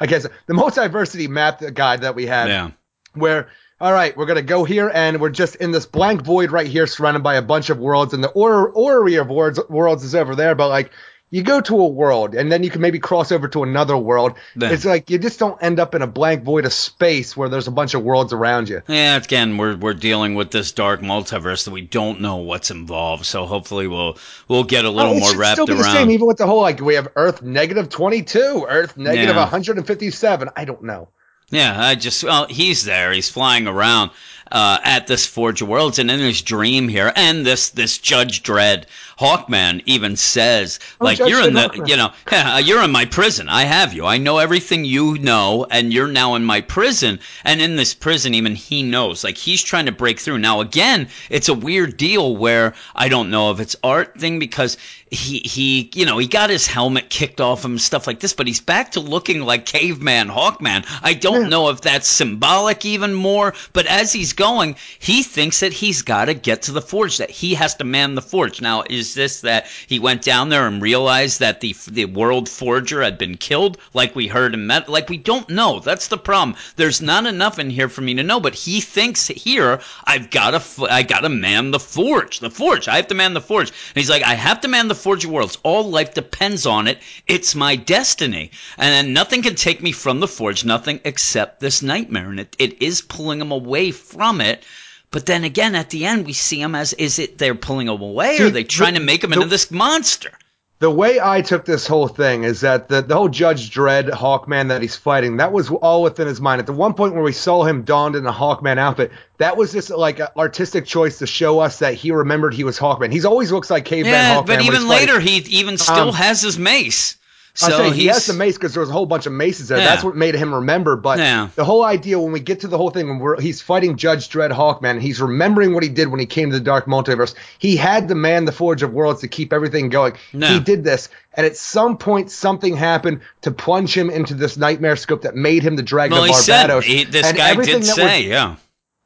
I 0.00 0.06
guess 0.06 0.26
the 0.46 0.54
multiversity 0.54 1.28
map 1.28 1.60
guide 1.74 2.02
that 2.02 2.14
we 2.14 2.26
had 2.26 2.48
yeah. 2.48 2.70
where 3.14 3.48
all 3.80 3.92
right, 3.92 4.16
we're 4.16 4.26
gonna 4.26 4.42
go 4.42 4.62
here, 4.62 4.92
and 4.94 5.20
we're 5.20 5.28
just 5.28 5.56
in 5.56 5.72
this 5.72 5.86
blank 5.86 6.22
void 6.22 6.52
right 6.52 6.68
here, 6.68 6.86
surrounded 6.86 7.24
by 7.24 7.34
a 7.34 7.42
bunch 7.42 7.68
of 7.68 7.78
worlds, 7.78 8.14
and 8.14 8.22
the 8.22 8.28
or- 8.28 8.70
orrery 8.70 9.16
of 9.16 9.28
worlds 9.28 9.58
worlds 9.68 10.04
is 10.04 10.14
over 10.14 10.36
there. 10.36 10.54
But 10.54 10.68
like, 10.68 10.92
you 11.32 11.42
go 11.42 11.62
to 11.62 11.80
a 11.80 11.88
world, 11.88 12.34
and 12.34 12.52
then 12.52 12.62
you 12.62 12.68
can 12.70 12.82
maybe 12.82 12.98
cross 12.98 13.32
over 13.32 13.48
to 13.48 13.62
another 13.62 13.96
world. 13.96 14.34
Yeah. 14.54 14.70
It's 14.70 14.84
like 14.84 15.08
you 15.08 15.18
just 15.18 15.38
don't 15.38 15.60
end 15.62 15.80
up 15.80 15.94
in 15.94 16.02
a 16.02 16.06
blank 16.06 16.44
void 16.44 16.66
of 16.66 16.74
space 16.74 17.34
where 17.34 17.48
there's 17.48 17.66
a 17.66 17.70
bunch 17.72 17.94
of 17.94 18.04
worlds 18.04 18.34
around 18.34 18.68
you. 18.68 18.82
Yeah, 18.86 19.16
again, 19.16 19.56
we're 19.56 19.76
we're 19.76 19.94
dealing 19.94 20.34
with 20.34 20.50
this 20.50 20.72
dark 20.72 21.00
multiverse 21.00 21.64
that 21.64 21.70
we 21.70 21.80
don't 21.80 22.20
know 22.20 22.36
what's 22.36 22.70
involved. 22.70 23.24
So 23.24 23.46
hopefully 23.46 23.88
we'll 23.88 24.18
we'll 24.46 24.64
get 24.64 24.84
a 24.84 24.88
oh, 24.88 24.92
little 24.92 25.14
Oh, 25.14 25.18
more 25.20 25.36
wrapped 25.36 25.54
still 25.56 25.66
be 25.66 25.72
around. 25.72 25.82
the 25.82 25.92
same, 25.92 26.10
even 26.10 26.26
with 26.26 26.36
the 26.36 26.46
whole 26.46 26.60
like 26.60 26.80
we 26.80 26.94
have 26.94 27.08
Earth 27.16 27.40
negative 27.42 27.88
twenty 27.88 28.22
two, 28.22 28.66
Earth 28.68 28.96
negative 28.98 29.34
Yeah. 29.34 29.40
one 29.40 29.48
hundred 29.48 29.78
and 29.78 29.86
fifty 29.86 30.10
seven. 30.10 30.50
I 30.54 30.66
don't 30.66 30.82
know. 30.82 31.08
Yeah, 31.48 31.74
I 31.82 31.94
just 31.96 32.24
well, 32.24 32.46
he's 32.46 32.84
there. 32.84 33.10
He's 33.12 33.28
flying 33.30 33.66
around 33.66 34.10
uh, 34.52 34.78
at 34.84 35.08
this 35.08 35.26
Forge 35.26 35.62
of 35.62 35.68
Worlds, 35.68 35.98
and 35.98 36.10
in 36.10 36.20
his 36.20 36.42
dream 36.42 36.86
here, 36.86 37.12
and 37.16 37.44
this 37.44 37.70
this 37.70 37.98
Judge 37.98 38.42
Dredd 38.44 38.84
Hawkman 39.18 39.82
even 39.86 40.16
says, 40.16 40.80
Oh, 41.00 41.04
like 41.04 41.18
Judge 41.18 41.30
you're 41.30 41.46
in 41.46 41.54
the, 41.54 41.68
Hawkman. 41.68 41.88
you 41.88 41.96
know, 41.96 42.12
you're 42.58 42.82
in 42.82 42.90
my 42.90 43.04
prison. 43.04 43.48
I 43.48 43.62
have 43.64 43.94
you. 43.94 44.04
I 44.04 44.18
know 44.18 44.38
everything 44.38 44.84
you 44.84 45.16
know, 45.18 45.64
and 45.70 45.92
you're 45.92 46.08
now 46.08 46.34
in 46.34 46.44
my 46.44 46.60
prison. 46.60 47.20
And 47.44 47.62
in 47.62 47.76
this 47.76 47.94
prison, 47.94 48.34
even 48.34 48.54
he 48.56 48.82
knows. 48.82 49.22
Like 49.22 49.36
he's 49.36 49.62
trying 49.62 49.86
to 49.86 49.92
break 49.92 50.18
through. 50.18 50.38
Now 50.38 50.60
again, 50.60 51.08
it's 51.30 51.48
a 51.48 51.54
weird 51.54 51.96
deal 51.96 52.36
where 52.36 52.74
I 52.94 53.08
don't 53.08 53.30
know 53.30 53.52
if 53.52 53.60
it's 53.60 53.76
art 53.82 54.18
thing 54.18 54.38
because 54.38 54.76
he 55.12 55.40
he 55.40 55.90
you 55.94 56.06
know 56.06 56.16
he 56.16 56.26
got 56.26 56.48
his 56.48 56.66
helmet 56.66 57.10
kicked 57.10 57.40
off 57.40 57.64
him 57.64 57.72
and 57.72 57.80
stuff 57.80 58.06
like 58.06 58.18
this, 58.18 58.32
but 58.32 58.46
he's 58.46 58.60
back 58.60 58.92
to 58.92 59.00
looking 59.00 59.42
like 59.42 59.66
caveman 59.66 60.28
Hawkman. 60.28 60.86
I 61.02 61.14
don't 61.14 61.50
know 61.50 61.68
if 61.68 61.82
that's 61.82 62.08
symbolic 62.08 62.84
even 62.86 63.12
more, 63.12 63.54
but 63.72 63.86
as 63.86 64.12
he's 64.12 64.32
going, 64.42 64.74
he 64.98 65.22
thinks 65.22 65.60
that 65.60 65.72
he's 65.72 66.02
got 66.02 66.24
to 66.24 66.34
get 66.34 66.62
to 66.62 66.72
the 66.72 66.82
forge, 66.82 67.18
that 67.18 67.30
he 67.30 67.54
has 67.54 67.76
to 67.76 67.84
man 67.84 68.16
the 68.16 68.20
forge. 68.20 68.60
Now, 68.60 68.82
is 68.90 69.14
this 69.14 69.42
that 69.42 69.68
he 69.86 70.00
went 70.00 70.22
down 70.22 70.48
there 70.48 70.66
and 70.66 70.82
realized 70.82 71.38
that 71.38 71.60
the 71.60 71.76
the 71.86 72.06
world 72.06 72.48
forger 72.48 73.02
had 73.02 73.18
been 73.18 73.36
killed, 73.36 73.78
like 73.94 74.16
we 74.16 74.26
heard 74.26 74.54
in 74.54 74.66
Met? 74.66 74.88
Like 74.88 75.08
we 75.08 75.16
don't 75.16 75.48
know. 75.48 75.78
That's 75.78 76.08
the 76.08 76.18
problem. 76.18 76.56
There's 76.74 77.00
not 77.00 77.24
enough 77.24 77.60
in 77.60 77.70
here 77.70 77.88
for 77.88 78.00
me 78.00 78.14
to 78.14 78.24
know, 78.24 78.40
but 78.40 78.56
he 78.56 78.80
thinks 78.80 79.28
here 79.28 79.80
I've 80.02 80.28
got 80.30 80.50
to 80.50 80.86
I 80.90 81.04
got 81.04 81.20
to 81.20 81.28
man 81.28 81.70
the 81.70 81.78
forge, 81.78 82.40
the 82.40 82.50
forge. 82.50 82.88
I 82.88 82.96
have 82.96 83.06
to 83.08 83.14
man 83.14 83.34
the 83.34 83.40
forge, 83.40 83.68
and 83.68 83.94
he's 83.94 84.10
like, 84.10 84.24
I 84.24 84.34
have 84.34 84.60
to 84.62 84.68
man 84.68 84.88
the 84.88 84.96
forge 84.96 85.24
of 85.24 85.30
worlds. 85.30 85.58
All 85.62 85.88
life 85.88 86.14
depends 86.14 86.66
on 86.66 86.88
it. 86.88 86.98
It's 87.28 87.54
my 87.54 87.76
destiny, 87.76 88.50
and 88.76 89.14
nothing 89.14 89.42
can 89.42 89.54
take 89.54 89.80
me 89.80 89.92
from 89.92 90.18
the 90.18 90.26
forge. 90.26 90.64
Nothing 90.64 90.98
except 91.04 91.60
this 91.60 91.80
nightmare, 91.80 92.30
and 92.30 92.40
it, 92.40 92.56
it 92.58 92.82
is 92.82 93.02
pulling 93.02 93.40
him 93.40 93.52
away 93.52 93.92
from 93.92 94.21
it. 94.40 94.62
But 95.10 95.26
then 95.26 95.44
again, 95.44 95.74
at 95.74 95.90
the 95.90 96.06
end, 96.06 96.24
we 96.26 96.32
see 96.32 96.60
him 96.60 96.74
as 96.74 96.92
is 96.94 97.18
it 97.18 97.36
they're 97.38 97.54
pulling 97.54 97.88
him 97.88 98.00
away, 98.00 98.38
or 98.40 98.46
are 98.46 98.50
they 98.50 98.64
trying 98.64 98.94
the- 98.94 99.00
to 99.00 99.04
make 99.06 99.22
him 99.22 99.30
the- 99.30 99.36
into 99.36 99.48
this 99.48 99.70
monster? 99.70 100.30
the 100.78 100.90
way 100.90 101.20
I 101.22 101.42
took 101.42 101.64
this 101.64 101.86
whole 101.86 102.08
thing 102.08 102.42
is 102.42 102.62
that 102.62 102.88
the, 102.88 103.02
the 103.02 103.14
whole 103.14 103.28
Judge 103.28 103.70
Dredd 103.72 104.10
Hawkman 104.10 104.66
that 104.70 104.82
he's 104.82 104.96
fighting, 104.96 105.36
that 105.36 105.52
was 105.52 105.70
all 105.70 106.02
within 106.02 106.26
his 106.26 106.40
mind. 106.40 106.58
At 106.58 106.66
the 106.66 106.72
one 106.72 106.94
point 106.94 107.14
where 107.14 107.22
we 107.22 107.30
saw 107.30 107.62
him 107.62 107.82
donned 107.84 108.16
in 108.16 108.26
a 108.26 108.32
Hawkman 108.32 108.78
outfit, 108.78 109.12
that 109.38 109.56
was 109.56 109.70
just 109.70 109.90
like 109.90 110.18
an 110.18 110.26
artistic 110.36 110.84
choice 110.84 111.18
to 111.20 111.26
show 111.28 111.60
us 111.60 111.78
that 111.78 111.94
he 111.94 112.10
remembered 112.10 112.52
he 112.52 112.64
was 112.64 112.80
Hawkman. 112.80 113.12
He's 113.12 113.24
always 113.24 113.52
looks 113.52 113.70
like 113.70 113.84
caveman 113.84 114.12
Yeah, 114.12 114.34
Hawkman. 114.42 114.46
but 114.46 114.62
even 114.62 114.88
later, 114.88 115.20
he 115.20 115.36
even 115.50 115.78
still 115.78 116.08
Um, 116.08 116.14
has 116.14 116.42
his 116.42 116.58
mace. 116.58 117.14
So 117.54 117.90
he 117.90 118.06
has 118.06 118.26
the 118.26 118.32
mace 118.32 118.56
because 118.56 118.72
there 118.72 118.80
was 118.80 118.88
a 118.88 118.92
whole 118.94 119.04
bunch 119.04 119.26
of 119.26 119.32
maces 119.32 119.68
there. 119.68 119.76
Yeah. 119.78 119.84
That's 119.84 120.02
what 120.02 120.16
made 120.16 120.34
him 120.34 120.54
remember. 120.54 120.96
But 120.96 121.18
Yeah. 121.18 121.48
the 121.54 121.64
whole 121.64 121.84
idea 121.84 122.18
when 122.18 122.32
we 122.32 122.40
get 122.40 122.60
to 122.60 122.68
the 122.68 122.78
whole 122.78 122.88
thing 122.90 123.08
when 123.08 123.18
we're, 123.18 123.38
he's 123.40 123.60
fighting 123.60 123.96
Judge 123.96 124.30
Dredd 124.30 124.52
Hawkman, 124.52 124.92
and 124.92 125.02
he's 125.02 125.20
remembering 125.20 125.74
what 125.74 125.82
he 125.82 125.90
did 125.90 126.08
when 126.08 126.18
he 126.18 126.24
came 126.26 126.50
to 126.50 126.58
the 126.58 126.64
Dark 126.64 126.86
Multiverse. 126.86 127.34
He 127.58 127.76
had 127.76 128.08
to 128.08 128.14
man 128.14 128.46
the 128.46 128.52
Forge 128.52 128.82
of 128.82 128.92
Worlds 128.94 129.20
to 129.20 129.28
keep 129.28 129.52
everything 129.52 129.90
going. 129.90 130.14
No. 130.32 130.46
He 130.46 130.60
did 130.60 130.82
this, 130.82 131.10
and 131.34 131.44
at 131.44 131.56
some 131.56 131.98
point 131.98 132.30
something 132.30 132.74
happened 132.74 133.20
to 133.42 133.50
plunge 133.50 133.94
him 133.96 134.08
into 134.08 134.32
this 134.34 134.56
nightmare 134.56 134.96
scope 134.96 135.22
that 135.22 135.34
made 135.36 135.62
him 135.62 135.76
the 135.76 135.82
Dragon 135.82 136.14
well, 136.14 136.22
of 136.24 136.28
he 136.30 136.34
said 136.34 136.70
Barbatos. 136.70 136.82
he, 136.84 137.04
this 137.04 137.26
And 137.26 137.36
guy 137.36 137.54
did 137.54 137.84
say, 137.84 138.28
yeah. 138.28 138.56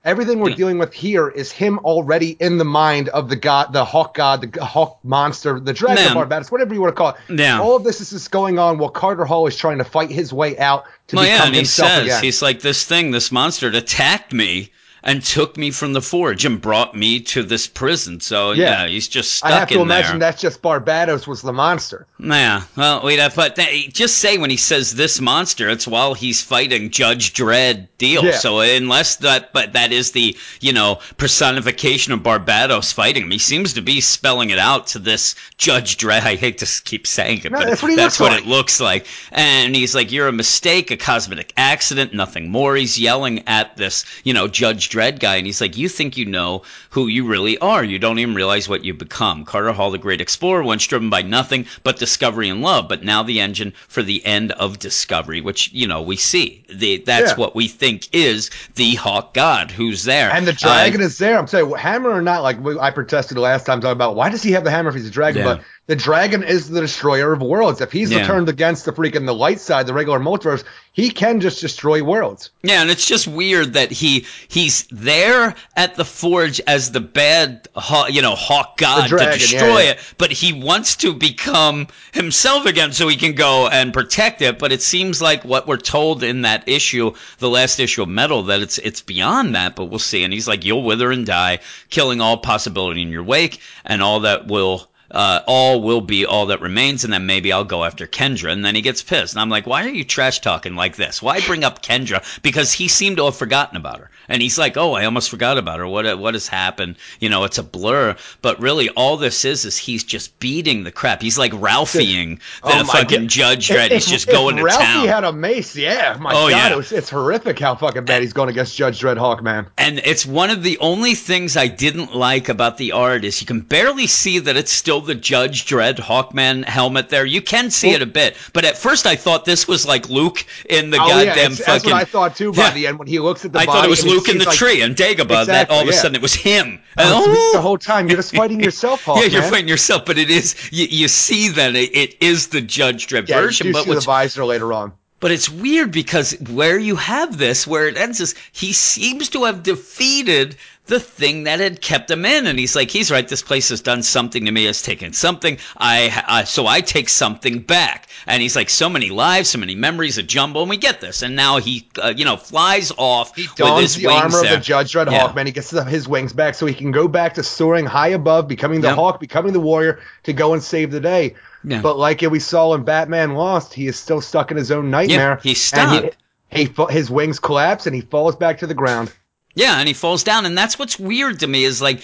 Everything 0.07 0.39
we're 0.39 0.55
dealing 0.55 0.79
with 0.79 0.95
here 0.95 1.29
is 1.29 1.51
him 1.51 1.81
already 1.81 2.37
in 2.39 2.59
the 2.59 2.65
mind 2.65 3.09
of 3.09 3.29
the 3.29 3.35
god, 3.35 3.73
the 3.73 3.85
hawk 3.85 4.15
god, 4.15 4.41
the 4.41 4.65
hawk 4.65 5.01
monster, 5.03 5.59
the 5.59 5.73
dragon 5.73 6.17
of 6.17 6.29
Barbatos, 6.29 6.53
whatever 6.53 6.73
you 6.73 6.81
want 6.81 6.95
to 6.95 6.97
call 6.97 7.09
it. 7.09 7.17
Yeah. 7.29 7.61
All 7.61 7.75
of 7.75 7.83
this 7.83 8.01
is 8.01 8.11
just 8.11 8.31
going 8.31 8.57
on 8.57 8.79
while 8.79 8.89
Carter 8.89 9.25
Hall 9.25 9.49
is 9.49 9.57
trying 9.57 9.79
to 9.79 9.85
fight 9.85 10.11
his 10.11 10.33
way 10.33 10.57
out 10.59 10.85
to 11.09 11.17
Well, 11.17 11.25
become 11.25 11.39
yeah, 11.39 11.45
and 11.47 11.55
he 11.55 11.61
himself 11.63 11.91
says 11.91 12.03
again. 12.05 12.23
he's 12.23 12.41
like 12.41 12.61
this 12.61 12.85
thing, 12.85 13.11
this 13.11 13.33
monster, 13.33 13.67
it 13.67 13.75
attacked 13.75 14.33
me 14.33 14.71
and 15.07 15.23
took 15.25 15.57
me 15.57 15.71
from 15.71 15.93
the 15.93 16.03
forge 16.03 16.45
and 16.45 16.61
brought 16.61 16.95
me 16.97 17.21
to 17.21 17.45
this 17.45 17.67
prison. 17.69 18.21
So 18.21 18.51
yeah, 18.51 18.83
Yeah. 18.83 18.89
he's 18.89 19.07
just 19.07 19.37
stuck 19.37 19.51
I 19.53 19.59
have 19.61 19.69
to 19.69 19.81
imagine 19.81 20.19
there. 20.19 20.31
that's 20.31 20.43
just 20.43 20.61
Barbatos 20.61 21.29
was 21.29 21.43
the 21.43 21.53
monster. 21.53 22.07
Yeah, 22.19 22.63
well, 22.77 23.03
wait, 23.05 23.21
I 23.21 23.27
uh, 23.27 23.31
but 23.35 23.55
that, 23.57 23.71
just 23.93 24.19
say 24.19 24.37
when 24.37 24.51
he 24.51 24.57
says 24.57 24.97
this 24.97 25.21
monster, 25.21 25.69
it's 25.71 25.87
while 25.87 26.15
he's 26.15 26.43
fighting 26.43 26.91
Judge 26.91 27.33
Dredd 27.35 27.87
deal. 27.99 28.25
Yeah. 28.25 28.33
So 28.33 28.59
unless 28.61 29.17
that, 29.17 29.53
but 29.53 29.75
that 29.75 29.93
is 29.93 30.11
the 30.11 30.37
you 30.61 30.73
know 30.73 30.99
personification 31.19 32.13
of 32.13 32.21
Barbatos 32.21 32.93
fighting 32.93 33.23
him. 33.25 33.31
He 33.31 33.39
seems 33.39 33.75
to 33.75 33.83
be 33.83 34.01
spelling 34.01 34.51
it 34.51 34.59
out 34.59 34.89
to 34.89 34.99
this 34.99 35.37
Judge 35.57 35.99
Dredd. 35.99 36.23
I 36.23 36.35
hate 36.35 36.59
to 36.59 36.83
keep 36.85 37.07
saying 37.07 37.43
it, 37.45 37.53
No, 37.53 37.59
but 37.59 37.69
that's 37.69 37.83
what 37.83 37.97
that's 37.97 38.19
what 38.19 38.33
like. 38.33 38.43
it 38.43 38.47
looks 38.49 38.81
like. 38.81 39.07
And 39.31 39.77
he's 39.77 39.95
like, 39.95 40.11
"You're 40.11 40.27
a 40.29 40.33
mistake, 40.33 40.91
a 40.91 40.97
cosmetic 40.97 41.53
accident, 41.57 42.13
nothing 42.13 42.51
more." 42.51 42.75
He's 42.75 42.99
yelling 42.99 43.45
at 43.47 43.77
this 43.77 44.05
you 44.25 44.35
know 44.35 44.49
Judge 44.49 44.89
Dredd 44.97 45.19
guy, 45.21 45.37
and 45.37 45.47
he's 45.47 45.61
like, 45.61 45.77
"You 45.77 45.89
think 45.91 46.17
you 46.17 46.25
know 46.25 46.63
who 46.91 47.07
you 47.07 47.27
really 47.27 47.59
are? 47.59 47.85
You 47.85 47.99
don't 47.99 48.19
even 48.19 48.35
realize 48.35 48.67
what 48.69 48.85
you've 48.85 48.97
become." 48.99 49.45
Carter 49.45 49.73
Hall, 49.73 49.91
the 49.91 49.99
great 49.99 50.21
explorer, 50.23 50.63
once 50.63 50.87
driven 50.87 51.11
by 51.11 51.21
nothing 51.23 51.67
but 51.83 51.99
discovery 51.99 52.49
and 52.49 52.63
love, 52.63 52.89
but 52.89 53.05
now 53.05 53.23
the 53.23 53.41
engine 53.41 53.75
for 53.89 54.03
the 54.03 54.25
end 54.25 54.53
of 54.53 54.79
discovery, 54.79 55.41
which 55.43 55.71
you 55.73 55.87
know 55.87 56.01
we 56.01 56.17
see. 56.17 56.65
The, 56.73 57.03
that's 57.05 57.33
Yeah. 57.33 57.37
what 57.37 57.55
we 57.55 57.69
think 57.69 58.09
is 58.13 58.51
the 58.75 58.95
Hawk 58.95 59.35
God 59.35 59.71
who's 59.71 60.05
there, 60.05 60.31
And 60.33 60.47
the 60.47 60.53
Uh, 60.53 60.55
dragon 60.55 61.01
is 61.03 61.19
there. 61.19 61.39
I'm 61.39 61.47
saying, 61.47 61.71
hammer 61.77 62.11
or 62.11 62.23
not, 62.23 62.43
like 62.43 62.57
I 62.81 62.91
protested 62.91 63.37
the 63.37 63.43
last 63.43 63.67
time 63.67 63.81
talking 63.81 63.93
about 63.93 64.17
why 64.17 64.31
does 64.31 64.43
he 64.43 64.53
have 64.53 64.65
the 64.65 64.71
hammer 64.71 64.89
if 64.89 64.95
he's 64.97 65.07
a 65.09 65.11
dragon? 65.11 65.43
Yeah. 65.45 65.55
But 65.57 65.63
the 65.87 65.97
dragon 65.97 66.43
is 66.43 66.69
the 66.69 66.81
destroyer 66.81 67.33
of 67.33 67.41
worlds. 67.41 67.81
If 67.81 67.93
he's 67.93 68.11
Yeah. 68.11 68.27
turned 68.27 68.49
against 68.49 68.85
the 68.85 68.93
freaking 68.93 69.25
the 69.27 69.35
light 69.35 69.61
side, 69.61 69.87
the 69.87 69.93
regular 69.93 70.19
multiverse, 70.19 70.65
he 70.93 71.11
can 71.11 71.41
just 71.41 71.61
destroy 71.61 72.03
worlds. 72.03 72.51
Yeah, 72.63 72.81
and 72.81 72.91
it's 72.91 73.07
just 73.07 73.29
weird 73.29 73.75
that 73.75 73.93
he 73.93 74.27
he's 74.49 74.87
there 74.91 75.55
at 75.77 75.95
the 75.95 76.05
forge 76.05 76.61
as 76.67 76.91
the 76.91 77.01
bad, 77.01 77.69
you 78.09 78.21
know, 78.23 78.35
hawk 78.35 78.79
god 78.79 79.09
dragon, 79.09 79.35
to 79.35 79.39
destroy 79.39 79.79
yeah, 79.79 79.85
yeah. 79.85 79.91
it, 79.91 80.15
but 80.19 80.33
he 80.33 80.53
wants 80.53 80.97
to 80.97 81.13
become 81.13 81.87
himself 82.13 82.67
again 82.67 82.93
so 82.93 83.07
he 83.07 83.17
can 83.17 83.35
go 83.35 83.69
and 83.69 83.93
protect 83.93 84.43
it. 84.43 84.59
But 84.59 84.73
it 84.73 84.83
seems 84.83 85.23
like 85.23 85.45
what 85.45 85.69
we're 85.69 85.77
told 85.77 86.23
in 86.25 86.43
that 86.43 86.69
issue, 86.69 87.13
the 87.39 87.51
last 87.51 87.79
issue 87.79 88.03
of 88.03 88.09
Metal, 88.09 88.43
that 88.45 88.61
it's 88.61 88.79
it's 88.79 89.03
beyond 89.03 89.55
that. 89.55 89.77
But 89.77 89.85
we'll 89.85 89.99
see. 89.99 90.25
And 90.25 90.33
he's 90.33 90.49
like, 90.49 90.65
you'll 90.65 90.83
wither 90.83 91.13
and 91.13 91.25
die, 91.27 91.61
killing 91.91 92.21
all 92.21 92.39
possibility 92.39 93.03
in 93.03 93.11
your 93.13 93.23
wake, 93.23 93.61
and 93.85 94.03
all 94.03 94.21
that 94.21 94.49
will. 94.49 94.89
Uh, 95.11 95.41
all 95.47 95.83
will 95.83 96.01
be 96.01 96.27
all 96.27 96.47
that 96.47 96.61
remains, 96.61 97.05
and 97.05 97.13
then 97.13 97.27
maybe 97.27 97.53
I'll 97.53 97.65
go 97.65 97.85
after 97.85 98.07
Kendra. 98.07 98.51
And 98.51 98.65
then 98.65 98.75
he 98.75 98.83
gets 98.83 99.03
pissed. 99.03 99.35
And 99.35 99.41
I'm 99.41 99.51
like, 99.51 99.67
why 99.67 99.85
are 99.85 99.91
you 99.91 100.05
trash 100.05 100.41
talking 100.41 100.75
like 100.75 100.97
this? 100.97 101.23
Why 101.23 101.41
bring 101.41 101.65
up 101.65 101.83
Kendra? 101.83 102.25
Because 102.43 102.73
he 102.73 102.89
seemed 102.89 103.19
to 103.19 103.27
have 103.27 103.37
forgotten 103.37 103.77
about 103.77 104.01
her. 104.01 104.11
And 104.29 104.43
he's 104.43 104.59
like, 104.59 104.77
oh, 104.77 104.93
I 104.95 105.05
almost 105.05 105.31
forgot 105.31 105.59
about 105.59 105.79
her. 105.79 105.87
What 105.87 106.19
what 106.19 106.35
has 106.35 106.49
happened? 106.49 106.97
You 107.21 107.29
know, 107.29 107.45
it's 107.45 107.59
a 107.59 107.63
blur. 107.63 108.17
But 108.43 108.61
really, 108.61 108.89
all 108.91 109.17
this 109.17 109.45
is 109.45 109.65
is 109.65 109.77
he's 109.79 110.05
just 110.05 110.39
beating 110.41 110.85
the 110.85 110.93
crap. 110.93 111.23
He's 111.23 111.39
like 111.39 111.53
Ralphieing 111.55 112.37
the 112.63 112.71
Oh 112.71 112.85
my 112.85 113.01
fucking 113.01 113.23
God. 113.23 113.29
Judge 113.29 113.71
If- 113.71 113.77
Dredd. 113.77 113.91
He's 113.93 114.05
if- 114.07 114.11
just 114.13 114.29
if 114.29 114.35
going 114.35 114.57
to 114.57 114.65
Ralphie 114.65 114.85
town. 114.85 115.09
had 115.09 115.25
a 115.25 115.33
mace, 115.33 115.77
yeah. 115.77 116.17
My 116.21 116.31
Oh, 116.31 116.49
God, 116.49 116.51
yeah. 116.51 116.73
it 116.73 116.77
was, 116.77 116.93
it's 116.93 117.11
horrific 117.11 117.59
how 117.59 117.75
fucking 117.75 118.05
bad 118.05 118.23
he's 118.23 118.33
going 118.33 118.49
against 118.49 118.77
Judge 118.77 119.01
Dredd 119.01 119.17
Hawkman. 119.19 119.67
And 119.79 120.01
it's 120.05 120.25
one 120.27 120.51
of 120.51 120.63
the 120.63 120.79
only 120.79 121.15
things 121.15 121.57
I 121.57 121.69
didn't 121.69 122.15
like 122.15 122.49
about 122.49 122.77
the 122.79 122.93
art 122.93 123.25
is 123.25 123.41
you 123.41 123.47
can 123.47 123.61
barely 123.61 124.07
see 124.07 124.39
that 124.41 124.57
it's 124.57 124.73
still 124.73 125.01
the 125.01 125.15
Judge 125.15 125.67
Dredd 125.67 125.97
Hawkman 125.99 126.65
helmet 126.65 127.09
there. 127.09 127.25
You 127.25 127.43
can 127.43 127.71
see 127.71 127.89
Well- 127.89 127.97
it 127.97 128.03
a 128.03 128.07
bit, 128.07 128.37
but 128.53 128.65
at 128.65 128.79
first 128.79 129.07
I 129.07 129.17
thought 129.17 129.45
this 129.45 129.69
was 129.69 129.87
like 129.87 130.09
Luke 130.09 130.45
in 130.69 130.91
the 130.91 130.99
Oh, 131.01 131.07
yeah, 131.07 131.25
goddamn 131.27 131.53
it's- 131.53 131.59
fucking. 131.59 131.73
that's 131.73 131.85
what 131.85 131.95
I 131.95 132.05
thought 132.05 132.37
too. 132.37 132.53
By 132.53 132.65
Yeah. 132.69 132.71
the 132.75 132.87
end, 132.89 132.99
when 132.99 133.09
he 133.09 133.19
looks 133.19 133.45
at 133.45 133.53
the 133.53 133.59
I 133.61 133.67
body, 133.67 133.77
thought 133.79 133.85
it 133.87 133.91
was 133.91 134.03
he 134.03 134.11
Luke 134.17 134.29
in 134.29 134.39
the 134.39 134.45
like, 134.47 134.57
tree 134.57 134.81
and 134.83 134.97
Dagobah. 134.97 135.47
that 135.47 135.71
all 135.71 135.81
of 135.83 135.89
Exactly, 135.89 135.89
a 135.89 135.93
yeah. 135.93 135.99
sudden 136.01 136.15
it 136.17 136.23
was 136.23 136.35
him. 136.35 136.67
And, 136.97 137.09
Oh, 137.13 137.51
the 137.53 137.61
whole 137.61 137.79
time 137.79 138.09
you're 138.09 138.17
just 138.17 138.35
fighting 138.35 138.61
yourself, 138.69 139.05
Hawk, 139.05 139.21
yeah, 139.23 139.29
you're 139.29 139.43
man. 139.43 139.51
fighting 139.51 139.69
yourself, 139.69 140.05
but 140.07 140.19
it 140.19 140.31
is 140.31 140.55
you, 140.73 140.87
you 140.87 141.09
see 141.09 141.49
that 141.51 141.75
it, 141.77 141.95
it 141.97 142.17
is 142.23 142.49
the 142.49 142.61
Judge 142.61 143.07
Dredd 143.07 143.29
Yeah, 143.29 143.41
version. 143.41 143.67
you 143.69 143.73
do 143.73 143.79
But 143.79 143.85
see 143.85 143.95
the 143.95 144.01
visor 144.01 144.45
later 144.45 144.73
on. 144.73 144.93
but 145.21 145.31
it's 145.31 145.49
weird 145.49 145.93
because 145.93 146.33
where 146.51 146.79
you 146.79 146.97
have 146.97 147.39
this, 147.39 147.67
where 147.67 147.87
it 147.89 147.97
ends 147.97 148.21
is 148.21 148.35
he 148.53 148.73
seems 148.73 149.29
to 149.31 149.45
have 149.45 149.63
defeated 149.63 150.57
the 150.87 151.01
thing 151.01 151.45
that 151.45 151.61
had 151.61 151.81
kept 151.81 152.11
him 152.11 152.25
in, 152.25 152.47
and 152.47 152.59
he's 152.59 152.77
like, 152.77 152.91
he's 152.91 153.11
right. 153.11 153.27
This 153.27 153.43
place 153.43 153.69
has 153.71 153.81
done 153.81 154.03
something 154.03 154.45
to 154.45 154.51
me. 154.53 154.65
Has 154.65 154.83
taken 154.83 155.13
something. 155.13 155.59
I, 155.77 156.23
I 156.27 156.45
so 156.45 156.67
I 156.67 156.81
take 156.81 157.09
something 157.09 157.61
back. 157.61 158.09
And 158.29 158.43
he's 158.43 158.57
like, 158.57 158.71
so 158.71 158.89
many 158.89 159.11
lives, 159.11 159.51
so 159.51 159.59
many 159.59 159.75
memories, 159.77 160.19
a 160.19 160.23
jumble, 160.23 160.63
and 160.63 160.71
we 160.71 160.77
get 160.77 161.01
this. 161.01 161.23
And 161.23 161.37
now 161.37 161.59
he, 161.59 161.89
uh, 162.03 162.13
you 162.17 162.25
know, 162.25 162.37
flies 162.37 162.91
off 162.97 163.37
He 163.37 163.43
with 163.43 163.55
dons 163.55 163.95
the 163.95 164.07
armor 164.07 164.43
there. 164.43 164.55
of 164.55 164.61
the 164.61 164.65
Judge 164.65 164.93
Dredd 164.93 165.11
Yeah. 165.13 165.29
Hawkman. 165.29 165.47
He 165.47 165.53
gets 165.53 165.71
his 165.71 166.09
wings 166.09 166.33
back 166.33 166.55
so 166.57 166.67
he 166.67 166.75
can 166.75 166.91
go 166.91 167.07
back 167.07 167.35
to 167.35 167.43
soaring 167.45 167.87
high 167.87 168.09
above, 168.09 168.49
becoming 168.49 168.81
the 168.81 168.89
Yep. 168.89 168.97
Hawk, 168.97 169.21
becoming 169.21 169.53
the 169.53 169.61
warrior 169.61 170.01
to 170.25 170.33
go 170.33 170.55
and 170.55 170.63
save 170.63 170.91
the 170.91 171.01
day. 171.01 171.35
Yeah. 171.63 171.83
But 171.83 171.99
like 171.99 172.21
we 172.23 172.41
saw 172.41 172.75
in 172.75 172.85
Batman 172.85 173.35
Lost, 173.35 173.75
he 173.75 173.87
is 173.87 173.97
still 173.97 174.21
stuck 174.21 174.51
in 174.51 174.57
his 174.57 174.71
own 174.73 174.91
nightmare. 174.91 175.39
Yeah, 175.39 175.41
he's 175.43 175.63
stuck. 175.63 176.13
He, 176.51 176.65
he 176.65 176.75
his 176.91 177.11
wings 177.11 177.39
collapse 177.39 177.87
and 177.87 177.95
he 177.95 178.01
falls 178.03 178.37
back 178.37 178.59
to 178.59 178.67
the 178.67 178.75
ground. 178.75 179.13
Yeah, 179.57 179.79
and 179.79 179.89
he 179.89 179.95
falls 179.95 180.23
down, 180.23 180.45
and 180.45 180.57
that's 180.57 180.79
what's 180.79 180.99
weird 180.99 181.41
to 181.41 181.47
me 181.47 181.65
is 181.65 181.81
like 181.81 182.03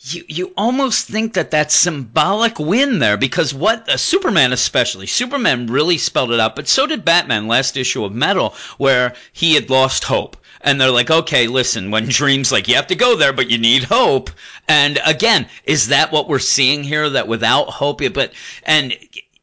you 0.00 0.24
you 0.26 0.52
almost 0.56 1.06
think 1.06 1.34
that 1.34 1.52
that's 1.52 1.76
symbolic 1.76 2.58
win 2.58 2.98
there 2.98 3.16
because 3.16 3.54
what 3.54 3.88
uh, 3.88 3.96
Superman 3.96 4.52
especially 4.52 5.06
Superman 5.06 5.68
really 5.68 5.96
spelled 5.96 6.32
it 6.32 6.40
out, 6.40 6.56
but 6.56 6.66
so 6.66 6.88
did 6.88 7.04
Batman 7.04 7.46
last 7.46 7.76
issue 7.76 8.04
of 8.04 8.12
Metal 8.12 8.52
where 8.78 9.14
he 9.32 9.54
had 9.54 9.70
lost 9.70 10.02
hope. 10.04 10.36
And 10.60 10.80
they're 10.80 10.90
like, 10.90 11.10
okay, 11.10 11.46
listen, 11.46 11.92
when 11.92 12.06
dreams 12.08 12.50
like 12.50 12.66
you 12.66 12.74
have 12.74 12.88
to 12.88 12.96
go 12.96 13.16
there, 13.16 13.32
but 13.32 13.50
you 13.50 13.58
need 13.58 13.84
hope. 13.84 14.30
And 14.68 15.00
again, 15.04 15.46
is 15.64 15.88
that 15.88 16.10
what 16.10 16.28
we're 16.28 16.38
seeing 16.40 16.82
here? 16.82 17.08
That 17.10 17.28
without 17.28 17.68
hope, 17.68 18.00
but 18.12 18.32
and 18.64 18.96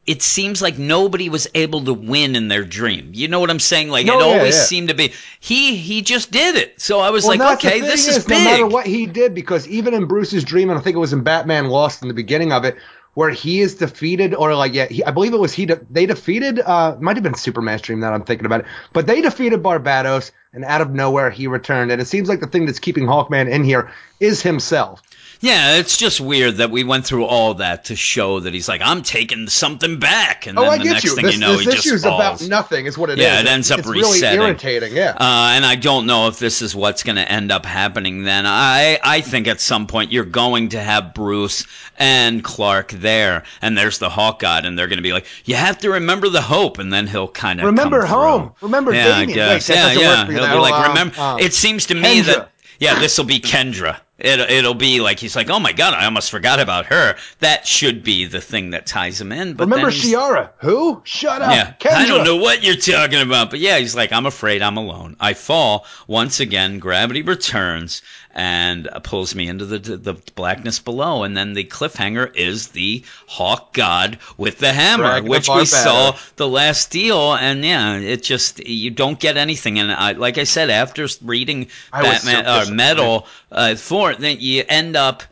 it 0.10 0.24
seems 0.24 0.60
like 0.60 0.80
nobody 0.80 1.30
was 1.30 1.48
able 1.54 1.84
to 1.84 1.94
win 1.94 2.36
in 2.36 2.48
their 2.48 2.64
dream. 2.64 3.12
You 3.14 3.28
know 3.28 3.40
what 3.40 3.52
I'm 3.52 3.60
saying? 3.60 3.90
Like 3.90 4.08
No, 4.08 4.18
it 4.20 4.26
yeah, 4.26 4.38
always 4.40 4.56
yeah. 4.56 4.64
seemed 4.64 4.88
to 4.90 4.96
be 4.96 5.14
he 5.40 5.76
he 5.76 6.02
just 6.02 6.32
did 6.32 6.56
it. 6.56 6.82
So 6.82 7.00
I 7.00 7.12
was 7.12 7.26
Well, 7.26 7.38
like, 7.38 7.64
okay, 7.64 7.80
this 7.80 8.08
is, 8.08 8.26
big. 8.26 8.40
No 8.40 8.44
matter 8.44 8.66
what 8.66 8.88
he 8.88 9.06
did, 9.06 9.36
because 9.36 9.68
even 9.68 9.94
in 9.94 10.06
Bruce's 10.06 10.44
dream, 10.44 10.72
and 10.72 10.80
I 10.80 10.82
think 10.82 10.96
it 10.96 11.00
was 11.00 11.14
in 11.14 11.22
Batman 11.22 11.68
Lost 11.68 12.02
in 12.02 12.08
the 12.08 12.16
beginning 12.16 12.52
of 12.52 12.66
it, 12.66 12.76
where 13.14 13.30
he 13.30 13.60
is 13.62 13.76
defeated, 13.76 14.34
or 14.34 14.56
like, 14.56 14.74
yeah, 14.74 14.88
he, 14.88 15.04
I 15.04 15.12
believe 15.12 15.36
it 15.36 15.40
was 15.40 15.54
he. 15.54 15.68
De- 15.68 15.80
they 15.92 16.08
defeated. 16.08 16.60
Uh, 16.60 16.98
might 17.00 17.16
have 17.16 17.24
been 17.24 17.36
Superman's 17.36 17.84
dream 17.84 18.00
that 18.00 18.12
I'm 18.12 18.24
thinking 18.24 18.48
about 18.48 18.62
it, 18.62 18.66
but 18.94 19.06
they 19.06 19.22
defeated 19.22 19.62
Barbatos, 19.62 20.32
and 20.54 20.66
out 20.66 20.82
of 20.82 20.90
nowhere 20.90 21.30
he 21.30 21.46
returned. 21.46 21.92
And 21.92 22.02
it 22.02 22.06
seems 22.06 22.30
like 22.30 22.40
the 22.40 22.48
thing 22.48 22.66
that's 22.66 22.80
keeping 22.80 23.06
Hawkman 23.06 23.48
in 23.48 23.64
here 23.64 23.92
is 24.20 24.42
himself. 24.42 25.04
Yeah, 25.42 25.78
it's 25.78 25.96
just 25.96 26.20
weird 26.20 26.58
that 26.58 26.70
we 26.70 26.84
went 26.84 27.06
through 27.06 27.24
all 27.24 27.54
that 27.56 27.86
to 27.86 27.96
show 27.96 28.42
that 28.42 28.54
he's 28.54 28.68
like, 28.68 28.82
I'm 28.84 29.02
taking 29.04 29.48
something 29.48 29.98
back, 29.98 30.48
and 30.48 30.60
Oh, 30.60 30.64
then 30.64 30.72
I 30.72 30.78
the 30.80 30.84
get 30.84 30.90
next 30.92 31.04
you. 31.06 31.16
thing 31.16 31.26
This, 31.26 31.34
you 31.36 31.40
know, 31.40 31.56
this 31.56 31.66
he 31.66 31.72
just 31.72 31.88
is 31.88 32.04
about 32.04 32.42
nothing, 32.42 32.86
is 32.86 32.98
what 32.98 33.10
it 33.10 33.20
is. 33.20 33.24
Yeah, 33.24 33.40
it 33.40 33.48
ends 33.48 33.72
up 33.72 33.80
it's 33.80 33.88
resetting. 33.88 34.40
really 34.40 34.50
irritating. 34.52 34.94
Yeah. 34.94 35.12
Uh, 35.12 35.52
and 35.56 35.66
I 35.66 35.76
don't 35.76 36.08
know 36.08 36.28
if 36.28 36.40
this 36.40 36.62
is 36.62 36.76
what's 36.76 37.04
going 37.04 37.16
to 37.16 37.32
end 37.32 37.54
up 37.54 37.66
happening. 37.66 38.24
Then 38.24 38.46
I, 38.46 39.00
I 39.02 39.22
think 39.22 39.48
at 39.48 39.62
some 39.62 39.88
point 39.88 40.12
you're 40.12 40.26
going 40.26 40.70
to 40.70 40.82
have 40.82 41.14
Bruce 41.14 41.66
and 41.98 42.44
Clark 42.44 42.92
there, 42.92 43.44
and 43.62 43.78
there's 43.78 43.98
the 44.00 44.10
Hawk 44.10 44.40
God, 44.40 44.66
and 44.66 44.78
they're 44.78 44.88
going 44.88 44.98
to 44.98 45.04
be 45.04 45.14
like, 45.14 45.26
you 45.46 45.56
have 45.56 45.78
to 45.80 45.92
remember 45.92 46.28
the 46.28 46.42
hope, 46.42 46.80
and 46.80 46.92
then 46.92 47.08
he'll 47.08 47.30
kind 47.30 47.62
of 47.62 47.66
Remember 47.68 48.06
home. 48.06 48.52
through. 48.60 48.68
Remember 48.68 48.94
yeah, 48.94 49.20
Damien. 49.22 49.40
I 49.40 49.54
guess. 49.54 49.70
yeah, 49.70 49.94
yeah. 49.94 50.26
He'll 50.26 50.48
be 50.52 50.60
like, 50.60 50.74
Um, 50.74 50.90
remember. 50.90 51.16
uh, 51.18 51.38
it 51.38 51.54
seems 51.54 51.86
to 51.86 51.96
me 51.96 52.22
Kendra. 52.22 52.26
that 52.26 52.52
yeah, 52.82 53.00
this 53.00 53.18
will 53.18 53.26
be 53.26 53.40
Kendra. 53.40 53.98
It, 54.20 54.40
it'll 54.40 54.74
be 54.74 55.00
like 55.00 55.20
he's 55.20 55.36
like, 55.36 55.50
oh 55.50 55.60
my 55.60 55.72
god, 55.72 55.94
I 55.94 56.06
almost 56.06 56.30
forgot 56.32 56.60
about 56.60 56.88
her. 56.88 57.16
That 57.40 57.66
should 57.66 58.04
be 58.04 58.26
the 58.26 58.42
thing 58.42 58.72
that 58.72 58.86
ties 58.86 59.20
him 59.20 59.32
in. 59.32 59.54
But 59.54 59.70
Remember 59.70 59.92
Shayera? 59.92 60.50
Who? 60.58 61.02
Shut 61.06 61.42
up. 61.42 61.52
yeah, 61.52 61.74
Kendra. 61.80 61.96
I 61.96 62.06
don't 62.06 62.26
know 62.26 62.36
what 62.36 62.64
you're 62.64 62.76
talking 62.76 63.22
about, 63.22 63.50
but 63.50 63.60
yeah, 63.60 63.78
he's 63.78 63.96
like, 63.96 64.12
I'm 64.12 64.26
afraid 64.26 64.62
I'm 64.62 64.78
alone. 64.78 65.16
I 65.20 65.34
fall 65.34 65.86
once 66.08 66.40
again. 66.40 66.80
Gravity 66.80 67.22
returns 67.22 68.02
and 68.40 68.88
uh, 68.88 69.00
pulls 69.00 69.36
me 69.36 69.50
into 69.50 69.66
the, 69.66 69.98
the 69.98 70.14
blackness 70.36 70.80
below, 70.80 71.24
and 71.24 71.36
then 71.36 71.52
the 71.52 71.66
cliffhanger 71.66 72.34
is 72.38 72.70
the 72.70 73.04
Hawk 73.28 73.74
God 73.74 74.18
with 74.38 74.60
the 74.60 74.72
hammer, 74.72 75.22
which 75.22 75.50
we 75.50 75.66
saw 75.66 76.16
the 76.38 76.48
last 76.48 76.90
deal, 76.90 77.34
and 77.34 77.66
yeah, 77.66 77.98
it 77.98 78.24
just 78.24 78.66
you 78.66 78.92
don't 78.92 79.20
get 79.20 79.36
anything. 79.36 79.78
And 79.78 79.92
I, 79.92 80.14
like 80.14 80.38
I 80.38 80.46
said, 80.46 80.70
after 80.70 81.06
reading 81.22 81.68
I 81.92 82.02
Batman 82.02 82.46
so 82.46 82.72
or. 82.72 82.74
Metal 82.74 83.28
uh, 83.52 83.76
for 83.76 84.12
it, 84.12 84.20
then 84.20 84.38
you 84.40 84.64
end 84.70 84.96
up 84.96 85.24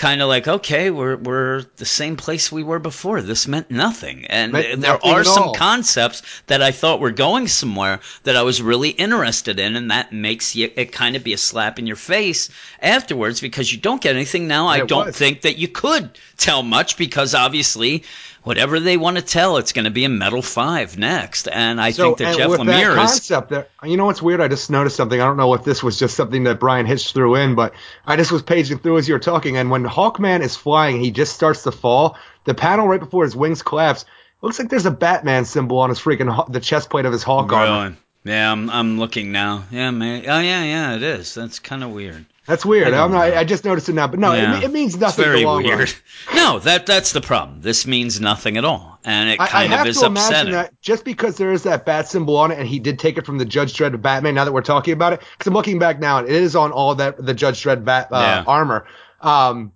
kind 0.00 0.22
of 0.22 0.28
like 0.28 0.48
okay 0.48 0.88
we're 0.90 1.16
we're 1.16 1.62
the 1.76 1.84
same 1.84 2.16
place 2.16 2.50
we 2.50 2.62
were 2.62 2.78
before 2.78 3.20
this 3.20 3.46
meant 3.46 3.70
nothing 3.70 4.24
and 4.28 4.50
Meant 4.50 4.80
there 4.80 4.92
nothing 4.94 5.10
are 5.12 5.24
some 5.24 5.48
all. 5.48 5.54
concepts 5.54 6.22
that 6.46 6.62
I 6.62 6.70
thought 6.70 7.00
were 7.00 7.10
going 7.10 7.46
somewhere 7.48 8.00
that 8.22 8.34
I 8.34 8.42
was 8.42 8.62
really 8.62 8.88
interested 8.90 9.60
in 9.60 9.76
and 9.76 9.90
that 9.90 10.10
makes 10.10 10.56
you 10.56 10.70
it 10.74 10.90
kind 10.92 11.16
of 11.16 11.22
be 11.22 11.34
a 11.34 11.38
slap 11.38 11.78
in 11.78 11.86
your 11.86 11.96
face 11.96 12.48
afterwards 12.80 13.42
because 13.42 13.70
you 13.70 13.78
don't 13.78 14.00
get 14.00 14.16
anything 14.16 14.48
now 14.48 14.68
I 14.68 14.80
don't 14.86 15.08
was. 15.08 15.16
think 15.16 15.42
that 15.42 15.58
you 15.58 15.68
could 15.68 16.18
tell 16.38 16.62
much 16.62 16.96
because 16.96 17.34
obviously 17.34 18.02
whatever 18.42 18.80
they 18.80 18.96
want 18.96 19.16
to 19.16 19.22
tell 19.22 19.56
it's 19.56 19.72
going 19.72 19.84
to 19.84 19.90
be 19.90 20.04
a 20.04 20.08
metal 20.08 20.42
5 20.42 20.98
next 20.98 21.48
and 21.48 21.80
I 21.80 21.92
think 21.92 22.18
that 22.18 22.36
Jeff 22.36 22.50
with 22.50 22.60
Lemire 22.60 22.94
that 22.94 23.04
is 23.04 23.10
concept, 23.10 23.50
there, 23.50 23.66
you 23.84 23.96
know 23.96 24.06
what's 24.06 24.22
weird? 24.22 24.40
I 24.40 24.48
just 24.48 24.70
noticed 24.70 24.96
something. 24.96 25.20
I 25.20 25.24
don't 25.24 25.36
know 25.36 25.54
if 25.54 25.64
this 25.64 25.82
was 25.82 25.98
just 25.98 26.16
something 26.16 26.44
that 26.44 26.60
Bryan 26.60 26.86
Hitch 26.86 27.12
threw 27.12 27.34
in, 27.36 27.54
but 27.54 27.74
I 28.06 28.16
just 28.16 28.32
was 28.32 28.42
paging 28.42 28.78
through 28.78 28.98
as 28.98 29.08
you 29.08 29.14
were 29.14 29.20
talking, 29.20 29.56
and 29.56 29.70
when 29.70 29.84
Hawkman 29.84 30.40
is 30.42 30.56
flying, 30.56 31.00
he 31.00 31.10
just 31.10 31.34
starts 31.34 31.62
to 31.64 31.72
fall. 31.72 32.16
The 32.44 32.54
panel 32.54 32.88
right 32.88 33.00
before 33.00 33.24
his 33.24 33.36
wings 33.36 33.62
collapse 33.62 34.04
looks 34.42 34.58
like 34.58 34.68
there's 34.68 34.86
a 34.86 34.90
Batman 34.90 35.44
symbol 35.44 35.78
on 35.78 35.90
his 35.90 35.98
freaking 35.98 36.50
the 36.50 36.60
chest 36.60 36.90
plate 36.90 37.04
of 37.04 37.12
his 37.12 37.22
Hawk 37.22 37.52
armor. 37.52 37.96
Yeah, 38.24 38.52
I'm, 38.52 38.68
I'm 38.68 38.98
looking 38.98 39.32
now. 39.32 39.64
Yeah, 39.70 39.90
man. 39.90 40.24
Oh, 40.28 40.40
yeah, 40.40 40.62
yeah, 40.62 40.96
it 40.96 41.02
is. 41.02 41.34
That's 41.34 41.58
kind 41.58 41.82
of 41.82 41.90
weird. 41.90 42.26
That's 42.50 42.66
weird. 42.66 42.92
I 42.92 43.04
I'm 43.04 43.12
not. 43.12 43.32
I 43.32 43.44
just 43.44 43.64
noticed 43.64 43.88
it 43.88 43.92
now, 43.92 44.08
but 44.08 44.18
no, 44.18 44.32
Yeah. 44.32 44.58
it, 44.58 44.64
it 44.64 44.72
means 44.72 44.94
It's 44.94 45.00
nothing. 45.00 45.24
very 45.24 45.42
in 45.42 45.46
the 45.46 45.68
run. 45.68 45.78
weird. 45.78 45.94
No, 46.34 46.58
that 46.58 46.84
that's 46.84 47.12
the 47.12 47.20
problem. 47.20 47.60
This 47.60 47.86
means 47.86 48.20
nothing 48.20 48.56
at 48.56 48.64
all, 48.64 48.98
and 49.04 49.30
it 49.30 49.40
I, 49.40 49.44
I 49.44 49.48
kind 49.48 49.72
have 49.72 49.80
of 49.82 49.86
is 49.86 50.00
to 50.00 50.06
imagine 50.06 50.28
upsetting. 50.30 50.52
that 50.54 50.80
just 50.82 51.04
because 51.04 51.36
there 51.36 51.52
is 51.52 51.62
that 51.62 51.86
bat 51.86 52.08
symbol 52.08 52.36
on 52.36 52.50
it, 52.50 52.58
and 52.58 52.66
he 52.66 52.78
did 52.80 52.98
take 52.98 53.16
it 53.18 53.24
from 53.24 53.38
the 53.38 53.44
Judge 53.44 53.72
Dredd 53.74 53.94
of 53.94 54.02
Batman. 54.02 54.34
Now 54.34 54.44
that 54.44 54.52
we're 54.52 54.62
talking 54.62 54.92
about 54.92 55.12
it, 55.12 55.20
because 55.20 55.46
I'm 55.46 55.54
looking 55.54 55.78
back 55.78 56.00
now, 56.00 56.18
and 56.18 56.28
it 56.28 56.34
is 56.34 56.56
on 56.56 56.72
all 56.72 56.94
that 56.96 57.24
the 57.24 57.34
Judge 57.34 57.62
Dredd 57.62 57.84
bat 57.84 58.08
uh, 58.10 58.18
Yeah. 58.18 58.44
armor. 58.48 58.84
Um, 59.20 59.72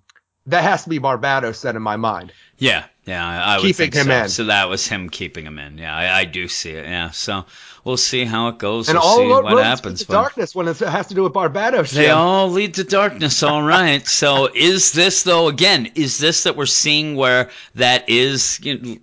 that 0.47 0.63
has 0.65 0.83
to 0.85 0.89
be 0.91 0.99
Barbatos 0.99 1.63
then 1.63 1.77
in 1.77 1.83
my 1.83 1.97
mind. 1.97 2.33
Yeah, 2.59 2.85
Yeah, 3.07 3.27
I, 3.27 3.57
I 3.57 3.61
would 3.61 3.77
think 3.77 3.95
him 3.95 4.07
so. 4.07 4.23
in. 4.23 4.29
So 4.29 4.45
that 4.45 4.69
was 4.69 4.87
him 4.87 5.11
keeping 5.11 5.45
him 5.45 5.59
in. 5.59 5.77
Yeah, 5.77 5.95
I, 5.95 6.21
I 6.21 6.25
do 6.25 6.49
see 6.49 6.71
it. 6.71 6.87
Yeah, 6.87 7.11
so 7.11 7.45
we'll 7.85 7.99
see 7.99 8.25
how 8.25 8.49
it 8.49 8.59
goes. 8.59 8.89
And 8.89 8.99
we'll 8.99 9.07
all 9.07 9.17
see 9.19 9.29
what 9.55 9.65
happens. 9.65 10.01
to 10.01 10.07
darkness 10.07 10.55
when 10.55 10.69
it 10.69 10.79
has 10.79 11.09
to 11.09 11.15
do 11.15 11.23
with 11.23 11.35
Barbatos. 11.35 11.93
They 11.93 12.07
Jim. 12.07 12.17
all 12.17 12.49
lead 12.51 12.75
to 12.75 12.85
darkness, 12.85 13.43
all 13.43 13.63
right. 13.63 14.07
so 14.07 14.49
is 14.55 14.93
this 14.93 15.23
though? 15.23 15.49
Again, 15.49 15.91
is 15.95 16.19
this 16.19 16.45
that 16.45 16.57
we're 16.57 16.67
seeing 16.67 17.15
where 17.15 17.51
that 17.75 18.09
is? 18.09 18.59
You 18.63 18.79
know, 18.79 18.97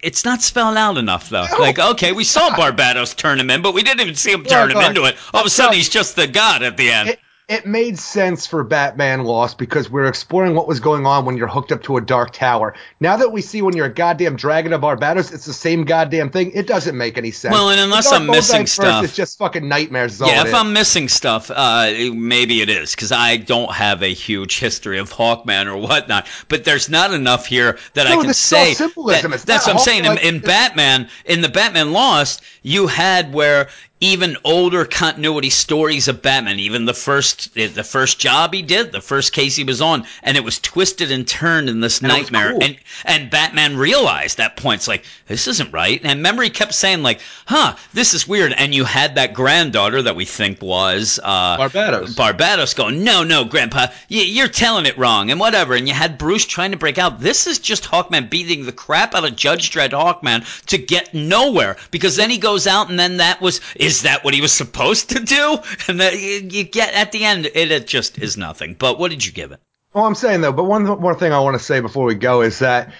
it's 0.00 0.24
not 0.24 0.42
spelled 0.42 0.76
out 0.76 0.96
enough 0.96 1.28
though. 1.28 1.46
Like, 1.58 1.80
okay, 1.80 2.12
we 2.12 2.22
saw 2.24 2.50
Barbatos 2.50 3.16
turn 3.16 3.40
him 3.40 3.50
in, 3.50 3.62
but 3.62 3.74
we 3.74 3.82
didn't 3.82 4.00
even 4.00 4.14
see 4.14 4.30
him 4.32 4.44
turn 4.44 4.70
him 4.70 4.78
into 4.78 5.04
it. 5.04 5.16
All 5.34 5.40
of 5.40 5.46
a 5.46 5.50
sudden, 5.50 5.74
he's 5.74 5.88
just 5.88 6.14
the 6.14 6.28
god 6.28 6.62
at 6.62 6.76
the 6.76 6.90
end. 6.90 7.08
it, 7.10 7.18
it 7.48 7.64
made 7.66 7.98
sense 7.98 8.46
for 8.46 8.62
Batman 8.62 9.24
Lost 9.24 9.56
because 9.56 9.88
we're 9.88 10.04
exploring 10.04 10.54
what 10.54 10.68
was 10.68 10.80
going 10.80 11.06
on 11.06 11.24
when 11.24 11.38
you're 11.38 11.48
hooked 11.48 11.72
up 11.72 11.82
to 11.84 11.96
a 11.96 12.00
dark 12.00 12.30
tower. 12.34 12.74
Now 13.00 13.16
that 13.16 13.32
we 13.32 13.40
see 13.40 13.62
when 13.62 13.74
you're 13.74 13.86
a 13.86 13.92
goddamn 13.92 14.36
dragon 14.36 14.74
of 14.74 14.82
Barbatos, 14.82 15.32
it's 15.32 15.46
the 15.46 15.54
same 15.54 15.84
goddamn 15.84 16.28
thing. 16.28 16.50
It 16.52 16.66
doesn't 16.66 16.96
make 16.96 17.16
any 17.16 17.30
sense. 17.30 17.54
Well, 17.54 17.70
and 17.70 17.80
unless 17.80 18.12
I'm 18.12 18.26
missing 18.26 18.66
stuff- 18.66 19.02
it's 19.02 19.16
just 19.16 19.38
fucking 19.38 19.66
nightmares. 19.66 20.20
Yeah, 20.20 20.44
if. 20.44 20.52
I'm 20.52 20.74
missing 20.74 21.08
stuff, 21.08 21.50
uh, 21.50 21.90
maybe 22.12 22.60
it 22.60 22.68
is 22.68 22.94
because 22.94 23.12
I 23.12 23.38
don't 23.38 23.72
have 23.72 24.02
a 24.02 24.12
huge 24.12 24.58
history 24.58 24.98
of 24.98 25.10
Hawkman 25.10 25.66
or 25.66 25.76
whatnot. 25.78 26.26
But 26.48 26.64
there's 26.64 26.90
not 26.90 27.14
enough 27.14 27.46
here 27.46 27.78
that 27.94 28.06
I 28.06 28.10
can 28.16 28.26
this 28.26 28.44
is 28.44 28.52
all 28.52 28.64
say. 28.66 28.74
that- 29.14 29.22
that's 29.46 29.66
what 29.66 29.76
I'm 29.76 29.78
saying. 29.80 30.04
In, 30.04 30.18
in 30.18 30.40
Batman, 30.40 31.08
in 31.24 31.40
the 31.40 31.48
Batman 31.48 31.92
Lost, 31.92 32.42
you 32.62 32.88
had 32.88 33.32
where 33.32 33.68
even 34.00 34.36
older 34.44 34.84
continuity 34.84 35.50
stories 35.50 36.06
of 36.08 36.22
Batman, 36.22 36.58
even 36.60 36.84
the 36.84 36.94
first 36.94 37.54
the 37.54 37.68
first 37.84 38.18
job 38.20 38.54
he 38.54 38.62
did, 38.62 38.92
the 38.92 39.00
first 39.00 39.32
case 39.32 39.56
he 39.56 39.64
was 39.64 39.80
on, 39.80 40.04
and 40.22 40.36
it 40.36 40.44
was 40.44 40.58
twisted 40.60 41.10
and 41.10 41.26
turned 41.26 41.68
in 41.68 41.80
this 41.80 41.98
And 41.98 42.08
nightmare. 42.08 42.52
cool. 42.52 42.62
And 42.62 42.76
and 43.04 43.30
Batman 43.30 43.76
realized 43.76 44.38
at 44.40 44.56
points 44.56 44.86
like 44.86 45.04
this 45.26 45.48
isn't 45.48 45.72
right. 45.72 46.00
And 46.04 46.22
memory 46.22 46.50
kept 46.50 46.74
saying 46.74 47.02
like, 47.02 47.20
"Huh, 47.46 47.74
this 47.92 48.14
is 48.14 48.28
weird." 48.28 48.52
And 48.52 48.74
you 48.74 48.84
had 48.84 49.16
that 49.16 49.34
granddaughter 49.34 50.02
that 50.02 50.14
we 50.16 50.24
think 50.24 50.62
was 50.62 51.18
uh, 51.22 51.56
Barbatos. 51.58 52.14
Barbatos 52.14 52.76
going, 52.76 53.02
"No, 53.02 53.24
no, 53.24 53.44
Grandpa, 53.44 53.88
y- 54.10 54.18
you're 54.22 54.48
telling 54.48 54.86
it 54.86 54.96
wrong," 54.96 55.30
and 55.30 55.40
whatever. 55.40 55.74
And 55.74 55.88
you 55.88 55.94
had 55.94 56.18
Bruce 56.18 56.46
trying 56.46 56.70
to 56.70 56.76
break 56.78 56.98
out. 56.98 57.20
This 57.20 57.46
is 57.46 57.58
just 57.58 57.84
Hawkman 57.84 58.30
beating 58.30 58.64
the 58.64 58.72
crap 58.72 59.14
out 59.14 59.24
of 59.24 59.34
Judge 59.34 59.70
Dredd 59.72 59.90
Hawkman 59.90 60.44
to 60.66 60.78
get 60.78 61.12
nowhere 61.14 61.76
because 61.90 62.14
then 62.16 62.30
he 62.30 62.38
goes 62.38 62.66
out 62.66 62.90
and 62.90 62.98
then 62.98 63.16
that 63.16 63.40
was 63.40 63.60
is 63.88 64.02
that 64.02 64.22
what 64.24 64.34
he 64.34 64.40
was 64.40 64.52
supposed 64.52 65.10
to 65.10 65.20
do? 65.20 65.58
And 65.88 66.00
that 66.00 66.14
you, 66.20 66.48
you 66.50 66.64
get 66.64 66.92
at 66.94 67.12
the 67.12 67.24
end, 67.24 67.46
it, 67.46 67.70
it 67.70 67.86
just 67.86 68.18
is 68.18 68.36
nothing. 68.36 68.74
But 68.78 68.98
what 68.98 69.10
did 69.10 69.24
you 69.24 69.32
give 69.32 69.52
it? 69.52 69.60
Well, 69.94 70.04
I'm 70.04 70.14
saying 70.14 70.42
though, 70.42 70.52
but 70.52 70.64
one 70.64 70.84
more 70.84 71.14
thing 71.14 71.32
I 71.32 71.40
want 71.40 71.58
to 71.58 71.64
say 71.64 71.80
before 71.80 72.04
we 72.04 72.14
go 72.14 72.42
is 72.42 72.58
that 72.58 72.92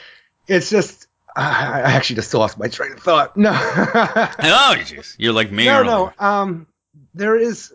it's 0.47 0.71
just. 0.71 1.07
I 1.37 1.83
I 1.83 1.93
actually 1.93 2.17
just 2.17 2.35
lost 2.35 2.59
my 2.59 2.67
train 2.69 2.93
of 2.93 3.01
thought. 3.01 3.37
No. 3.37 3.51
Oh, 3.55 4.75
jeez, 4.79 5.15
you're 5.19 5.33
like 5.35 5.53
me. 5.53 5.67
no, 5.67 5.83
no. 5.83 6.13
Um, 6.19 6.67
there 7.15 7.37
is. 7.37 7.73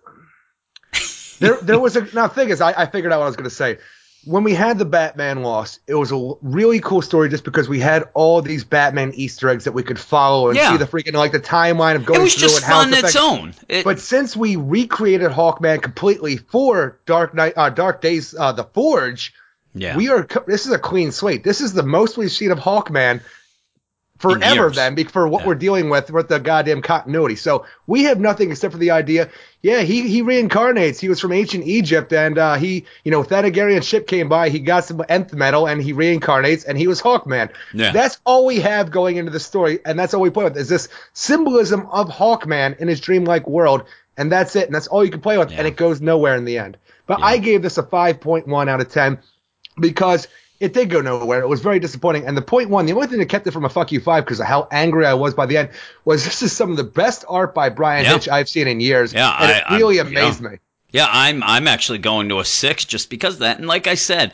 There, 1.39 1.57
there 1.61 1.79
was 1.79 1.95
a. 1.95 2.07
Now, 2.13 2.27
thing 2.27 2.49
is, 2.49 2.59
I, 2.61 2.73
I 2.83 2.85
figured 2.87 3.13
out 3.13 3.19
what 3.19 3.25
I 3.25 3.27
was 3.27 3.35
going 3.35 3.49
to 3.49 3.55
say. 3.55 3.77
When 4.25 4.43
we 4.43 4.53
had 4.53 4.77
the 4.79 4.85
Batman 4.85 5.41
Lost, 5.43 5.79
it 5.87 5.95
was 5.95 6.11
a 6.11 6.33
really 6.41 6.79
cool 6.79 7.01
story 7.01 7.29
just 7.29 7.43
because 7.43 7.67
we 7.67 7.79
had 7.79 8.03
all 8.13 8.41
these 8.41 8.63
Batman 8.63 9.11
Easter 9.15 9.49
eggs 9.49 9.65
that 9.65 9.73
we 9.73 9.83
could 9.83 9.99
follow 9.99 10.47
and 10.49 10.57
Yeah. 10.57 10.71
see 10.71 10.77
the 10.77 10.85
freaking 10.85 11.13
like 11.13 11.31
the 11.33 11.39
timeline 11.39 11.95
of 11.95 12.05
going 12.05 12.21
It 12.21 12.23
was 12.23 12.33
through 12.35 12.47
just 12.47 12.63
and 12.63 12.65
fun 12.65 12.93
it's 12.93 13.03
its 13.09 13.15
own. 13.15 13.53
It- 13.67 13.83
But 13.83 13.99
since 13.99 14.35
we 14.35 14.55
recreated 14.55 15.31
Hawkman 15.31 15.81
completely 15.81 16.37
for 16.37 16.97
Dark 17.05 17.33
Night, 17.33 17.53
uh, 17.57 17.69
Dark 17.69 18.01
Days, 18.01 18.33
uh, 18.37 18.51
the 18.53 18.63
Forge, 18.63 19.33
yeah, 19.75 19.97
we 19.97 20.07
are. 20.09 20.25
This 20.47 20.65
is 20.65 20.71
a 20.71 20.79
clean 20.79 21.11
slate. 21.11 21.43
This 21.43 21.59
is 21.59 21.73
the 21.73 21.83
most 21.83 22.15
we've 22.17 22.31
seen 22.31 22.51
of 22.51 22.59
Hawkman 22.59 23.21
forever. 24.23 24.69
Then, 24.69 24.95
for 25.07 25.27
what 25.27 25.41
Yeah. 25.41 25.47
we're 25.47 25.55
dealing 25.55 25.89
with 25.89 26.09
with 26.11 26.27
the 26.29 26.39
goddamn 26.39 26.81
continuity. 26.81 27.35
So 27.35 27.65
we 27.87 28.03
have 28.03 28.19
nothing 28.19 28.51
except 28.51 28.71
for 28.71 28.77
the 28.79 28.91
idea. 28.91 29.29
Yeah, 29.61 29.81
he 29.81 30.07
he 30.07 30.21
reincarnates. 30.23 30.99
He 30.99 31.09
was 31.09 31.19
from 31.19 31.31
ancient 31.31 31.65
Egypt, 31.65 32.11
and 32.13 32.37
uh, 32.37 32.55
he, 32.55 32.85
you 33.03 33.11
know, 33.11 33.23
Thanagarian 33.23 33.83
ship 33.83 34.07
came 34.07 34.27
by. 34.29 34.49
He 34.49 34.59
got 34.59 34.85
some 34.85 35.01
nth 35.07 35.33
metal, 35.33 35.67
and 35.67 35.81
he 35.81 35.93
reincarnates, 35.93 36.65
and 36.67 36.77
he 36.77 36.87
was 36.87 37.01
Hawkman. 37.01 37.49
Yeah. 37.73 37.91
That's 37.91 38.19
all 38.25 38.45
we 38.45 38.59
have 38.61 38.91
going 38.91 39.17
into 39.17 39.31
the 39.31 39.39
story, 39.39 39.79
and 39.85 39.97
that's 39.99 40.13
all 40.13 40.21
we 40.21 40.29
play 40.29 40.43
with 40.45 40.57
is 40.57 40.69
this 40.69 40.89
symbolism 41.13 41.87
of 41.91 42.09
Hawkman 42.09 42.77
in 42.79 42.87
his 42.87 42.99
dreamlike 42.99 43.47
world, 43.47 43.83
and 44.17 44.31
that's 44.31 44.55
it, 44.55 44.65
and 44.65 44.75
that's 44.75 44.87
all 44.87 45.03
you 45.05 45.11
can 45.11 45.21
play 45.21 45.37
with, 45.37 45.51
Yeah. 45.51 45.59
and 45.59 45.67
it 45.67 45.75
goes 45.77 46.01
nowhere 46.01 46.35
in 46.35 46.45
the 46.45 46.57
end. 46.57 46.77
But. 47.05 47.21
I 47.21 47.37
gave 47.37 47.61
this 47.61 47.77
a 47.77 47.83
5.1 47.83 48.69
out 48.69 48.79
of 48.79 48.89
10 48.89 49.17
because 49.79 50.27
it 50.63 50.73
did 50.73 50.89
go 50.89 51.01
nowhere. 51.01 51.41
It 51.41 51.47
was 51.49 51.59
very 51.61 51.79
disappointing. 51.79 52.25
And 52.25 52.37
the 52.37 52.41
point 52.41 52.69
one, 52.69 52.85
the 52.85 52.93
only 52.93 53.07
thing 53.07 53.19
that 53.19 53.27
kept 53.29 53.45
it 53.47 53.51
from 53.51 53.65
a 53.65 53.69
fuck 53.69 53.91
you 53.91 53.99
five 53.99 54.23
because 54.23 54.39
of 54.39 54.45
how 54.45 54.67
angry 54.71 55.05
I 55.05 55.13
was 55.13 55.33
by 55.33 55.45
the 55.45 55.57
end 55.57 55.69
was 56.05 56.23
this 56.23 56.41
is 56.41 56.51
some 56.53 56.71
of 56.71 56.77
the 56.77 56.83
best 56.83 57.25
art 57.27 57.53
by 57.53 57.69
Bryan 57.69 58.05
Yeah. 58.05 58.13
Hitch 58.13 58.29
I've 58.29 58.47
seen 58.49 58.67
in 58.67 58.79
years. 58.79 59.13
Yeah, 59.13 59.35
and 59.39 59.51
I- 59.51 59.57
it 59.57 59.63
I'm- 59.67 59.79
really 59.79 59.95
yeah. 59.97 60.03
amazed 60.03 60.41
me. 60.41 60.57
Yeah, 60.91 61.07
I'm 61.09 61.43
I'm 61.43 61.67
actually 61.67 61.97
going 61.97 62.29
to 62.29 62.39
a 62.39 62.45
six 62.45 62.85
just 62.85 63.09
because 63.09 63.33
of 63.35 63.39
that. 63.41 63.57
And 63.57 63.67
like 63.67 63.87
I 63.87 63.95
said, 63.95 64.31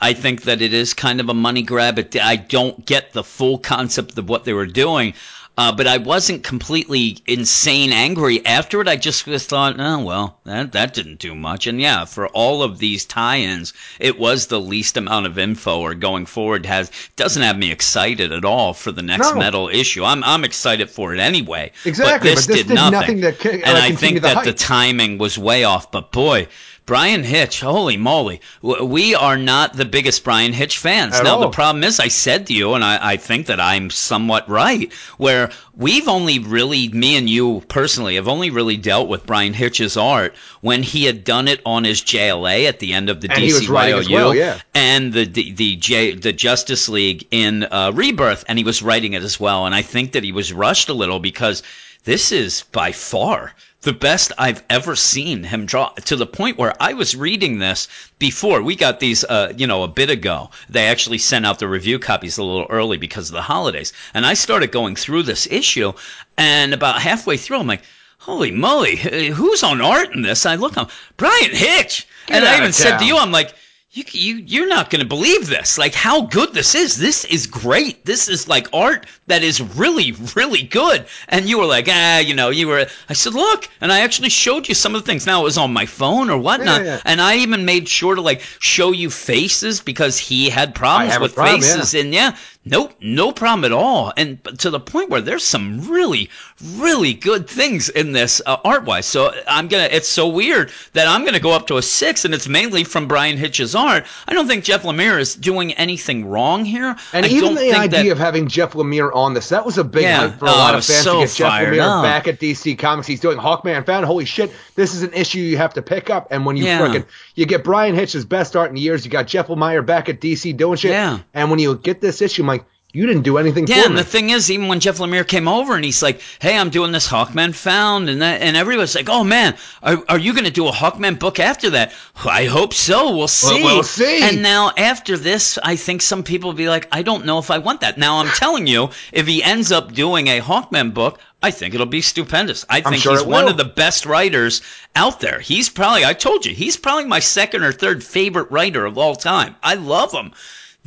I 0.00 0.12
think 0.12 0.42
that 0.42 0.62
it 0.62 0.72
is 0.72 0.94
kind 0.94 1.20
of 1.20 1.28
a 1.28 1.34
money 1.34 1.62
grab. 1.62 1.98
It, 1.98 2.16
I 2.22 2.36
don't 2.36 2.84
get 2.86 3.12
the 3.12 3.24
full 3.24 3.58
concept 3.58 4.16
of 4.16 4.28
what 4.28 4.44
they 4.44 4.52
were 4.52 4.66
doing. 4.66 5.14
Uh, 5.58 5.72
but 5.72 5.86
I 5.86 5.96
wasn't 5.96 6.44
completely 6.44 7.16
insane 7.26 7.90
angry 7.90 8.44
after 8.44 8.82
it. 8.82 8.88
I 8.88 8.96
just 8.96 9.26
was 9.26 9.46
thought, 9.46 9.76
oh 9.78 10.04
well, 10.04 10.38
that 10.44 10.72
that 10.72 10.92
didn't 10.92 11.18
do 11.18 11.34
much. 11.34 11.66
And 11.66 11.80
yeah, 11.80 12.04
for 12.04 12.28
all 12.28 12.62
of 12.62 12.78
these 12.78 13.06
tie-ins, 13.06 13.72
it 13.98 14.18
was 14.18 14.48
the 14.48 14.60
least 14.60 14.98
amount 14.98 15.24
of 15.24 15.38
info. 15.38 15.80
Or 15.80 15.94
going 15.94 16.26
forward, 16.26 16.66
has 16.66 16.90
doesn't 17.16 17.42
have 17.42 17.56
me 17.56 17.72
excited 17.72 18.32
at 18.32 18.44
all 18.44 18.74
for 18.74 18.92
the 18.92 19.00
next 19.02 19.32
No. 19.32 19.38
metal 19.38 19.68
issue. 19.70 20.04
I'm 20.04 20.22
I'm 20.24 20.44
excited 20.44 20.90
for 20.90 21.14
it 21.14 21.20
anyway. 21.20 21.72
Exactly, 21.86 22.18
but 22.30 22.36
this, 22.36 22.46
but 22.46 22.52
this 22.52 22.62
did, 22.64 22.68
did 22.68 22.74
nothing. 22.74 23.20
nothing 23.20 23.20
to 23.22 23.32
ca- 23.32 23.62
and 23.64 23.78
uh, 23.78 23.80
I 23.80 23.92
think 23.92 24.20
that 24.20 24.44
the 24.44 24.52
timing 24.52 25.16
was 25.16 25.38
way 25.38 25.64
off. 25.64 25.90
But 25.90 26.12
boy, 26.12 26.48
Bryan 26.86 27.24
Hitch, 27.24 27.60
holy 27.60 27.96
moly, 27.96 28.40
we 28.62 29.16
are 29.16 29.36
not 29.36 29.72
the 29.72 29.84
biggest 29.84 30.22
Bryan 30.22 30.52
Hitch 30.52 30.78
fans. 30.78 31.16
At 31.16 31.24
now 31.24 31.40
the 31.40 31.48
problem 31.50 31.82
is, 31.82 31.98
I 31.98 32.06
said 32.06 32.46
to 32.46 32.54
you, 32.54 32.74
and 32.74 32.84
I, 32.84 32.98
I 33.02 33.16
think 33.16 33.46
that 33.46 33.58
I'm 33.58 33.90
somewhat 33.90 34.48
right, 34.48 34.92
where 35.16 35.50
we've 35.74 36.06
only 36.06 36.38
really, 36.38 36.88
me 36.88 37.16
and 37.16 37.28
you 37.28 37.62
personally, 37.66 38.14
have 38.14 38.28
only 38.28 38.50
really 38.50 38.76
dealt 38.76 39.08
with 39.08 39.26
Bryan 39.26 39.52
Hitch's 39.52 39.96
art 39.96 40.36
when 40.60 40.84
he 40.84 41.04
had 41.04 41.24
done 41.24 41.48
it 41.48 41.60
on 41.66 41.82
his 41.82 42.02
JLA 42.02 42.68
at 42.68 42.78
the 42.78 42.92
end 42.92 43.10
of 43.10 43.20
the 43.20 43.32
And 43.32 43.42
he 43.42 43.52
was 43.52 43.66
DCYOU 43.66 43.98
as 43.98 44.08
well, 44.08 44.32
yeah. 44.32 44.60
and 44.72 45.12
the 45.12 45.24
the 45.24 45.50
the, 45.50 45.74
J, 45.74 46.14
the 46.14 46.32
Justice 46.32 46.88
League 46.88 47.26
in 47.32 47.64
uh, 47.64 47.90
Rebirth, 47.92 48.44
and 48.46 48.58
he 48.58 48.64
was 48.64 48.80
writing 48.80 49.14
it 49.14 49.24
as 49.24 49.40
well. 49.40 49.66
And 49.66 49.74
I 49.74 49.82
think 49.82 50.12
that 50.12 50.22
he 50.22 50.30
was 50.30 50.52
rushed 50.52 50.88
a 50.88 50.94
little 50.94 51.18
because 51.18 51.64
this 52.04 52.30
is 52.30 52.62
by 52.70 52.92
far 52.92 53.52
the 53.82 53.92
best 53.92 54.32
I've 54.38 54.62
ever 54.68 54.96
seen 54.96 55.44
him 55.44 55.66
draw. 55.66 55.90
To 55.90 56.16
the 56.16 56.26
point 56.26 56.58
where 56.58 56.74
I 56.80 56.94
was 56.94 57.14
reading 57.14 57.58
this 57.58 57.88
before 58.18 58.62
we 58.62 58.74
got 58.76 59.00
these, 59.00 59.22
uh, 59.24 59.52
you 59.56 59.66
know, 59.66 59.82
a 59.82 59.88
bit 59.88 60.10
ago. 60.10 60.50
They 60.68 60.86
actually 60.86 61.18
sent 61.18 61.46
out 61.46 61.58
the 61.58 61.68
review 61.68 61.98
copies 61.98 62.38
a 62.38 62.42
little 62.42 62.66
early 62.68 62.96
because 62.96 63.28
of 63.28 63.34
the 63.34 63.42
holidays, 63.42 63.92
and 64.14 64.26
I 64.26 64.34
started 64.34 64.72
going 64.72 64.96
through 64.96 65.22
this 65.24 65.46
issue, 65.50 65.92
and 66.36 66.74
about 66.74 67.00
halfway 67.00 67.36
through, 67.36 67.58
I'm 67.58 67.66
like. 67.66 67.82
Holy 68.18 68.50
moly! 68.50 68.96
Who's 68.96 69.62
on 69.62 69.80
art 69.80 70.12
in 70.12 70.22
this? 70.22 70.46
I 70.46 70.56
look, 70.56 70.76
I'm 70.76 70.88
Bryan 71.16 71.54
Hitch, 71.54 72.08
Get 72.26 72.36
and 72.38 72.44
I 72.44 72.56
even 72.56 72.72
said 72.72 72.98
to 72.98 73.04
you, 73.04 73.16
I'm 73.18 73.30
like, 73.30 73.54
you, 73.96 74.04
you 74.12 74.34
you're 74.46 74.68
not 74.68 74.90
going 74.90 75.00
to 75.00 75.08
believe 75.08 75.46
this. 75.46 75.78
Like 75.78 75.94
how 75.94 76.22
good 76.22 76.52
this 76.52 76.74
is. 76.74 76.96
This 76.96 77.24
is 77.24 77.46
great. 77.46 78.04
This 78.04 78.28
is 78.28 78.46
like 78.46 78.68
art 78.72 79.06
that 79.26 79.42
is 79.42 79.60
really 79.60 80.12
really 80.34 80.62
good. 80.62 81.06
And 81.28 81.48
you 81.48 81.58
were 81.58 81.64
like 81.64 81.86
ah 81.88 82.18
you 82.18 82.34
know 82.34 82.50
you 82.50 82.68
were 82.68 82.86
i 83.08 83.12
said 83.14 83.32
look 83.34 83.68
and 83.80 83.90
i 83.90 84.00
actually 84.00 84.28
showed 84.28 84.68
you 84.68 84.74
some 84.74 84.94
of 84.94 85.02
the 85.02 85.06
things. 85.06 85.26
Now 85.26 85.40
it 85.40 85.44
was 85.44 85.56
on 85.58 85.72
my 85.72 85.86
phone 85.86 86.28
or 86.28 86.38
whatnot. 86.38 86.82
Yeah, 86.82 86.96
yeah. 86.96 87.00
and 87.06 87.20
i 87.20 87.36
even 87.36 87.64
made 87.64 87.88
sure 87.88 88.14
to 88.14 88.20
like 88.20 88.42
show 88.60 88.92
you 88.92 89.08
faces 89.08 89.80
because 89.80 90.18
he 90.18 90.50
had 90.50 90.74
problems 90.74 91.18
with 91.18 91.34
problem, 91.34 91.62
yeah. 91.62 91.74
faces 91.76 91.94
and 91.94 92.12
yeah 92.12 92.36
nope 92.66 92.92
no 93.00 93.32
problem 93.32 93.64
at 93.64 93.72
all 93.72 94.12
and 94.16 94.38
to 94.58 94.68
the 94.70 94.78
point 94.80 95.08
where 95.08 95.20
there's 95.20 95.44
some 95.44 95.80
really 95.88 96.28
really 96.74 97.14
good 97.14 97.48
things 97.48 97.88
in 97.88 98.12
this 98.12 98.42
uh, 98.44 98.56
art 98.64 98.84
wise 98.84 99.06
so 99.06 99.32
i'm 99.48 99.68
gonna 99.68 99.88
it's 99.90 100.08
so 100.08 100.28
weird 100.28 100.70
that 100.92 101.06
i'm 101.08 101.24
gonna 101.24 101.40
go 101.40 101.52
up 101.52 101.66
to 101.66 101.76
a 101.76 101.82
six 101.82 102.24
and 102.24 102.34
it's 102.34 102.48
mainly 102.48 102.82
from 102.84 103.06
bryan 103.08 103.36
hitch's 103.36 103.74
art 103.74 104.04
i 104.26 104.34
don't 104.34 104.46
think 104.48 104.64
jeff 104.64 104.82
lemire 104.82 105.18
is 105.18 105.34
doing 105.34 105.72
anything 105.74 106.26
wrong 106.26 106.64
here 106.64 106.94
And 107.12 107.24
I 107.24 107.28
even 107.28 107.40
don't 107.44 107.54
the 107.54 107.60
think 107.60 107.76
idea 107.76 108.02
that, 108.04 108.10
of 108.12 108.18
having 108.18 108.48
Jeff 108.48 108.72
Lemire 108.72 109.14
on 109.14 109.32
this, 109.34 109.48
that 109.50 109.64
was 109.64 109.78
a 109.78 109.84
big 109.84 110.02
Yeah. 110.02 110.30
for 110.36 110.46
a 110.46 110.50
Oh, 110.50 110.56
lot 110.56 110.74
of 110.74 110.84
fans 110.84 111.02
so 111.04 111.20
to 111.20 111.26
get 111.26 111.34
Jeff 111.34 111.52
Lemire 111.52 111.80
up. 111.80 112.02
back 112.02 112.28
at 112.28 112.40
DC 112.40 112.76
Comics. 112.78 113.06
He's 113.06 113.20
doing 113.20 113.38
Hawkman 113.38 113.84
fan. 113.86 114.02
Holy 114.04 114.24
shit, 114.24 114.50
this 114.74 114.94
is 114.94 115.02
an 115.02 115.12
issue 115.12 115.38
you 115.38 115.56
have 115.56 115.74
to 115.74 115.82
pick 115.82 116.10
up. 116.10 116.28
And 116.30 116.44
when 116.44 116.56
you 116.56 116.64
Yeah. 116.64 116.80
frickin' 116.80 117.04
you 117.34 117.46
get 117.46 117.62
Bryan 117.64 117.94
Hitch's 117.94 118.24
best 118.24 118.56
art 118.56 118.70
in 118.70 118.76
years, 118.76 119.04
you 119.04 119.10
got 119.10 119.26
Jeff 119.26 119.46
Lemire 119.48 119.84
back 119.84 120.08
at 120.08 120.20
DC 120.20 120.52
doing 120.56 120.76
shit. 120.76 120.90
Yeah. 120.92 121.18
And 121.34 121.50
when 121.50 121.58
you 121.60 121.76
get 121.76 122.00
this 122.00 122.20
issue, 122.22 122.44
like, 122.44 122.55
You 122.96 123.06
didn't 123.06 123.24
do 123.24 123.36
anything 123.36 123.66
Yeah, 123.66 123.82
for 123.82 123.86
and 123.88 123.94
me. 123.94 124.00
the 124.00 124.08
thing 124.08 124.30
is, 124.30 124.50
even 124.50 124.68
when 124.68 124.80
Jeff 124.80 124.96
Lemire 124.96 125.28
came 125.28 125.48
over 125.48 125.74
and 125.74 125.84
he's 125.84 126.02
like, 126.02 126.22
"Hey, 126.40 126.56
I'm 126.56 126.70
doing 126.70 126.92
this 126.92 127.06
Hawkman 127.06 127.54
found," 127.54 128.08
and 128.08 128.22
that, 128.22 128.40
and 128.40 128.56
everybody's 128.56 128.94
like, 128.94 129.10
"Oh 129.10 129.22
man, 129.22 129.54
are, 129.82 130.02
are 130.08 130.18
you 130.18 130.32
going 130.32 130.46
to 130.46 130.50
do 130.50 130.66
a 130.66 130.72
Hawkman 130.72 131.18
book 131.18 131.38
after 131.38 131.68
that?" 131.70 131.92
I 132.24 132.46
hope 132.46 132.72
so. 132.72 133.14
We'll 133.14 133.28
see. 133.28 133.62
we'll 133.62 133.82
see. 133.82 134.22
And 134.22 134.42
now 134.42 134.72
after 134.78 135.18
this, 135.18 135.58
I 135.62 135.76
think 135.76 136.00
some 136.00 136.22
people 136.22 136.48
will 136.48 136.56
be 136.56 136.70
like, 136.70 136.88
"I 136.90 137.02
don't 137.02 137.26
know 137.26 137.38
if 137.38 137.50
I 137.50 137.58
want 137.58 137.82
that." 137.82 137.98
Now 137.98 138.16
I'm 138.20 138.30
telling 138.30 138.66
you, 138.66 138.88
if 139.12 139.26
he 139.26 139.42
ends 139.42 139.70
up 139.72 139.92
doing 139.92 140.28
a 140.28 140.40
Hawkman 140.40 140.94
book, 140.94 141.20
I 141.42 141.50
think 141.50 141.74
it'll 141.74 141.84
be 141.84 142.00
stupendous. 142.00 142.64
I 142.70 142.80
think 142.80 143.02
sure 143.02 143.12
he's 143.12 143.22
one 143.22 143.46
of 143.46 143.58
the 143.58 143.64
best 143.66 144.06
writers 144.06 144.62
out 144.96 145.20
there. 145.20 145.38
He's 145.38 145.68
probably, 145.68 146.06
I 146.06 146.14
told 146.14 146.46
you, 146.46 146.54
he's 146.54 146.78
probably 146.78 147.04
my 147.04 147.20
second 147.20 147.62
or 147.62 147.72
third 147.72 148.02
favorite 148.02 148.50
writer 148.50 148.86
of 148.86 148.96
all 148.96 149.14
time. 149.14 149.54
I 149.62 149.74
love 149.74 150.12
him. 150.12 150.32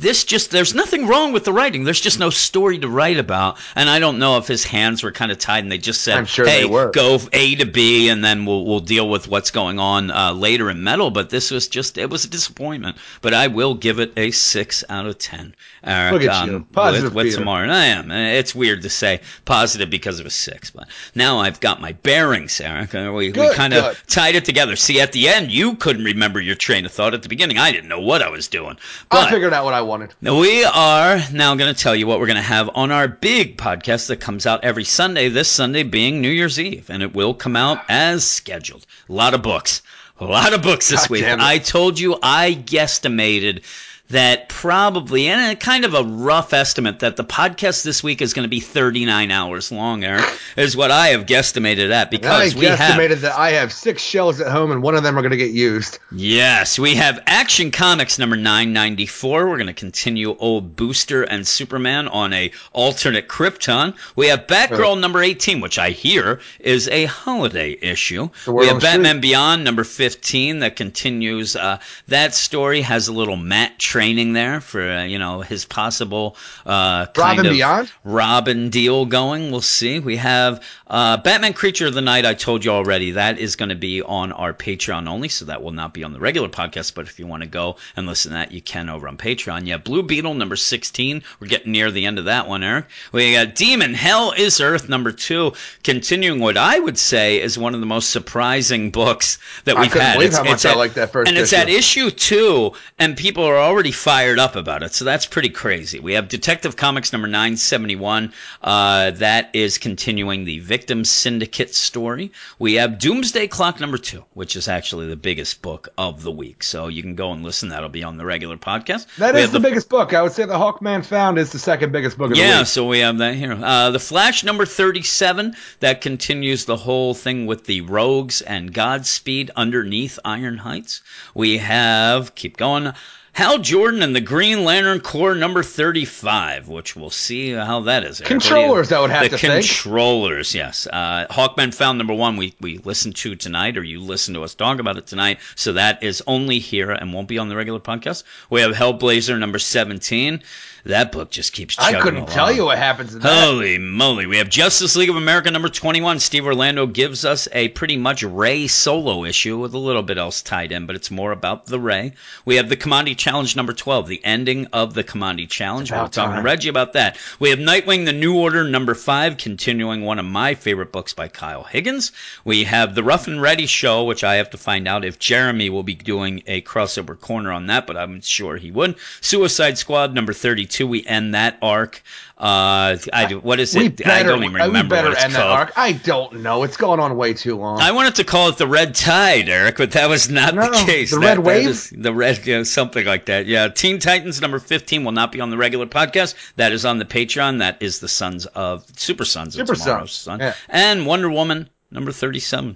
This 0.00 0.24
just, 0.24 0.50
there's 0.50 0.74
nothing 0.74 1.06
wrong 1.06 1.32
with 1.32 1.44
the 1.44 1.52
writing. 1.52 1.84
There's 1.84 2.00
just 2.00 2.18
no 2.18 2.30
story 2.30 2.78
to 2.78 2.88
write 2.88 3.18
about. 3.18 3.58
And 3.76 3.90
I 3.90 3.98
don't 3.98 4.18
know 4.18 4.38
if 4.38 4.46
his 4.46 4.64
hands 4.64 5.02
were 5.02 5.12
kind 5.12 5.30
of 5.30 5.38
tied 5.38 5.62
and 5.62 5.70
they 5.70 5.76
just 5.78 6.00
said, 6.00 6.16
I'm 6.16 6.24
sure 6.24 6.46
hey, 6.46 6.60
they 6.62 6.66
were. 6.66 6.90
go 6.90 7.18
A 7.34 7.54
to 7.56 7.66
B 7.66 8.08
and 8.08 8.24
then 8.24 8.46
we'll, 8.46 8.64
we'll 8.64 8.80
deal 8.80 9.08
with 9.08 9.28
what's 9.28 9.50
going 9.50 9.78
on 9.78 10.10
uh, 10.10 10.32
later 10.32 10.70
in 10.70 10.82
metal. 10.82 11.10
But 11.10 11.28
this 11.28 11.50
was 11.50 11.68
just, 11.68 11.98
it 11.98 12.08
was 12.08 12.24
a 12.24 12.28
disappointment. 12.28 12.96
But 13.20 13.34
I 13.34 13.48
will 13.48 13.74
give 13.74 14.00
it 14.00 14.12
a 14.16 14.30
6 14.30 14.84
out 14.88 15.06
of 15.06 15.18
10. 15.18 15.54
Eric, 15.84 16.12
Look 16.12 16.22
at 16.24 16.46
you. 16.46 16.56
um, 16.56 16.64
Positive 16.64 17.14
with, 17.14 17.26
with 17.26 17.34
tomorrow. 17.34 17.62
And 17.64 17.72
I 17.72 17.84
am. 17.86 18.10
It's 18.10 18.54
weird 18.54 18.82
to 18.82 18.88
say 18.90 19.20
positive 19.44 19.90
because 19.90 20.18
of 20.18 20.24
a 20.26 20.30
6. 20.30 20.70
But 20.70 20.88
now 21.14 21.38
I've 21.40 21.60
got 21.60 21.80
my 21.80 21.92
bearings, 21.92 22.60
Eric. 22.60 22.94
Uh, 22.94 23.12
We, 23.14 23.32
we 23.32 23.54
kind 23.54 23.74
of 23.74 24.02
tied 24.06 24.34
it 24.34 24.44
together. 24.46 24.76
See, 24.76 25.00
at 25.00 25.12
the 25.12 25.28
end, 25.28 25.50
you 25.50 25.74
couldn't 25.76 26.04
remember 26.04 26.40
your 26.40 26.54
train 26.54 26.86
of 26.86 26.92
thought. 26.92 27.12
At 27.12 27.22
the 27.22 27.28
beginning, 27.28 27.58
I 27.58 27.70
didn't 27.72 27.88
know 27.88 28.00
what 28.00 28.22
I 28.22 28.28
was 28.30 28.48
doing. 28.48 28.76
But 29.10 29.28
I 29.28 29.30
figured 29.30 29.52
out 29.52 29.64
what 29.64 29.74
I 29.74 29.82
wanted. 29.90 30.14
now, 30.20 30.38
we 30.38 30.64
are 30.64 31.18
now 31.32 31.56
going 31.56 31.74
to 31.74 31.78
tell 31.78 31.96
you 31.96 32.06
what 32.06 32.20
we're 32.20 32.26
going 32.26 32.36
to 32.36 32.42
have 32.42 32.70
on 32.76 32.92
our 32.92 33.08
big 33.08 33.58
podcast 33.58 34.06
that 34.06 34.18
comes 34.18 34.46
out 34.46 34.62
every 34.62 34.84
Sunday, 34.84 35.28
this 35.28 35.48
Sunday 35.48 35.82
being 35.82 36.20
New 36.20 36.30
Year's 36.30 36.60
Eve, 36.60 36.88
and 36.90 37.02
it 37.02 37.12
will 37.12 37.34
come 37.34 37.56
out 37.56 37.82
as 37.88 38.24
scheduled. 38.24 38.86
A 39.08 39.12
lot 39.12 39.34
of 39.34 39.42
books. 39.42 39.82
A 40.20 40.24
lot 40.24 40.52
of 40.52 40.62
books 40.62 40.88
this 40.88 41.00
God 41.00 41.10
week. 41.10 41.24
I 41.24 41.58
told 41.58 41.98
you 41.98 42.16
I 42.22 42.54
guesstimated 42.54 43.64
that 44.10 44.48
probably, 44.48 45.28
and 45.28 45.52
a 45.52 45.56
kind 45.56 45.84
of 45.84 45.94
a 45.94 46.02
rough 46.02 46.52
estimate, 46.52 47.00
that 47.00 47.16
the 47.16 47.24
podcast 47.24 47.84
this 47.84 48.02
week 48.02 48.20
is 48.20 48.34
going 48.34 48.44
to 48.44 48.48
be 48.48 48.60
39 48.60 49.30
hours 49.30 49.72
long, 49.72 50.04
Eric, 50.04 50.24
is 50.56 50.76
what 50.76 50.90
I 50.90 51.08
have 51.08 51.26
guesstimated 51.26 51.90
at 51.90 52.08
I 52.08 52.10
because 52.10 52.54
we 52.54 52.66
have. 52.66 52.78
guesstimated 52.78 53.20
that 53.20 53.38
I 53.38 53.50
have 53.52 53.72
six 53.72 54.02
shells 54.02 54.40
at 54.40 54.50
home 54.50 54.72
and 54.72 54.82
one 54.82 54.96
of 54.96 55.02
them 55.02 55.16
are 55.16 55.22
going 55.22 55.30
to 55.30 55.36
get 55.36 55.52
used. 55.52 55.98
Yes, 56.12 56.78
we 56.78 56.96
have 56.96 57.22
Action 57.26 57.70
Comics 57.70 58.18
number 58.18 58.36
994. 58.36 59.48
We're 59.48 59.56
going 59.56 59.66
to 59.68 59.72
continue 59.72 60.36
old 60.36 60.76
Booster 60.76 61.22
and 61.22 61.46
Superman 61.46 62.08
on 62.08 62.32
a 62.32 62.50
alternate 62.72 63.28
Krypton. 63.28 63.94
We 64.16 64.26
have 64.28 64.46
Batgirl 64.46 65.00
number 65.00 65.22
18, 65.22 65.60
which 65.60 65.78
I 65.78 65.90
hear 65.90 66.40
is 66.58 66.88
a 66.88 67.04
holiday 67.04 67.78
issue. 67.80 68.28
We 68.46 68.66
have 68.66 68.80
the 68.80 68.80
street. 68.80 69.02
Batman 69.02 69.20
Beyond 69.20 69.64
number 69.64 69.84
15 69.84 70.58
that 70.60 70.76
continues. 70.76 71.54
Uh, 71.54 71.78
that 72.08 72.34
story 72.34 72.82
has 72.82 73.08
a 73.08 73.12
little 73.12 73.36
Matt 73.36 73.78
training 74.00 74.32
there 74.32 74.60
for 74.62 74.80
uh, 74.82 75.04
you 75.04 75.18
know 75.18 75.42
his 75.42 75.64
possible 75.66 76.36
uh, 76.64 77.06
kind 77.06 77.18
Robin 77.18 77.46
of 77.46 77.52
Beyond? 77.52 77.92
Robin 78.04 78.70
deal 78.70 79.04
going. 79.06 79.50
We'll 79.50 79.60
see. 79.60 79.98
We 80.00 80.16
have 80.16 80.64
uh, 80.86 81.18
Batman 81.18 81.52
Creature 81.52 81.88
of 81.88 81.94
the 81.94 82.00
Night. 82.00 82.24
I 82.24 82.34
told 82.34 82.64
you 82.64 82.70
already 82.70 83.12
that 83.12 83.38
is 83.38 83.56
going 83.56 83.68
to 83.68 83.74
be 83.74 84.00
on 84.02 84.32
our 84.32 84.54
Patreon 84.54 85.06
only, 85.08 85.28
so 85.28 85.44
that 85.46 85.62
will 85.62 85.72
not 85.72 85.92
be 85.92 86.02
on 86.04 86.12
the 86.12 86.20
regular 86.20 86.48
podcast. 86.48 86.94
But 86.94 87.06
if 87.06 87.18
you 87.18 87.26
want 87.26 87.42
to 87.42 87.48
go 87.48 87.76
and 87.96 88.06
listen 88.06 88.30
to 88.30 88.38
that, 88.38 88.52
you 88.52 88.62
can 88.62 88.88
over 88.88 89.06
on 89.06 89.16
Patreon. 89.18 89.66
Yeah, 89.66 89.76
Blue 89.76 90.02
Beetle 90.02 90.34
number 90.34 90.56
16. 90.56 91.22
We're 91.38 91.46
getting 91.48 91.72
near 91.72 91.90
the 91.90 92.06
end 92.06 92.18
of 92.18 92.24
that 92.24 92.48
one, 92.48 92.62
Eric. 92.62 92.86
We 93.12 93.32
got 93.34 93.54
Demon 93.54 93.92
Hell 93.94 94.32
is 94.36 94.60
Earth 94.60 94.88
number 94.88 95.12
two, 95.12 95.52
continuing 95.84 96.40
what 96.40 96.56
I 96.56 96.78
would 96.78 96.98
say 96.98 97.40
is 97.40 97.58
one 97.58 97.74
of 97.74 97.80
the 97.80 97.86
most 97.86 98.10
surprising 98.10 98.90
books 98.90 99.38
that 99.64 99.76
we've 99.78 99.90
couldn't 99.90 100.06
had. 100.06 100.12
believe 100.14 100.28
It's- 100.28 100.38
how 100.38 100.44
much 100.44 100.52
it's 100.54 100.64
I 100.64 100.70
at- 100.70 100.76
liked 100.78 100.94
that 100.94 101.12
first 101.12 101.28
and 101.28 101.36
it's 101.38 101.52
at 101.52 101.68
issue 101.68 102.10
two, 102.10 102.72
and 102.98 103.16
people 103.16 103.44
are 103.44 103.58
already 103.58 103.89
fired 103.92 104.38
up 104.38 104.56
about 104.56 104.82
it. 104.82 104.94
So 104.94 105.04
that's 105.04 105.26
pretty 105.26 105.50
crazy. 105.50 106.00
We 106.00 106.14
have 106.14 106.28
Detective 106.28 106.76
Comics 106.76 107.12
number 107.12 107.28
971. 107.28 108.32
Uh, 108.62 109.10
that 109.12 109.50
is 109.52 109.78
continuing 109.78 110.44
the 110.44 110.58
Victim 110.60 111.04
Syndicate 111.04 111.74
story. 111.74 112.32
We 112.58 112.74
have 112.74 112.98
Doomsday 112.98 113.48
Clock 113.48 113.80
number 113.80 113.98
two, 113.98 114.24
which 114.34 114.56
is 114.56 114.68
actually 114.68 115.08
the 115.08 115.16
biggest 115.16 115.62
book 115.62 115.88
of 115.98 116.22
the 116.22 116.30
week. 116.30 116.62
So 116.62 116.88
you 116.88 117.02
can 117.02 117.14
go 117.14 117.32
and 117.32 117.42
listen. 117.42 117.70
That'll 117.70 117.88
be 117.88 118.04
on 118.04 118.16
the 118.16 118.24
regular 118.24 118.56
podcast. 118.56 119.06
That 119.16 119.34
We 119.34 119.40
is 119.40 119.46
have 119.46 119.52
the, 119.52 119.60
biggest 119.60 119.88
book. 119.88 120.14
I 120.14 120.22
would 120.22 120.32
say 120.32 120.44
the 120.44 120.54
Hawkman 120.54 121.04
Found 121.06 121.38
is 121.38 121.52
the 121.52 121.58
second 121.58 121.92
biggest 121.92 122.18
book 122.18 122.30
of 122.30 122.36
the 122.36 122.42
yeah, 122.42 122.64
so 122.64 122.86
we 122.86 123.00
have 123.00 123.18
that 123.18 123.34
here. 123.34 123.52
Uh, 123.52 123.90
the 123.90 123.98
Flash 123.98 124.44
number 124.44 124.66
37, 124.66 125.54
that 125.80 126.00
continues 126.00 126.64
the 126.64 126.76
whole 126.76 127.14
thing 127.14 127.46
with 127.46 127.64
the 127.64 127.82
Rogues 127.82 128.42
and 128.42 128.72
Godspeed 128.72 129.50
underneath 129.56 130.18
Iron 130.24 130.58
Heights. 130.58 131.02
We 131.34 131.58
have, 131.58 132.34
keep 132.34 132.56
going, 132.56 132.92
Hal 133.32 133.58
Jordan 133.58 134.02
and 134.02 134.14
the 134.14 134.20
Green 134.20 134.64
Lantern 134.64 135.00
Corps 135.00 135.34
number 135.34 135.62
35, 135.62 136.68
which 136.68 136.96
we'll 136.96 137.10
see 137.10 137.52
how 137.52 137.80
that 137.82 138.04
is. 138.04 138.20
Eric. 138.20 138.20
What 138.20 138.28
do 138.28 138.34
you- 138.34 138.40
Controllers, 138.40 138.92
I 138.92 139.00
would 139.00 139.10
have 139.10 139.22
the 139.22 139.28
to 139.30 139.38
think. 139.38 139.66
controllers, 139.66 140.54
yes. 140.54 140.86
Uh, 140.92 141.26
Hawkman 141.30 141.72
found 141.72 141.98
number 141.98 142.14
one. 142.14 142.36
We 142.36 142.54
we 142.60 142.78
listened 142.78 143.16
to 143.16 143.36
tonight, 143.36 143.76
or 143.78 143.82
you 143.84 144.00
listened 144.00 144.34
to 144.34 144.42
us 144.42 144.54
talk 144.54 144.78
about 144.80 144.96
it 144.96 145.06
tonight. 145.06 145.38
So 145.54 145.74
that 145.74 146.02
is 146.02 146.22
only 146.26 146.58
here 146.58 146.90
and 146.90 147.12
won't 147.12 147.28
be 147.28 147.38
on 147.38 147.48
the 147.48 147.56
regular 147.56 147.80
podcast. 147.80 148.24
We 148.50 148.60
have 148.62 148.72
Hellblazer 148.72 149.38
number 149.38 149.58
seventeen. 149.58 150.42
That 150.86 151.12
book 151.12 151.30
just 151.30 151.52
keeps. 151.52 151.78
I 151.78 152.00
couldn't 152.00 152.26
tell 152.28 152.50
you 152.50 152.64
what 152.64 152.78
happens 152.78 153.14
in 153.14 153.20
that. 153.20 153.44
Holy 153.44 153.76
moly. 153.76 154.24
We 154.24 154.38
have 154.38 154.48
Justice 154.48 154.96
League 154.96 155.10
of 155.10 155.16
America 155.16 155.50
number 155.50 155.68
21. 155.68 156.20
Steve 156.20 156.46
Orlando 156.46 156.86
gives 156.86 157.26
us 157.26 157.46
a 157.52 157.68
pretty 157.68 157.98
much 157.98 158.22
Ray 158.22 158.66
solo 158.66 159.26
issue 159.26 159.58
with 159.58 159.74
a 159.74 159.78
little 159.78 160.02
bit 160.02 160.16
else 160.16 160.40
tied 160.40 160.72
in, 160.72 160.86
but 160.86 160.96
it's 160.96 161.10
more 161.10 161.32
about 161.32 161.66
the 161.66 161.78
Ray. 161.78 162.14
We 162.46 162.56
have 162.56 162.70
the 162.70 162.78
Kamandi 162.78 163.14
Challenge 163.30 163.54
number 163.54 163.72
12, 163.72 164.08
the 164.08 164.24
ending 164.24 164.66
of 164.72 164.92
the 164.92 165.04
Kamandi 165.04 165.48
Challenge. 165.48 165.92
We're 165.92 166.08
talking 166.08 166.38
to. 166.38 166.42
Reggie 166.42 166.68
about 166.68 166.94
that. 166.94 167.16
We 167.38 167.50
have 167.50 167.60
Nightwing, 167.60 168.04
the 168.04 168.12
New 168.12 168.36
Order 168.36 168.64
number 168.64 168.96
5, 168.96 169.36
continuing 169.36 170.02
one 170.02 170.18
of 170.18 170.24
my 170.24 170.54
favorite 170.56 170.90
books 170.90 171.14
by 171.14 171.28
Kyle 171.28 171.62
Higgins. 171.62 172.10
We 172.44 172.64
have 172.64 172.96
the 172.96 173.04
Rough 173.04 173.28
and 173.28 173.40
Ready 173.40 173.66
show, 173.66 174.02
which 174.02 174.24
I 174.24 174.34
have 174.34 174.50
to 174.50 174.56
find 174.56 174.88
out 174.88 175.04
if 175.04 175.20
Jeremy 175.20 175.70
will 175.70 175.84
be 175.84 175.94
doing 175.94 176.42
a 176.48 176.60
crossover 176.62 177.16
corner 177.16 177.52
on 177.52 177.68
that, 177.68 177.86
but 177.86 177.96
I'm 177.96 178.20
sure 178.20 178.56
he 178.56 178.72
would. 178.72 178.96
Suicide 179.20 179.78
Squad 179.78 180.12
number 180.12 180.32
32, 180.32 180.88
we 180.88 181.06
end 181.06 181.34
that 181.34 181.56
arc. 181.62 182.02
Uh, 182.40 182.96
I, 183.12 183.34
what 183.34 183.60
is 183.60 183.76
it? 183.76 183.96
better, 183.96 184.10
I 184.10 184.22
don't 184.22 184.42
even 184.42 184.54
remember 184.54 184.94
what 184.96 185.12
it's 185.12 185.24
called. 185.24 185.36
arc. 185.36 185.72
I 185.76 185.92
don't 185.92 186.40
know. 186.42 186.62
It's 186.62 186.78
going 186.78 186.98
on 186.98 187.14
way 187.18 187.34
too 187.34 187.54
long. 187.56 187.78
I 187.80 187.92
wanted 187.92 188.14
to 188.14 188.24
call 188.24 188.48
it 188.48 188.56
the 188.56 188.66
Red 188.66 188.94
Tide, 188.94 189.50
Eric, 189.50 189.76
but 189.76 189.90
that 189.92 190.08
was 190.08 190.30
not 190.30 190.54
No, 190.54 190.70
the 190.70 190.76
case. 190.86 191.10
the 191.10 191.18
That- 191.18 191.26
Red 191.26 191.36
that 191.36 191.42
Wave? 191.42 191.68
is- 191.68 191.90
the 191.90 192.14
Red, 192.14 192.46
yeah, 192.46 192.62
something 192.62 193.04
like 193.04 193.26
that. 193.26 193.44
Yeah, 193.44 193.68
Teen 193.68 193.98
Titans 193.98 194.40
number 194.40 194.58
fifteen 194.58 195.04
will 195.04 195.12
not 195.12 195.32
be 195.32 195.40
on 195.42 195.50
the 195.50 195.58
regular 195.58 195.84
podcast. 195.84 196.34
That 196.56 196.72
is 196.72 196.86
on 196.86 196.98
the 196.98 197.04
Patreon. 197.04 197.58
That 197.58 197.76
is 197.82 197.98
the 197.98 198.08
Sons 198.08 198.46
of 198.46 198.86
Super 198.96 199.26
Sons 199.26 199.54
of 199.58 199.66
Super 199.68 199.78
Tomorrow's 199.78 200.12
Sons, 200.12 200.40
Son. 200.40 200.40
yeah. 200.40 200.54
And 200.70 201.04
Wonder 201.04 201.28
Woman 201.28 201.68
number 201.90 202.10
thirty-seven. 202.10 202.74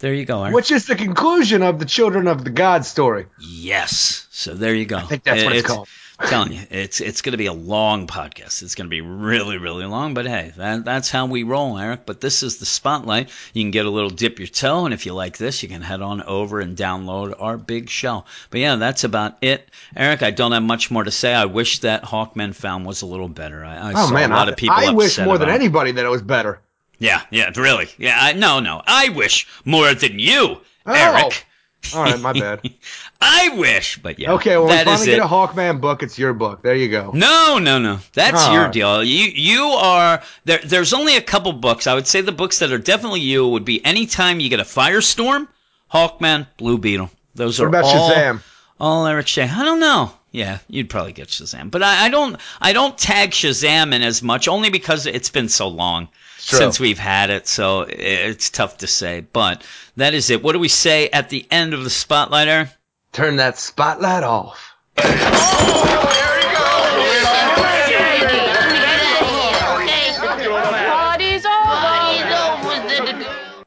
There 0.00 0.12
you 0.14 0.24
go, 0.24 0.42
Eric. 0.42 0.54
Which 0.56 0.72
is 0.72 0.86
the 0.86 0.96
conclusion 0.96 1.62
of 1.62 1.78
the 1.78 1.86
Children 1.86 2.26
of 2.26 2.42
the 2.44 2.50
God 2.50 2.84
story. 2.84 3.26
Yes. 3.40 4.26
So 4.30 4.52
there 4.52 4.74
you 4.74 4.84
go. 4.84 4.96
I 4.98 5.02
think 5.02 5.22
that's 5.22 5.44
what 5.44 5.54
it's 5.54 5.66
called. 5.66 5.88
I'm 6.18 6.28
telling 6.28 6.52
you, 6.52 6.62
it's 6.70 7.00
it's 7.02 7.20
going 7.20 7.32
to 7.32 7.38
be 7.38 7.46
a 7.46 7.52
long 7.52 8.06
podcast. 8.06 8.62
It's 8.62 8.74
going 8.74 8.86
to 8.86 8.90
be 8.90 9.02
really, 9.02 9.58
really 9.58 9.84
long. 9.84 10.14
But 10.14 10.26
hey, 10.26 10.52
that, 10.56 10.84
that's 10.84 11.10
how 11.10 11.26
we 11.26 11.42
roll, 11.42 11.78
Eric. 11.78 12.06
But 12.06 12.22
this 12.22 12.42
is 12.42 12.56
the 12.56 12.64
spotlight. 12.64 13.28
You 13.52 13.62
can 13.62 13.70
get 13.70 13.84
a 13.84 13.90
little 13.90 14.08
dip 14.08 14.38
your 14.38 14.48
toe, 14.48 14.86
and 14.86 14.94
if 14.94 15.04
you 15.04 15.12
like 15.12 15.36
this, 15.36 15.62
you 15.62 15.68
can 15.68 15.82
head 15.82 16.00
on 16.00 16.22
over 16.22 16.60
and 16.60 16.76
download 16.76 17.34
our 17.38 17.58
big 17.58 17.90
show. 17.90 18.24
But 18.50 18.60
yeah, 18.60 18.76
that's 18.76 19.04
about 19.04 19.36
it, 19.42 19.68
Eric. 19.94 20.22
I 20.22 20.30
don't 20.30 20.52
have 20.52 20.62
much 20.62 20.90
more 20.90 21.04
to 21.04 21.10
say. 21.10 21.34
I 21.34 21.44
wish 21.44 21.80
that 21.80 22.02
Hawkman 22.04 22.54
found 22.54 22.86
was 22.86 23.02
a 23.02 23.06
little 23.06 23.28
better. 23.28 23.62
I, 23.64 23.76
I 23.76 23.92
Oh 23.92 24.06
saw 24.08 24.14
man, 24.14 24.32
a 24.32 24.34
lot 24.34 24.48
I, 24.48 24.52
of 24.52 24.56
people. 24.56 24.76
I 24.78 24.92
wish 24.92 25.18
more 25.18 25.36
than 25.38 25.50
anybody 25.50 25.92
that 25.92 26.04
it 26.04 26.10
was 26.10 26.22
better. 26.22 26.60
Yeah, 26.98 27.20
yeah, 27.30 27.52
really. 27.56 27.88
Yeah, 27.98 28.16
I, 28.18 28.32
no, 28.32 28.60
no. 28.60 28.80
I 28.86 29.10
wish 29.10 29.46
more 29.66 29.92
than 29.92 30.18
you, 30.18 30.60
Oh. 30.86 30.92
Eric. 30.94 31.45
All 31.94 32.02
right, 32.02 32.18
my 32.20 32.32
bad. 32.32 32.68
I 33.20 33.50
wish, 33.56 33.98
but 33.98 34.18
yeah. 34.18 34.32
Okay, 34.32 34.56
well, 34.56 34.68
that 34.68 34.86
we 34.86 34.92
finally 34.92 35.06
get 35.06 35.18
it. 35.18 35.24
a 35.24 35.26
Hawkman 35.28 35.80
book. 35.80 36.02
It's 36.02 36.18
your 36.18 36.32
book. 36.32 36.62
There 36.62 36.74
you 36.74 36.88
go. 36.88 37.12
No, 37.14 37.58
no, 37.58 37.78
no. 37.78 37.98
That's 38.12 38.48
your 38.50 38.68
deal. 38.68 39.04
You 39.04 39.26
you 39.26 39.62
are 39.64 40.22
there. 40.44 40.58
There's 40.64 40.92
only 40.92 41.16
a 41.16 41.22
couple 41.22 41.52
books. 41.52 41.86
I 41.86 41.94
would 41.94 42.06
say 42.06 42.20
the 42.20 42.32
books 42.32 42.58
that 42.58 42.72
are 42.72 42.78
definitely 42.78 43.20
you 43.20 43.46
would 43.48 43.64
be 43.64 43.84
anytime 43.84 44.40
you 44.40 44.48
get 44.48 44.60
a 44.60 44.64
Firestorm, 44.64 45.46
Hawkman, 45.92 46.46
Blue 46.56 46.78
Beetle. 46.78 47.10
Those 47.34 47.58
What 47.58 47.66
are 47.66 47.68
about 47.68 47.84
all 47.84 48.10
Shazam? 48.10 48.42
all 48.80 49.06
Eric 49.06 49.28
Shea. 49.28 49.44
I 49.48 49.64
don't 49.64 49.80
know. 49.80 50.10
Yeah, 50.32 50.58
you'd 50.68 50.90
probably 50.90 51.12
get 51.12 51.28
Shazam, 51.28 51.70
but 51.70 51.82
I, 51.82 52.06
I 52.06 52.08
don't. 52.08 52.36
I 52.60 52.72
don't 52.72 52.98
tag 52.98 53.30
Shazam 53.30 53.94
in 53.94 54.02
as 54.02 54.22
much 54.22 54.48
only 54.48 54.70
because 54.70 55.06
it's 55.06 55.30
been 55.30 55.48
so 55.48 55.68
long 55.68 56.08
True. 56.46 56.58
since 56.58 56.78
we've 56.78 56.98
had 56.98 57.30
it. 57.30 57.48
So 57.48 57.82
it's 57.88 58.50
tough 58.50 58.78
to 58.78 58.86
say. 58.86 59.20
But 59.20 59.64
that 59.96 60.14
is 60.14 60.30
it. 60.30 60.42
What 60.42 60.52
do 60.52 60.58
we 60.60 60.68
say 60.68 61.08
at 61.08 61.28
the 61.28 61.46
end 61.50 61.74
of 61.74 61.82
the 61.82 61.90
spotlight, 61.90 62.46
Aaron? 62.48 62.68
Turn 63.12 63.36
that 63.36 63.58
spotlight 63.58 64.22
off. 64.22 64.74
Oh, 64.98 66.12
there 66.14 66.35